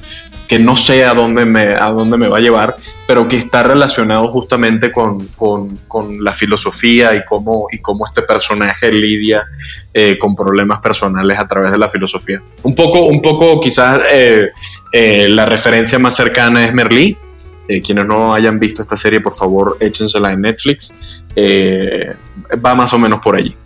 que 0.52 0.58
no 0.58 0.76
sé 0.76 1.02
a 1.06 1.14
dónde 1.14 1.46
me, 1.46 1.62
a 1.62 1.88
dónde 1.88 2.18
me 2.18 2.28
va 2.28 2.36
a 2.36 2.40
llevar, 2.40 2.76
pero 3.06 3.26
que 3.26 3.36
está 3.36 3.62
relacionado 3.62 4.30
justamente 4.30 4.92
con, 4.92 5.28
con, 5.28 6.22
la 6.22 6.34
filosofía 6.34 7.14
y 7.14 7.24
cómo, 7.24 7.68
y 7.72 7.78
cómo 7.78 8.04
este 8.04 8.20
personaje 8.20 8.92
lidia 8.92 9.46
eh, 9.94 10.18
con 10.18 10.34
problemas 10.34 10.80
personales 10.80 11.38
a 11.38 11.46
través 11.46 11.70
de 11.70 11.78
la 11.78 11.88
filosofía. 11.88 12.42
Un 12.64 12.74
poco, 12.74 13.06
un 13.06 13.22
poco 13.22 13.60
quizás 13.60 14.00
eh, 14.12 14.50
eh, 14.92 15.26
la 15.30 15.46
referencia 15.46 15.98
más 15.98 16.14
cercana 16.14 16.66
es 16.66 16.74
Merlí. 16.74 17.16
quienes 17.82 18.04
no 18.04 18.34
hayan 18.34 18.58
visto 18.58 18.82
esta 18.82 18.96
serie, 18.96 19.22
por 19.22 19.34
favor, 19.34 19.78
échensela 19.80 20.32
en 20.32 20.42
Netflix. 20.42 21.24
va 22.62 22.74
más 22.74 22.92
o 22.92 22.98
menos 22.98 23.20
por 23.20 23.36
allí. 23.36 23.56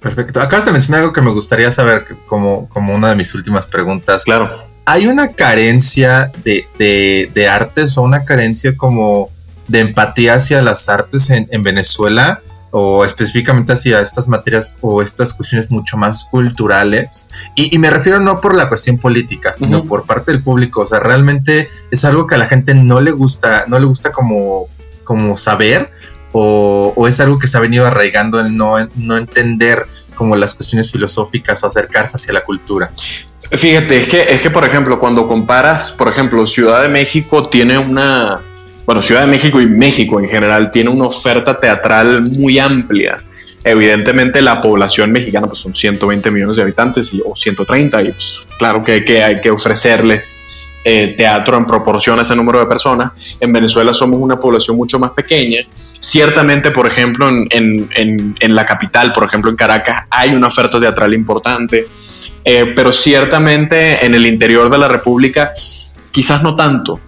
Perfecto. 0.00 0.40
Acabas 0.40 0.64
de 0.64 0.72
mencionar 0.72 1.02
algo 1.02 1.12
que 1.12 1.20
me 1.20 1.30
gustaría 1.30 1.70
saber 1.70 2.06
como, 2.26 2.68
como 2.68 2.94
una 2.94 3.10
de 3.10 3.16
mis 3.16 3.34
últimas 3.34 3.66
preguntas. 3.66 4.24
Claro. 4.24 4.50
¿Hay 4.86 5.06
una 5.06 5.28
carencia 5.28 6.32
de, 6.42 6.66
de, 7.32 7.48
artes 7.48 7.96
o 7.98 8.02
una 8.02 8.24
carencia 8.24 8.76
como 8.76 9.30
de 9.68 9.80
empatía 9.80 10.34
hacia 10.34 10.62
las 10.62 10.88
artes 10.88 11.28
en, 11.30 11.48
en, 11.50 11.62
Venezuela? 11.62 12.40
O 12.72 13.04
específicamente 13.04 13.72
hacia 13.72 14.00
estas 14.00 14.28
materias 14.28 14.78
o 14.80 15.02
estas 15.02 15.34
cuestiones 15.34 15.70
mucho 15.72 15.96
más 15.96 16.24
culturales. 16.30 17.28
Y, 17.56 17.74
y 17.74 17.78
me 17.78 17.90
refiero 17.90 18.20
no 18.20 18.40
por 18.40 18.54
la 18.54 18.68
cuestión 18.68 18.96
política, 18.96 19.52
sino 19.52 19.84
por 19.84 20.06
parte 20.06 20.30
del 20.30 20.42
público. 20.42 20.82
O 20.82 20.86
sea, 20.86 21.00
realmente 21.00 21.68
es 21.90 22.04
algo 22.04 22.28
que 22.28 22.36
a 22.36 22.38
la 22.38 22.46
gente 22.46 22.74
no 22.74 23.00
le 23.00 23.10
gusta, 23.10 23.64
no 23.66 23.78
le 23.78 23.86
gusta 23.86 24.12
como, 24.12 24.68
como 25.02 25.36
saber 25.36 25.90
o, 26.32 27.06
es 27.08 27.20
algo 27.20 27.38
que 27.38 27.46
se 27.46 27.56
ha 27.56 27.60
venido 27.60 27.86
arraigando 27.86 28.40
en 28.40 28.56
no, 28.56 28.74
no 28.96 29.16
entender 29.16 29.86
como 30.14 30.36
las 30.36 30.54
cuestiones 30.54 30.92
filosóficas 30.92 31.62
o 31.62 31.66
acercarse 31.66 32.16
hacia 32.16 32.32
la 32.32 32.42
cultura? 32.42 32.90
Fíjate, 33.50 34.00
es 34.00 34.08
que, 34.08 34.26
es 34.28 34.40
que, 34.40 34.50
por 34.50 34.64
ejemplo, 34.64 34.98
cuando 34.98 35.26
comparas, 35.26 35.92
por 35.92 36.08
ejemplo, 36.08 36.46
Ciudad 36.46 36.82
de 36.82 36.88
México 36.88 37.48
tiene 37.48 37.78
una, 37.78 38.40
bueno, 38.86 39.02
Ciudad 39.02 39.22
de 39.22 39.26
México 39.26 39.60
y 39.60 39.66
México 39.66 40.20
en 40.20 40.28
general 40.28 40.70
tiene 40.70 40.90
una 40.90 41.06
oferta 41.06 41.58
teatral 41.58 42.22
muy 42.22 42.58
amplia. 42.58 43.22
Evidentemente 43.64 44.40
la 44.40 44.60
población 44.60 45.12
mexicana 45.12 45.46
pues 45.46 45.58
son 45.58 45.74
120 45.74 46.30
millones 46.30 46.56
de 46.56 46.62
habitantes 46.62 47.12
o 47.24 47.36
130 47.36 48.02
y 48.02 48.12
pues, 48.12 48.40
claro 48.58 48.82
que 48.82 49.22
hay 49.22 49.40
que 49.40 49.50
ofrecerles 49.50 50.39
eh, 50.82 51.14
teatro 51.14 51.58
en 51.58 51.66
proporción 51.66 52.18
a 52.18 52.22
ese 52.22 52.34
número 52.34 52.58
de 52.58 52.66
personas. 52.66 53.12
En 53.38 53.52
Venezuela 53.52 53.92
somos 53.92 54.18
una 54.18 54.40
población 54.40 54.76
mucho 54.76 54.98
más 54.98 55.10
pequeña. 55.10 55.58
Ciertamente, 55.98 56.70
por 56.70 56.86
ejemplo, 56.86 57.28
en, 57.28 58.34
la 58.40 58.64
capital, 58.64 59.12
por 59.12 59.24
ejemplo, 59.24 59.50
en 59.50 59.56
Caracas, 59.56 60.06
hay 60.10 60.30
una 60.30 60.46
oferta 60.46 60.80
teatral 60.80 61.12
importante, 61.12 61.86
eh, 62.44 62.72
pero 62.74 62.92
ciertamente 62.92 64.04
en 64.04 64.14
el 64.14 64.26
interior 64.26 64.70
de 64.70 64.78
la 64.78 64.88
República 64.88 65.52
quizás 66.10 66.42
no 66.42 66.56
tanto. 66.56 66.98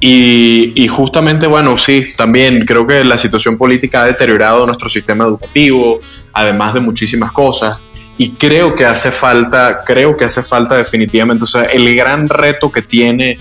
Y, 0.00 0.74
y, 0.76 0.86
justamente, 0.86 1.46
bueno, 1.46 1.76
sí, 1.76 2.04
también 2.16 2.64
creo 2.64 2.86
que 2.86 3.02
la 3.04 3.18
situación 3.18 3.56
política 3.56 4.02
ha 4.02 4.06
deteriorado 4.06 4.64
nuestro 4.64 4.88
sistema 4.88 5.24
educativo, 5.24 5.98
además 6.32 6.74
de 6.74 6.80
muchísimas 6.80 7.32
cosas 7.32 7.80
y 8.18 8.30
creo 8.30 8.74
que 8.74 8.84
hace 8.84 9.12
falta, 9.12 9.84
creo 9.86 10.16
que 10.16 10.24
hace 10.24 10.42
falta 10.42 10.74
definitivamente, 10.76 11.44
o 11.44 11.46
sea, 11.46 11.62
el 11.62 11.94
gran 11.94 12.28
reto 12.28 12.70
que 12.70 12.82
tiene 12.82 13.38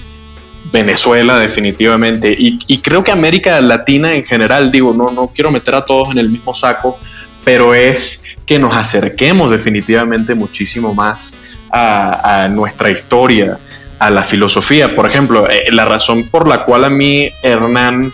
Venezuela 0.72 1.40
definitivamente 1.40 2.36
y, 2.38 2.78
creo 2.80 3.04
que 3.04 3.12
América 3.12 3.60
Latina 3.60 4.14
en 4.14 4.24
general, 4.24 4.72
digo, 4.72 4.94
no, 4.94 5.12
no 5.12 5.32
quiero 5.34 5.50
meter 5.50 5.74
a 5.74 5.82
todos 5.82 6.12
en 6.12 6.20
el 6.20 6.30
mismo 6.30 6.54
saco, 6.54 7.00
pero 7.44 7.74
es 7.74 8.38
que 8.46 8.60
nos 8.60 8.76
acerquemos 8.76 9.50
definitivamente 9.50 10.36
muchísimo 10.36 10.94
más 10.94 11.36
a, 11.72 12.48
nuestra 12.52 12.92
historia, 12.92 13.58
a 13.98 14.10
la 14.10 14.24
filosofía. 14.24 14.96
Por 14.96 15.08
ejemplo, 15.08 15.50
eh, 15.50 15.72
la 15.72 15.86
razón 15.86 16.28
por 16.30 16.48
la 16.48 16.64
cual 16.64 16.86
a 16.86 16.90
mí 16.90 17.30
Hernán 17.42 18.12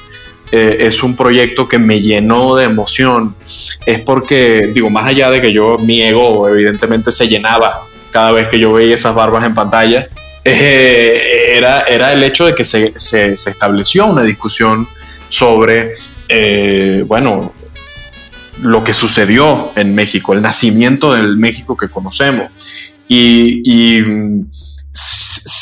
eh, 0.56 0.86
es 0.86 1.02
un 1.02 1.16
proyecto 1.16 1.68
que 1.68 1.80
me 1.80 2.00
llenó 2.00 2.56
de 2.56 2.66
emoción, 2.66 3.36
es 3.88 4.02
porque, 4.02 4.70
digo, 4.72 4.88
más 4.92 5.08
allá 5.08 5.32
de 5.32 5.42
que 5.42 5.52
yo, 5.52 5.80
mi 5.80 6.04
ego 6.04 6.48
evidentemente 6.48 7.10
se 7.10 7.28
llenaba 7.28 7.88
cada 8.12 8.32
vez 8.34 8.50
que 8.50 8.60
yo 8.60 8.72
veía 8.72 8.94
esas 8.94 9.16
barbas 9.16 9.44
en 9.46 9.56
pantalla, 9.56 10.08
eh, 10.46 11.56
era, 11.56 11.82
era 11.82 12.14
el 12.14 12.22
hecho 12.22 12.46
de 12.46 12.54
que 12.54 12.64
se, 12.64 12.94
se, 12.98 13.34
estableció 13.34 14.06
una 14.06 14.22
discusión 14.22 14.88
sobre, 15.28 15.94
eh, 16.30 17.04
bueno, 17.08 17.52
lo 18.62 18.84
que 18.84 18.94
sucedió 18.94 19.72
en 19.76 19.96
México, 19.96 20.34
el 20.34 20.44
nacimiento 20.44 21.16
del 21.16 21.36
México 21.36 21.76
que 21.76 21.90
conocemos. 21.90 22.52
Y 23.08 24.02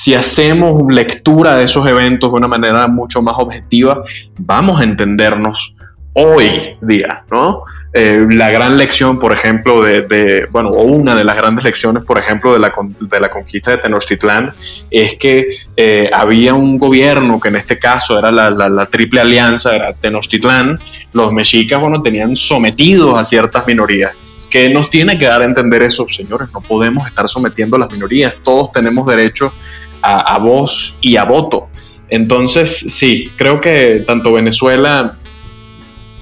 si 0.02 0.16
hacemos 0.16 0.82
lectura 0.90 1.54
de 1.54 1.66
esos 1.66 1.88
eventos 1.88 2.32
de 2.32 2.36
una 2.36 2.48
manera 2.48 2.88
mucho 2.88 3.22
más 3.22 3.36
objetiva, 3.38 4.02
vamos 4.40 4.82
a 4.82 4.84
entendernos 4.84 5.76
hoy 6.14 6.76
día, 6.82 7.24
¿no? 7.30 7.62
Eh, 7.94 8.26
la 8.32 8.50
gran 8.50 8.80
lección, 8.80 9.20
por 9.20 9.32
ejemplo, 9.32 9.84
de, 9.84 10.48
bueno, 10.50 10.70
o 10.70 10.82
una 10.82 11.14
de 11.14 11.24
las 11.24 11.36
grandes 11.36 11.64
lecciones, 11.64 12.04
por 12.04 12.18
ejemplo, 12.18 12.52
de 12.52 12.58
la, 12.58 12.72
de 13.00 13.20
la 13.20 13.30
conquista 13.30 13.70
de 13.70 13.78
Tenochtitlán, 13.78 14.52
es 14.90 15.18
que 15.18 15.46
eh, 15.78 16.10
había 16.12 16.56
un 16.56 16.80
gobierno 16.80 17.40
que 17.40 17.50
en 17.50 17.58
este 17.58 17.78
caso 17.78 18.18
era 18.18 18.32
la, 18.32 18.50
la, 18.50 18.86
triple 18.88 19.22
alianza, 19.22 19.76
era 19.76 19.94
Tenochtitlán, 19.94 20.80
los 21.14 21.32
mexicas, 21.32 21.80
bueno, 21.80 22.02
tenían 22.02 22.36
sometidos 22.36 23.20
a 23.20 23.24
ciertas 23.24 23.68
minorías. 23.68 24.14
Que 24.50 24.68
nos 24.68 24.90
tiene 24.90 25.18
que 25.20 25.26
dar 25.26 25.42
a 25.42 25.46
entender 25.46 25.84
eso, 25.84 26.08
señores, 26.10 26.50
no 26.52 26.60
podemos 26.60 27.06
estar 27.08 27.28
sometiendo 27.28 27.76
a 27.76 27.80
las 27.80 27.92
minorías, 27.92 28.34
todos 28.44 28.72
tenemos 28.72 29.06
derecho 29.06 29.54
a, 30.02 30.38
voz 30.40 30.96
y 31.02 31.18
a 31.18 31.24
voto. 31.24 31.70
Entonces, 32.10 32.78
sí, 32.78 33.32
creo 33.36 33.60
que 33.60 34.04
tanto 34.06 34.34
Venezuela, 34.34 35.18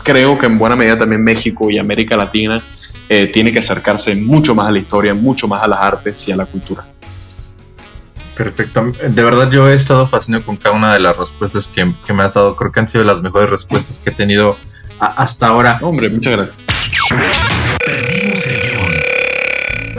creo 0.04 0.38
que 0.38 0.46
en 0.46 0.58
buena 0.58 0.76
medida 0.76 0.98
también 0.98 1.24
México 1.24 1.70
y 1.72 1.78
América 1.78 2.16
Latina 2.16 2.62
eh, 3.08 3.28
tiene 3.28 3.52
que 3.52 3.60
acercarse 3.60 4.16
mucho 4.16 4.54
más 4.54 4.68
a 4.68 4.72
la 4.72 4.80
historia, 4.80 5.14
mucho 5.14 5.48
más 5.48 5.64
a 5.64 5.68
las 5.68 5.80
artes 5.80 6.28
y 6.28 6.32
a 6.32 6.36
la 6.36 6.46
cultura. 6.46 6.86
Perfecto. 8.36 8.94
De 9.10 9.24
verdad 9.24 9.52
yo 9.52 9.68
he 9.68 9.74
estado 9.74 10.08
fascinado 10.08 10.46
con 10.46 10.56
cada 10.56 10.76
una 10.76 10.94
de 10.94 11.00
las 11.00 11.18
respuestas 11.18 11.68
que, 11.68 11.94
que 12.06 12.14
me 12.14 12.24
has 12.24 12.36
dado. 12.36 12.56
Creo 12.56 12.72
que 12.72 12.80
han 12.80 12.88
sido 12.88 13.04
las 13.04 13.22
mejores 13.22 13.50
respuestas 13.50 14.00
que 14.00 14.12
he 14.12 14.14
tenido 14.14 14.58
hasta 15.00 15.48
ahora. 15.48 15.78
Hombre, 15.82 16.10
muchas 16.10 16.34
gracias. 16.34 16.58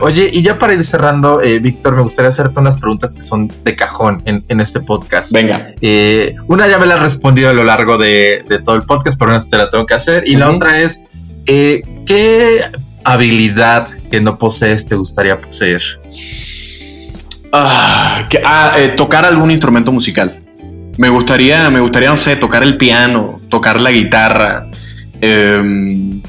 Oye, 0.01 0.31
y 0.33 0.43
ya 0.43 0.57
para 0.57 0.73
ir 0.73 0.83
cerrando, 0.83 1.43
eh, 1.43 1.59
Víctor, 1.59 1.95
me 1.95 2.03
gustaría 2.03 2.29
hacerte 2.29 2.59
unas 2.59 2.79
preguntas 2.79 3.15
que 3.15 3.23
son 3.23 3.53
de 3.65 3.77
cajón 3.77 4.23
en, 4.25 4.61
este 4.61 4.81
podcast. 4.81 5.33
Venga. 5.33 5.75
Eh, 5.81 6.35
una 6.47 6.67
ya 6.69 6.79
me 6.79 6.87
la 6.87 6.95
has 6.95 7.01
respondido 7.01 7.51
a 7.51 7.53
lo 7.53 7.65
largo 7.65 7.99
de, 7.99 8.45
todo 8.65 8.77
el 8.77 8.83
podcast, 8.83 9.19
pero 9.19 9.31
una 9.31 9.45
te 9.45 9.57
la 9.57 9.69
tengo 9.69 9.87
que 9.87 9.95
hacer. 9.95 10.25
Y 10.27 10.37
la 10.37 10.51
otra 10.51 10.81
es, 10.81 11.05
eh, 11.47 11.83
¿qué 12.07 12.61
habilidad 13.05 13.89
que 14.11 14.21
no 14.21 14.39
posees 14.39 14.87
te 14.87 14.95
gustaría 14.95 15.41
poseer? 15.41 15.83
Ah, 17.53 18.27
ah 18.45 18.77
tocar 18.97 19.25
algún 19.25 19.51
instrumento 19.51 19.93
musical. 19.93 20.41
Me 20.97 21.09
gustaría, 21.09 21.69
me 21.71 21.81
gustaría, 21.81 22.11
no 22.11 22.17
sé, 22.17 22.37
tocar 22.37 22.63
el 22.63 22.77
piano, 22.77 23.41
tocar 23.49 23.81
la 23.81 23.91
guitarra. 23.91 24.71
Eh, 25.21 26.21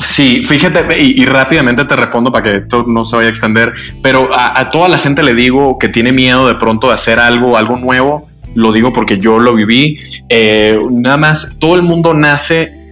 Sí, 0.00 0.42
fíjate, 0.44 1.00
y, 1.00 1.24
rápidamente 1.24 1.84
te 1.84 1.96
respondo 1.96 2.30
para 2.30 2.42
que 2.42 2.58
esto 2.58 2.84
no 2.86 3.04
se 3.04 3.16
vaya 3.16 3.28
a 3.28 3.30
extender, 3.30 3.74
pero 4.02 4.28
a, 4.32 4.70
toda 4.70 4.88
la 4.88 4.98
gente 4.98 5.22
le 5.22 5.34
digo 5.34 5.78
que 5.78 5.88
tiene 5.88 6.12
miedo 6.12 6.46
de 6.46 6.54
pronto 6.54 6.88
de 6.88 6.94
hacer 6.94 7.18
algo, 7.18 7.56
algo 7.56 7.76
nuevo, 7.76 8.28
lo 8.54 8.72
digo 8.72 8.92
porque 8.92 9.18
yo 9.18 9.38
lo 9.38 9.54
viví, 9.54 9.98
eh, 10.28 10.78
nada 10.90 11.16
más, 11.16 11.56
todo 11.58 11.74
el 11.74 11.82
mundo 11.82 12.14
nace 12.14 12.90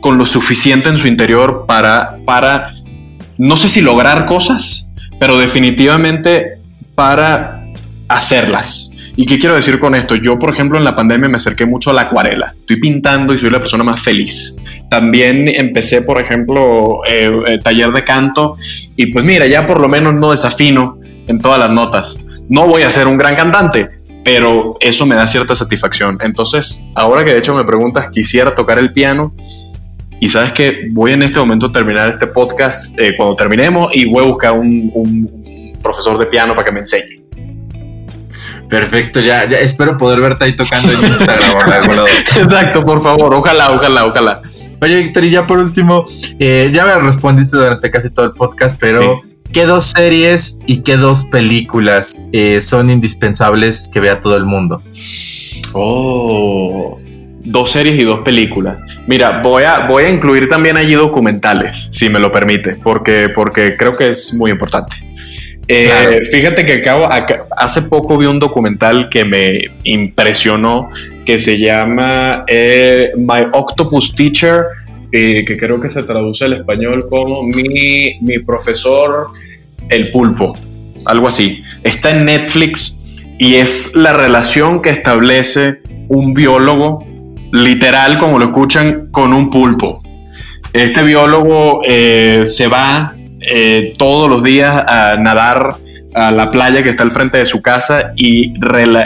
con 0.00 0.18
lo 0.18 0.26
suficiente 0.26 0.88
en 0.88 0.98
su 0.98 1.08
interior 1.08 1.64
para, 1.66 2.18
para, 2.24 2.72
no 3.38 3.56
sé 3.56 3.68
si 3.68 3.80
lograr 3.80 4.26
cosas, 4.26 4.88
pero 5.18 5.38
definitivamente 5.38 6.58
para 6.94 7.66
hacerlas. 8.08 8.85
¿Y 9.18 9.24
qué 9.24 9.38
quiero 9.38 9.54
decir 9.54 9.80
con 9.80 9.94
esto? 9.94 10.14
Yo, 10.14 10.38
por 10.38 10.52
ejemplo, 10.52 10.76
en 10.76 10.84
la 10.84 10.94
pandemia 10.94 11.30
me 11.30 11.36
acerqué 11.36 11.64
mucho 11.64 11.90
a 11.90 11.94
la 11.94 12.02
acuarela. 12.02 12.54
Estoy 12.60 12.76
pintando 12.76 13.32
y 13.32 13.38
soy 13.38 13.48
la 13.48 13.58
persona 13.58 13.82
más 13.82 14.02
feliz. 14.02 14.54
También 14.90 15.48
empecé, 15.48 16.02
por 16.02 16.20
ejemplo, 16.20 17.00
eh, 17.08 17.32
eh, 17.46 17.58
taller 17.58 17.90
de 17.92 18.04
canto 18.04 18.58
y 18.94 19.06
pues 19.06 19.24
mira, 19.24 19.46
ya 19.46 19.64
por 19.64 19.80
lo 19.80 19.88
menos 19.88 20.14
no 20.14 20.32
desafino 20.32 20.98
en 21.26 21.38
todas 21.38 21.58
las 21.58 21.70
notas. 21.70 22.18
No 22.50 22.66
voy 22.66 22.82
a 22.82 22.90
ser 22.90 23.06
un 23.06 23.16
gran 23.16 23.34
cantante, 23.34 23.88
pero 24.22 24.76
eso 24.80 25.06
me 25.06 25.14
da 25.14 25.26
cierta 25.26 25.54
satisfacción. 25.54 26.18
Entonces, 26.20 26.82
ahora 26.94 27.24
que 27.24 27.32
de 27.32 27.38
hecho 27.38 27.54
me 27.54 27.64
preguntas, 27.64 28.10
quisiera 28.10 28.54
tocar 28.54 28.78
el 28.78 28.92
piano 28.92 29.34
y 30.20 30.28
sabes 30.28 30.52
que 30.52 30.88
voy 30.90 31.12
en 31.12 31.22
este 31.22 31.38
momento 31.38 31.66
a 31.66 31.72
terminar 31.72 32.12
este 32.12 32.26
podcast 32.26 32.94
eh, 33.00 33.14
cuando 33.16 33.34
terminemos 33.34 33.96
y 33.96 34.06
voy 34.06 34.24
a 34.24 34.28
buscar 34.28 34.52
un, 34.52 34.90
un 34.94 35.72
profesor 35.82 36.18
de 36.18 36.26
piano 36.26 36.54
para 36.54 36.66
que 36.66 36.72
me 36.72 36.80
enseñe. 36.80 37.15
Perfecto, 38.68 39.20
ya, 39.20 39.48
ya 39.48 39.58
espero 39.58 39.96
poder 39.96 40.20
verte 40.20 40.44
ahí 40.44 40.56
tocando 40.56 40.92
en 40.92 41.06
Instagram 41.06 41.56
Exacto, 42.36 42.84
por 42.84 43.02
favor, 43.02 43.34
ojalá, 43.34 43.72
ojalá, 43.72 44.06
ojalá. 44.06 44.42
Oye, 44.80 44.96
Víctor, 44.98 45.24
y 45.24 45.30
ya 45.30 45.46
por 45.46 45.58
último, 45.58 46.06
eh, 46.38 46.70
ya 46.72 46.84
me 46.84 46.94
respondiste 46.98 47.56
durante 47.56 47.90
casi 47.90 48.10
todo 48.10 48.26
el 48.26 48.32
podcast, 48.32 48.76
pero 48.78 49.22
¿qué 49.52 49.64
dos 49.64 49.84
series 49.84 50.58
y 50.66 50.82
qué 50.82 50.96
dos 50.96 51.24
películas 51.30 52.22
eh, 52.32 52.60
son 52.60 52.90
indispensables 52.90 53.88
que 53.92 54.00
vea 54.00 54.20
todo 54.20 54.36
el 54.36 54.44
mundo? 54.44 54.82
Oh, 55.72 56.98
dos 57.44 57.70
series 57.70 58.00
y 58.00 58.04
dos 58.04 58.20
películas. 58.20 58.78
Mira, 59.06 59.40
voy 59.42 59.62
a, 59.62 59.86
voy 59.86 60.04
a 60.04 60.10
incluir 60.10 60.48
también 60.48 60.76
allí 60.76 60.94
documentales, 60.94 61.88
si 61.92 62.10
me 62.10 62.18
lo 62.18 62.30
permite, 62.30 62.74
porque, 62.74 63.28
porque 63.34 63.76
creo 63.76 63.96
que 63.96 64.10
es 64.10 64.34
muy 64.34 64.50
importante. 64.50 64.96
Eh, 65.68 66.20
fíjate 66.30 66.64
que 66.64 66.74
acabo, 66.74 67.08
hace 67.56 67.82
poco 67.82 68.16
vi 68.16 68.26
un 68.26 68.38
documental 68.38 69.08
que 69.08 69.24
me 69.24 69.58
impresionó 69.82 70.90
que 71.24 71.40
se 71.40 71.58
llama 71.58 72.44
eh, 72.46 73.10
My 73.16 73.48
Octopus 73.52 74.14
Teacher, 74.14 74.64
eh, 75.10 75.44
que 75.44 75.56
creo 75.56 75.80
que 75.80 75.90
se 75.90 76.04
traduce 76.04 76.44
al 76.44 76.54
español 76.54 77.06
como 77.08 77.42
mi, 77.42 78.18
mi 78.20 78.38
profesor 78.38 79.28
el 79.88 80.12
pulpo, 80.12 80.56
algo 81.04 81.26
así. 81.26 81.62
Está 81.82 82.10
en 82.10 82.26
Netflix 82.26 82.96
y 83.38 83.56
es 83.56 83.96
la 83.96 84.12
relación 84.12 84.82
que 84.82 84.90
establece 84.90 85.80
un 86.08 86.32
biólogo, 86.32 87.04
literal 87.52 88.18
como 88.18 88.38
lo 88.38 88.46
escuchan, 88.46 89.08
con 89.10 89.32
un 89.32 89.50
pulpo. 89.50 90.00
Este 90.72 91.02
biólogo 91.02 91.80
se 91.84 92.68
va 92.68 93.15
eh, 93.48 93.94
todos 93.96 94.28
los 94.28 94.42
días 94.42 94.84
a 94.88 95.16
nadar 95.16 95.76
a 96.14 96.32
la 96.32 96.50
playa 96.50 96.82
que 96.82 96.90
está 96.90 97.04
al 97.04 97.10
frente 97.10 97.38
de 97.38 97.46
su 97.46 97.62
casa 97.62 98.12
y, 98.16 98.54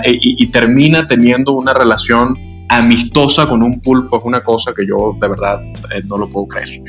y, 0.04 0.46
termina 0.46 1.06
teniendo 1.06 1.52
una 1.52 1.74
relación 1.74 2.38
amistosa 2.68 3.46
con 3.46 3.62
un 3.62 3.80
pulpo 3.80 4.18
es 4.18 4.24
una 4.24 4.42
cosa 4.42 4.72
que 4.74 4.86
yo 4.86 5.16
de 5.20 5.28
verdad 5.28 5.60
eh, 5.92 6.02
no 6.06 6.16
lo 6.16 6.28
puedo 6.28 6.46
creer. 6.46 6.80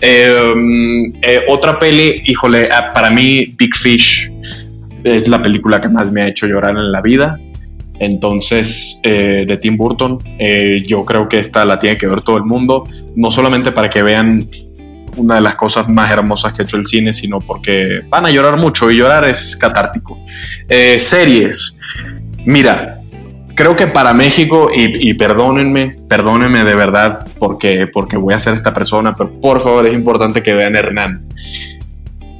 Em, 0.00 1.12
eh, 1.22 1.40
otra 1.48 1.78
peli, 1.78 2.22
híjole, 2.26 2.68
ah, 2.70 2.92
para 2.92 3.10
mí 3.10 3.54
Big 3.56 3.74
Fish 3.74 4.30
es 5.02 5.26
la 5.26 5.40
película 5.40 5.80
que 5.80 5.88
más 5.88 6.12
me 6.12 6.22
ha 6.22 6.28
hecho 6.28 6.46
llorar 6.46 6.76
en 6.76 6.92
la 6.92 7.00
vida. 7.00 7.40
Entonces, 7.98 8.98
de 9.02 9.58
Tim 9.60 9.76
Burton, 9.76 10.18
yo 10.86 11.04
creo 11.04 11.28
que 11.28 11.38
esta 11.38 11.66
la 11.66 11.78
tiene 11.78 11.98
que 11.98 12.06
ver 12.06 12.22
todo 12.22 12.38
el 12.38 12.44
mundo, 12.44 12.84
no 13.14 13.30
solamente 13.30 13.72
para 13.72 13.90
que 13.90 14.02
vean 14.02 14.48
una 15.20 15.36
de 15.36 15.40
las 15.40 15.54
cosas 15.54 15.88
más 15.88 16.10
hermosas 16.10 16.52
que 16.52 16.62
ha 16.62 16.64
hecho 16.64 16.76
el 16.76 16.86
cine, 16.86 17.12
sino 17.12 17.38
porque 17.38 18.02
van 18.08 18.26
a 18.26 18.30
llorar 18.30 18.56
mucho 18.56 18.90
y 18.90 18.96
llorar 18.96 19.24
es 19.26 19.56
catártico. 19.56 20.18
Eh, 20.68 20.98
series. 20.98 21.74
Mira, 22.44 22.98
creo 23.54 23.76
que 23.76 23.86
para 23.86 24.14
México, 24.14 24.70
y, 24.74 25.12
perdónenme, 25.14 25.98
perdónenme 26.08 26.64
de 26.64 26.74
verdad 26.74 27.26
porque, 27.38 27.86
porque 27.86 28.16
voy 28.16 28.32
a 28.32 28.38
ser 28.38 28.54
esta 28.54 28.72
persona, 28.72 29.14
pero 29.14 29.38
por 29.40 29.60
favor 29.60 29.86
es 29.86 29.94
importante 29.94 30.42
que 30.42 30.54
vean 30.54 30.76
Hernán. 30.76 31.26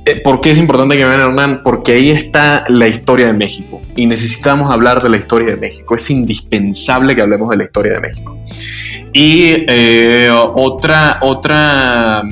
Eh, 0.06 0.18
¿Por 0.22 0.40
qué 0.40 0.52
es 0.52 0.58
importante 0.58 0.96
que 0.96 1.04
vean 1.04 1.20
Hernán? 1.20 1.60
Porque 1.62 1.92
ahí 1.92 2.10
está 2.10 2.64
la 2.68 2.88
historia 2.88 3.26
de 3.26 3.34
México 3.34 3.82
y 3.96 4.06
necesitamos 4.06 4.72
hablar 4.72 5.02
de 5.02 5.10
la 5.10 5.18
historia 5.18 5.50
de 5.50 5.56
México. 5.58 5.94
Es 5.94 6.08
indispensable 6.10 7.14
que 7.14 7.20
hablemos 7.20 7.50
de 7.50 7.56
la 7.58 7.64
historia 7.64 7.92
de 7.92 8.00
México. 8.00 8.38
Y 9.12 9.64
eh, 9.68 10.30
otra, 10.32 11.18
otra 11.20 12.22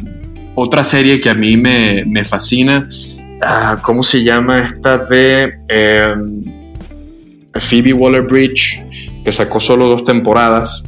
otra 0.59 0.83
serie 0.83 1.21
que 1.21 1.31
a 1.31 1.35
mí 1.35 1.57
me, 1.57 2.25
fascina, 2.25 2.87
ah, 3.43 3.79
¿cómo 3.81 4.03
se 4.03 4.23
llama 4.25 4.59
esta 4.59 4.99
de 4.99 5.55
em, 5.69 6.41
Phoebe 7.55 7.93
Waller-Bridge, 7.93 8.85
que 9.25 9.33
sacó 9.33 9.61
solo 9.61 9.89
dos 9.89 10.05
temporadas? 10.05 10.85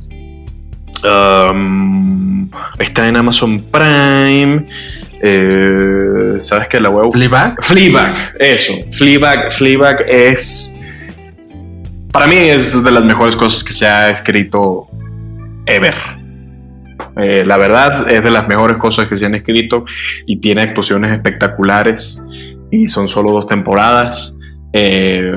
está 2.78 3.08
en 3.08 3.16
Amazon 3.16 3.62
Prime. 3.70 4.64
Eh, 5.22 6.34
¿Sabes 6.38 6.68
qué? 6.68 6.78
La 6.78 6.90
web. 6.90 7.10
Fleabag. 7.12 7.62
Fleabag, 7.62 8.36
eso. 8.38 8.74
Fleabag, 8.92 9.50
Fleabag 9.50 10.04
es. 10.06 10.74
Para 12.12 12.26
mí 12.26 12.34
es 12.34 12.82
de 12.82 12.90
las 12.90 13.04
mejores 13.04 13.34
cosas 13.34 13.64
que 13.64 13.72
se 13.72 13.86
ha 13.86 14.10
escrito 14.10 14.88
ever. 15.64 16.19
Eh, 17.20 17.44
la 17.44 17.56
verdad 17.58 18.10
es 18.10 18.22
de 18.22 18.30
las 18.30 18.48
mejores 18.48 18.78
cosas 18.78 19.08
que 19.08 19.16
se 19.16 19.26
han 19.26 19.34
escrito 19.34 19.84
y 20.26 20.38
tiene 20.38 20.62
actuaciones 20.62 21.12
espectaculares 21.12 22.22
y 22.70 22.86
son 22.86 23.08
solo 23.08 23.32
dos 23.32 23.46
temporadas 23.46 24.36
eh, 24.72 25.30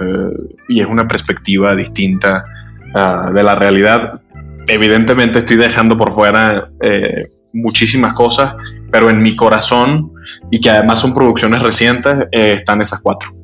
y 0.69 0.81
es 0.81 0.87
una 0.87 1.07
perspectiva 1.07 1.75
distinta 1.75 2.45
ah, 2.95 3.31
de 3.33 3.43
la 3.43 3.55
realidad. 3.55 4.21
Evidentemente 4.67 5.39
estoy 5.39 5.57
dejando 5.57 5.97
por 5.97 6.11
fuera 6.11 6.69
eh, 6.81 7.31
muchísimas 7.51 8.13
cosas, 8.13 8.55
pero 8.91 9.09
en 9.09 9.21
mi 9.21 9.35
corazón 9.35 10.11
y 10.49 10.61
que 10.61 10.69
además 10.69 10.99
son 10.99 11.13
producciones 11.13 11.61
recientes 11.61 12.27
están 12.31 12.81
esas 12.81 13.01
cuatro. 13.01 13.35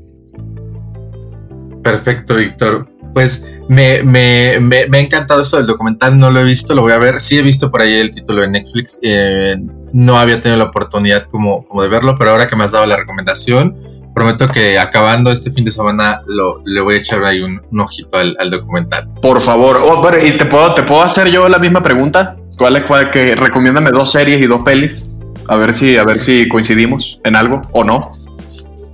Perfecto, 1.84 2.36
Víctor. 2.36 2.99
Pues 3.14 3.48
me, 3.68 4.04
me, 4.04 4.60
me, 4.60 4.98
ha 4.98 5.00
encantado 5.00 5.42
esto 5.42 5.58
del 5.58 5.68
documental, 5.68 6.18
no 6.18 6.30
lo 6.30 6.40
he 6.40 6.44
visto, 6.44 6.74
lo 6.76 6.82
voy 6.82 6.94
a 6.94 6.98
ver. 6.98 7.20
Sí 7.20 7.38
he 7.38 7.42
visto 7.42 7.70
por 7.72 7.82
ahí 7.82 7.96
el 7.96 8.12
título 8.12 8.42
de 8.42 8.50
Netflix, 8.50 9.00
eh, 9.02 9.58
no 9.94 10.18
había 10.18 10.40
tenido 10.42 10.58
la 10.58 10.66
oportunidad 10.66 11.24
como, 11.24 11.68
como 11.68 11.82
de 11.82 11.90
verlo, 11.90 12.16
pero 12.18 12.32
ahora 12.32 12.48
que 12.48 12.56
me 12.56 12.64
has 12.64 12.72
dado 12.72 12.86
la 12.86 12.98
recomendación, 12.98 13.76
prometo 14.14 14.48
que 14.50 14.78
acabando 14.78 15.32
este 15.32 15.52
fin 15.52 15.66
de 15.66 15.72
semana 15.72 16.22
lo, 16.28 16.62
le 16.66 16.82
voy 16.82 16.96
a 16.96 16.98
echar 16.98 17.24
ahí 17.24 17.42
un, 17.42 17.62
ojito 17.80 18.18
al, 18.18 18.50
documental. 18.50 19.08
Por 19.22 19.40
favor, 19.42 19.82
oh, 19.84 20.02
¿y 20.22 20.38
te 20.38 20.46
puedo, 20.46 20.74
te 20.74 20.84
puedo 20.84 21.02
hacer 21.02 21.32
yo 21.32 21.48
la 21.48 21.60
misma 21.60 21.82
pregunta? 21.82 22.36
¿Cuál 22.58 22.76
es 22.78 22.84
cuál, 22.84 23.10
que 23.12 23.36
recomiéndame 23.36 23.92
dos 23.92 24.12
series 24.12 24.44
y 24.44 24.48
dos 24.48 24.64
pelis? 24.64 25.10
A 25.48 25.56
ver 25.56 25.74
si, 25.74 25.98
a 25.98 26.04
ver 26.04 26.20
si 26.20 26.48
coincidimos 26.48 27.20
en 27.24 27.36
algo 27.36 27.62
o 27.72 27.84
no. 27.84 28.12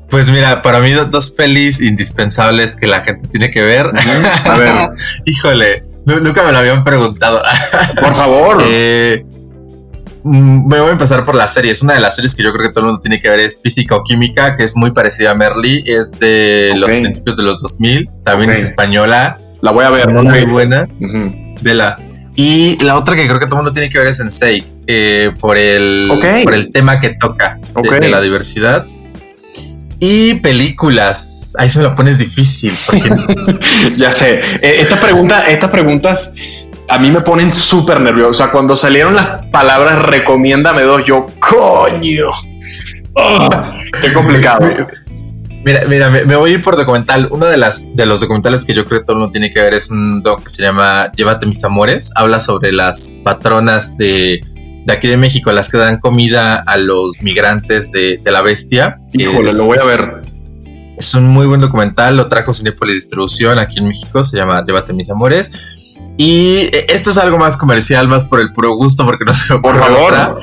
Pues 0.09 0.29
mira, 0.29 0.61
para 0.61 0.79
mí 0.79 0.91
dos 0.91 1.31
pelis 1.31 1.81
indispensables 1.81 2.75
que 2.75 2.87
la 2.87 3.01
gente 3.01 3.27
tiene 3.27 3.51
que 3.51 3.61
ver. 3.61 3.91
A 4.45 4.57
ver. 4.57 4.71
Híjole, 5.25 5.83
nunca 6.05 6.43
me 6.43 6.51
lo 6.51 6.59
habían 6.59 6.83
preguntado. 6.83 7.41
Por 8.01 8.15
favor. 8.15 8.63
Eh, 8.65 9.25
mm, 10.23 10.67
me 10.67 10.79
voy 10.79 10.89
a 10.89 10.91
empezar 10.91 11.25
por 11.25 11.35
la 11.35 11.47
serie. 11.47 11.71
Es 11.71 11.81
una 11.81 11.95
de 11.95 12.01
las 12.01 12.15
series 12.15 12.35
que 12.35 12.43
yo 12.43 12.53
creo 12.53 12.67
que 12.67 12.73
todo 12.73 12.81
el 12.81 12.85
mundo 12.87 12.99
tiene 12.99 13.19
que 13.19 13.29
ver. 13.29 13.39
Es 13.39 13.61
Física 13.61 13.95
o 13.95 14.03
Química, 14.03 14.55
que 14.55 14.63
es 14.63 14.75
muy 14.75 14.91
parecida 14.91 15.31
a 15.31 15.35
Merly. 15.35 15.83
Es 15.85 16.19
de 16.19 16.73
los 16.75 16.91
principios 16.91 17.35
de 17.35 17.43
los 17.43 17.61
2000. 17.61 18.09
También 18.23 18.51
es 18.51 18.61
española. 18.61 19.39
La 19.61 19.71
voy 19.71 19.85
a 19.85 19.89
ver. 19.89 20.01
Es 20.01 20.07
muy 20.07 20.43
buena. 20.45 20.87
Vela. 21.61 21.99
Y 22.35 22.83
la 22.83 22.97
otra 22.97 23.15
que 23.15 23.25
creo 23.27 23.39
que 23.39 23.45
todo 23.45 23.59
el 23.59 23.63
mundo 23.63 23.73
tiene 23.73 23.89
que 23.89 23.97
ver 23.97 24.07
es 24.07 24.17
Sensei. 24.17 24.63
Eh, 24.87 25.31
por, 25.39 25.57
el, 25.57 26.11
por 26.43 26.53
el 26.53 26.71
tema 26.71 26.99
que 26.99 27.15
toca 27.19 27.59
de 27.99 28.09
la 28.09 28.21
diversidad. 28.21 28.85
Y 29.99 30.35
películas. 30.35 31.53
Ahí 31.57 31.69
se 31.69 31.79
me 31.79 31.85
lo 31.85 31.95
pones 31.95 32.19
difícil. 32.19 32.73
ya 33.97 34.11
sé. 34.11 34.39
Eh, 34.61 34.81
esta 34.81 34.99
pregunta, 34.99 35.41
estas 35.43 35.69
preguntas 35.69 36.33
a 36.87 36.99
mí 36.99 37.11
me 37.11 37.21
ponen 37.21 37.51
súper 37.51 38.01
nervioso. 38.01 38.29
O 38.29 38.33
sea, 38.33 38.51
cuando 38.51 38.77
salieron 38.77 39.15
las 39.15 39.43
palabras 39.47 40.01
recomiéndame 40.03 40.81
dos, 40.81 41.03
yo, 41.05 41.25
coño. 41.39 42.31
Oh, 43.13 43.49
qué 44.01 44.13
complicado. 44.13 44.67
Mira, 45.65 45.81
mira, 45.87 46.09
me, 46.09 46.35
voy 46.35 46.51
a 46.51 46.53
ir 46.55 46.61
por 46.61 46.75
documental. 46.75 47.27
Uno 47.31 47.47
de, 47.47 47.57
las, 47.57 47.95
de 47.95 48.05
los 48.05 48.21
documentales 48.21 48.65
que 48.65 48.75
yo 48.75 48.85
creo 48.85 48.99
que 48.99 49.05
todo 49.05 49.15
el 49.15 49.19
mundo 49.21 49.31
tiene 49.31 49.49
que 49.49 49.61
ver 49.61 49.73
es 49.73 49.89
un 49.89 50.21
doc 50.21 50.43
que 50.43 50.49
se 50.49 50.61
llama 50.61 51.09
Llévate 51.15 51.47
mis 51.47 51.63
amores. 51.63 52.11
Habla 52.15 52.39
sobre 52.39 52.71
las 52.71 53.17
patronas 53.23 53.97
de 53.97 54.45
de 54.85 54.93
aquí 54.93 55.07
de 55.07 55.17
México, 55.17 55.51
las 55.51 55.69
que 55.69 55.77
dan 55.77 55.99
comida 55.99 56.55
a 56.57 56.77
los 56.77 57.21
migrantes 57.21 57.91
de, 57.91 58.21
la 58.25 58.41
bestia. 58.41 58.99
Híjole, 59.13 59.51
lo 59.53 59.65
voy 59.65 59.77
a 59.81 59.85
ver. 59.85 60.21
Es 60.97 61.13
un 61.13 61.27
muy 61.27 61.45
buen 61.45 61.59
documental, 61.59 62.15
lo 62.15 62.27
trajo 62.29 62.53
Cinepolis 62.53 62.95
Distribución 62.95 63.59
aquí 63.59 63.79
en 63.79 63.87
México, 63.87 64.23
se 64.23 64.37
llama 64.37 64.63
Llévate 64.65 64.93
mis 64.93 65.09
amores. 65.09 65.51
Y 66.17 66.69
eh, 66.71 66.85
esto 66.87 67.11
es 67.11 67.17
algo 67.17 67.37
más 67.37 67.57
comercial, 67.57 68.07
más 68.07 68.23
por 68.23 68.39
el 68.39 68.53
puro 68.53 68.75
gusto, 68.75 69.05
porque 69.05 69.25
no 69.25 69.33
se 69.33 69.59
Por 69.59 69.77
favor. 69.77 70.39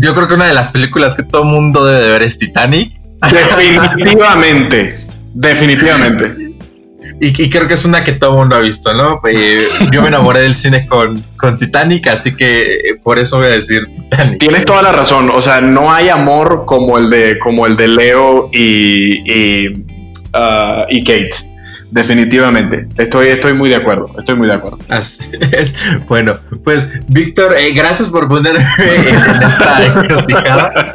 Yo 0.00 0.14
creo 0.14 0.28
que 0.28 0.34
una 0.34 0.46
de 0.46 0.54
las 0.54 0.68
películas 0.68 1.14
que 1.14 1.22
todo 1.22 1.44
mundo 1.44 1.84
debe 1.84 2.04
de 2.04 2.10
ver 2.10 2.22
es 2.22 2.38
Titanic. 2.38 3.00
Definitivamente. 3.20 4.98
definitivamente. 5.34 6.54
Y, 7.20 7.50
creo 7.50 7.66
que 7.66 7.74
es 7.74 7.84
una 7.84 8.04
que 8.04 8.12
todo 8.12 8.32
el 8.32 8.38
mundo 8.38 8.56
ha 8.56 8.60
visto, 8.60 8.94
¿no? 8.94 9.20
Eh, 9.28 9.66
yo 9.92 10.02
me 10.02 10.08
enamoré 10.08 10.40
del 10.40 10.54
cine 10.54 10.86
con, 10.86 11.24
con 11.36 11.56
Titanic, 11.56 12.06
así 12.08 12.34
que 12.36 12.74
eh, 12.74 12.80
por 13.02 13.18
eso 13.18 13.38
voy 13.38 13.46
a 13.46 13.50
decir 13.50 13.86
Titanic. 13.94 14.38
Tienes 14.38 14.64
toda 14.64 14.82
la 14.82 14.92
razón. 14.92 15.30
O 15.30 15.42
sea, 15.42 15.60
no 15.60 15.92
hay 15.92 16.08
amor 16.08 16.64
como 16.66 16.98
el 16.98 17.10
de, 17.10 17.38
como 17.38 17.66
el 17.66 17.76
de 17.76 17.88
Leo 17.88 18.50
y, 18.52 19.32
y, 19.32 19.68
uh, 19.68 20.84
y 20.88 21.02
Kate. 21.02 21.48
Definitivamente, 21.90 22.86
estoy, 22.98 23.28
estoy 23.28 23.54
muy 23.54 23.70
de 23.70 23.76
acuerdo, 23.76 24.14
estoy 24.18 24.36
muy 24.36 24.46
de 24.46 24.54
acuerdo. 24.54 24.78
Así 24.88 25.24
es. 25.52 25.74
Bueno, 26.06 26.36
pues 26.62 27.00
Víctor, 27.08 27.54
eh, 27.56 27.72
gracias 27.72 28.10
por 28.10 28.28
ponerme 28.28 28.60
en 28.60 29.42
esta 29.42 29.86
encrucijada 29.86 30.94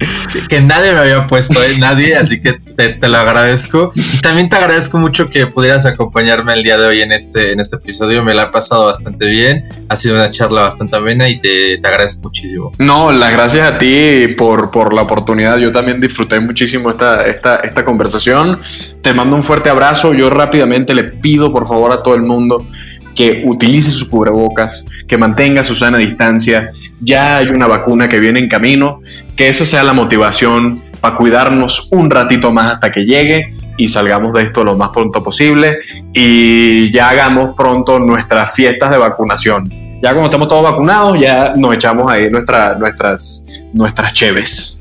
que, 0.48 0.60
nadie 0.60 0.92
me 0.92 0.98
había 0.98 1.26
puesto, 1.26 1.62
¿eh? 1.62 1.76
nadie, 1.78 2.16
así 2.16 2.40
que 2.40 2.52
te, 2.52 3.08
lo 3.08 3.18
agradezco. 3.18 3.92
Y 3.94 4.20
también 4.20 4.48
te 4.48 4.56
agradezco 4.56 4.98
mucho 4.98 5.28
que 5.30 5.46
pudieras 5.46 5.86
acompañarme 5.86 6.54
el 6.54 6.62
día 6.62 6.78
de 6.78 6.86
hoy 6.86 7.02
en 7.02 7.12
este, 7.12 7.52
en 7.52 7.60
este 7.60 7.76
episodio. 7.76 8.24
Me 8.24 8.34
la 8.34 8.44
ha 8.44 8.50
pasado 8.50 8.86
bastante 8.86 9.26
bien, 9.26 9.68
ha 9.88 9.96
sido 9.96 10.14
una 10.14 10.30
charla 10.30 10.62
bastante 10.62 10.96
amena 10.96 11.28
y 11.28 11.40
te, 11.40 11.78
te 11.78 11.88
agradezco 11.88 12.22
muchísimo. 12.22 12.72
No, 12.78 13.12
las 13.12 13.32
gracias 13.32 13.68
a 13.68 13.78
ti 13.78 14.28
por, 14.38 14.70
por 14.70 14.94
la 14.94 15.02
oportunidad. 15.02 15.58
Yo 15.58 15.70
también 15.70 16.00
disfruté 16.00 16.40
muchísimo 16.40 16.90
esta, 16.90 17.20
esta, 17.22 17.56
esta 17.56 17.84
conversación. 17.84 18.60
Te 19.02 19.12
mando 19.12 19.36
un 19.36 19.42
fuerte 19.42 19.68
abrazo. 19.68 20.14
Yo 20.14 20.30
rápidamente 20.30 20.94
le 20.94 21.04
pido 21.04 21.52
por 21.52 21.66
favor 21.66 21.92
a 21.92 22.02
todo 22.02 22.14
el 22.14 22.22
mundo 22.22 22.66
que 23.14 23.42
utilice 23.44 23.90
sus 23.90 24.08
cubrebocas, 24.08 24.86
que 25.06 25.18
mantenga 25.18 25.64
su 25.64 25.74
sana 25.74 25.98
distancia. 25.98 26.72
Ya 27.00 27.38
hay 27.38 27.46
una 27.46 27.66
vacuna 27.66 28.08
que 28.08 28.20
viene 28.20 28.40
en 28.40 28.48
camino, 28.48 29.00
que 29.36 29.48
eso 29.48 29.64
sea 29.64 29.82
la 29.82 29.92
motivación 29.92 30.82
para 31.00 31.16
cuidarnos 31.16 31.88
un 31.90 32.10
ratito 32.10 32.52
más 32.52 32.74
hasta 32.74 32.92
que 32.92 33.04
llegue 33.04 33.54
y 33.78 33.88
salgamos 33.88 34.34
de 34.34 34.42
esto 34.42 34.62
lo 34.62 34.76
más 34.76 34.90
pronto 34.90 35.22
posible 35.22 35.78
y 36.12 36.92
ya 36.92 37.08
hagamos 37.08 37.54
pronto 37.56 37.98
nuestras 37.98 38.54
fiestas 38.54 38.90
de 38.90 38.98
vacunación. 38.98 39.68
Ya 40.02 40.10
cuando 40.10 40.26
estamos 40.26 40.48
todos 40.48 40.62
vacunados, 40.62 41.18
ya 41.20 41.52
nos 41.56 41.74
echamos 41.74 42.10
ahí 42.10 42.28
nuestra, 42.30 42.74
nuestras, 42.74 43.44
nuestras 43.72 44.12
cheves. 44.12 44.78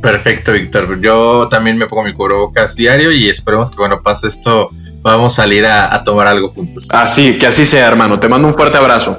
Perfecto, 0.00 0.52
Víctor. 0.52 1.00
Yo 1.00 1.48
también 1.48 1.76
me 1.76 1.86
pongo 1.86 2.04
mi 2.04 2.14
cubrebocas 2.14 2.76
diario 2.76 3.12
y 3.12 3.28
esperemos 3.28 3.70
que 3.70 3.76
cuando 3.76 4.00
pase 4.02 4.28
esto 4.28 4.70
vamos 5.02 5.34
a 5.34 5.42
salir 5.42 5.66
a, 5.66 6.02
tomar 6.02 6.26
algo 6.26 6.48
juntos. 6.48 6.88
Así, 6.92 7.36
que 7.38 7.46
así 7.46 7.66
sea, 7.66 7.86
hermano. 7.86 8.18
Te 8.18 8.28
mando 8.28 8.48
un 8.48 8.54
fuerte 8.54 8.78
abrazo. 8.78 9.18